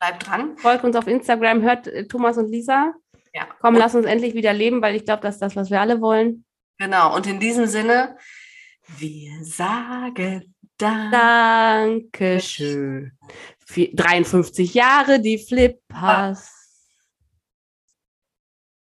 Bleibt 0.00 0.26
dran. 0.26 0.56
Folgt 0.56 0.82
uns 0.82 0.96
auf 0.96 1.06
Instagram, 1.06 1.62
hört 1.62 1.86
äh, 1.86 2.08
Thomas 2.08 2.38
und 2.38 2.50
Lisa. 2.50 2.92
Ja. 3.32 3.46
Komm, 3.60 3.76
lass 3.76 3.94
uns 3.94 4.06
endlich 4.06 4.34
wieder 4.34 4.52
leben, 4.52 4.82
weil 4.82 4.96
ich 4.96 5.04
glaube, 5.04 5.22
das 5.22 5.36
ist 5.36 5.42
das, 5.42 5.54
was 5.54 5.70
wir 5.70 5.80
alle 5.80 6.00
wollen. 6.00 6.44
Genau. 6.78 7.14
Und 7.14 7.26
in 7.26 7.38
diesem 7.38 7.66
Sinne, 7.66 8.16
wir 8.98 9.44
sagen 9.44 10.54
dann. 10.78 11.12
Dankeschön. 11.12 13.12
Vier- 13.70 13.94
53 13.94 14.74
Jahre, 14.74 15.20
die 15.20 15.38
Flippers. 15.38 16.59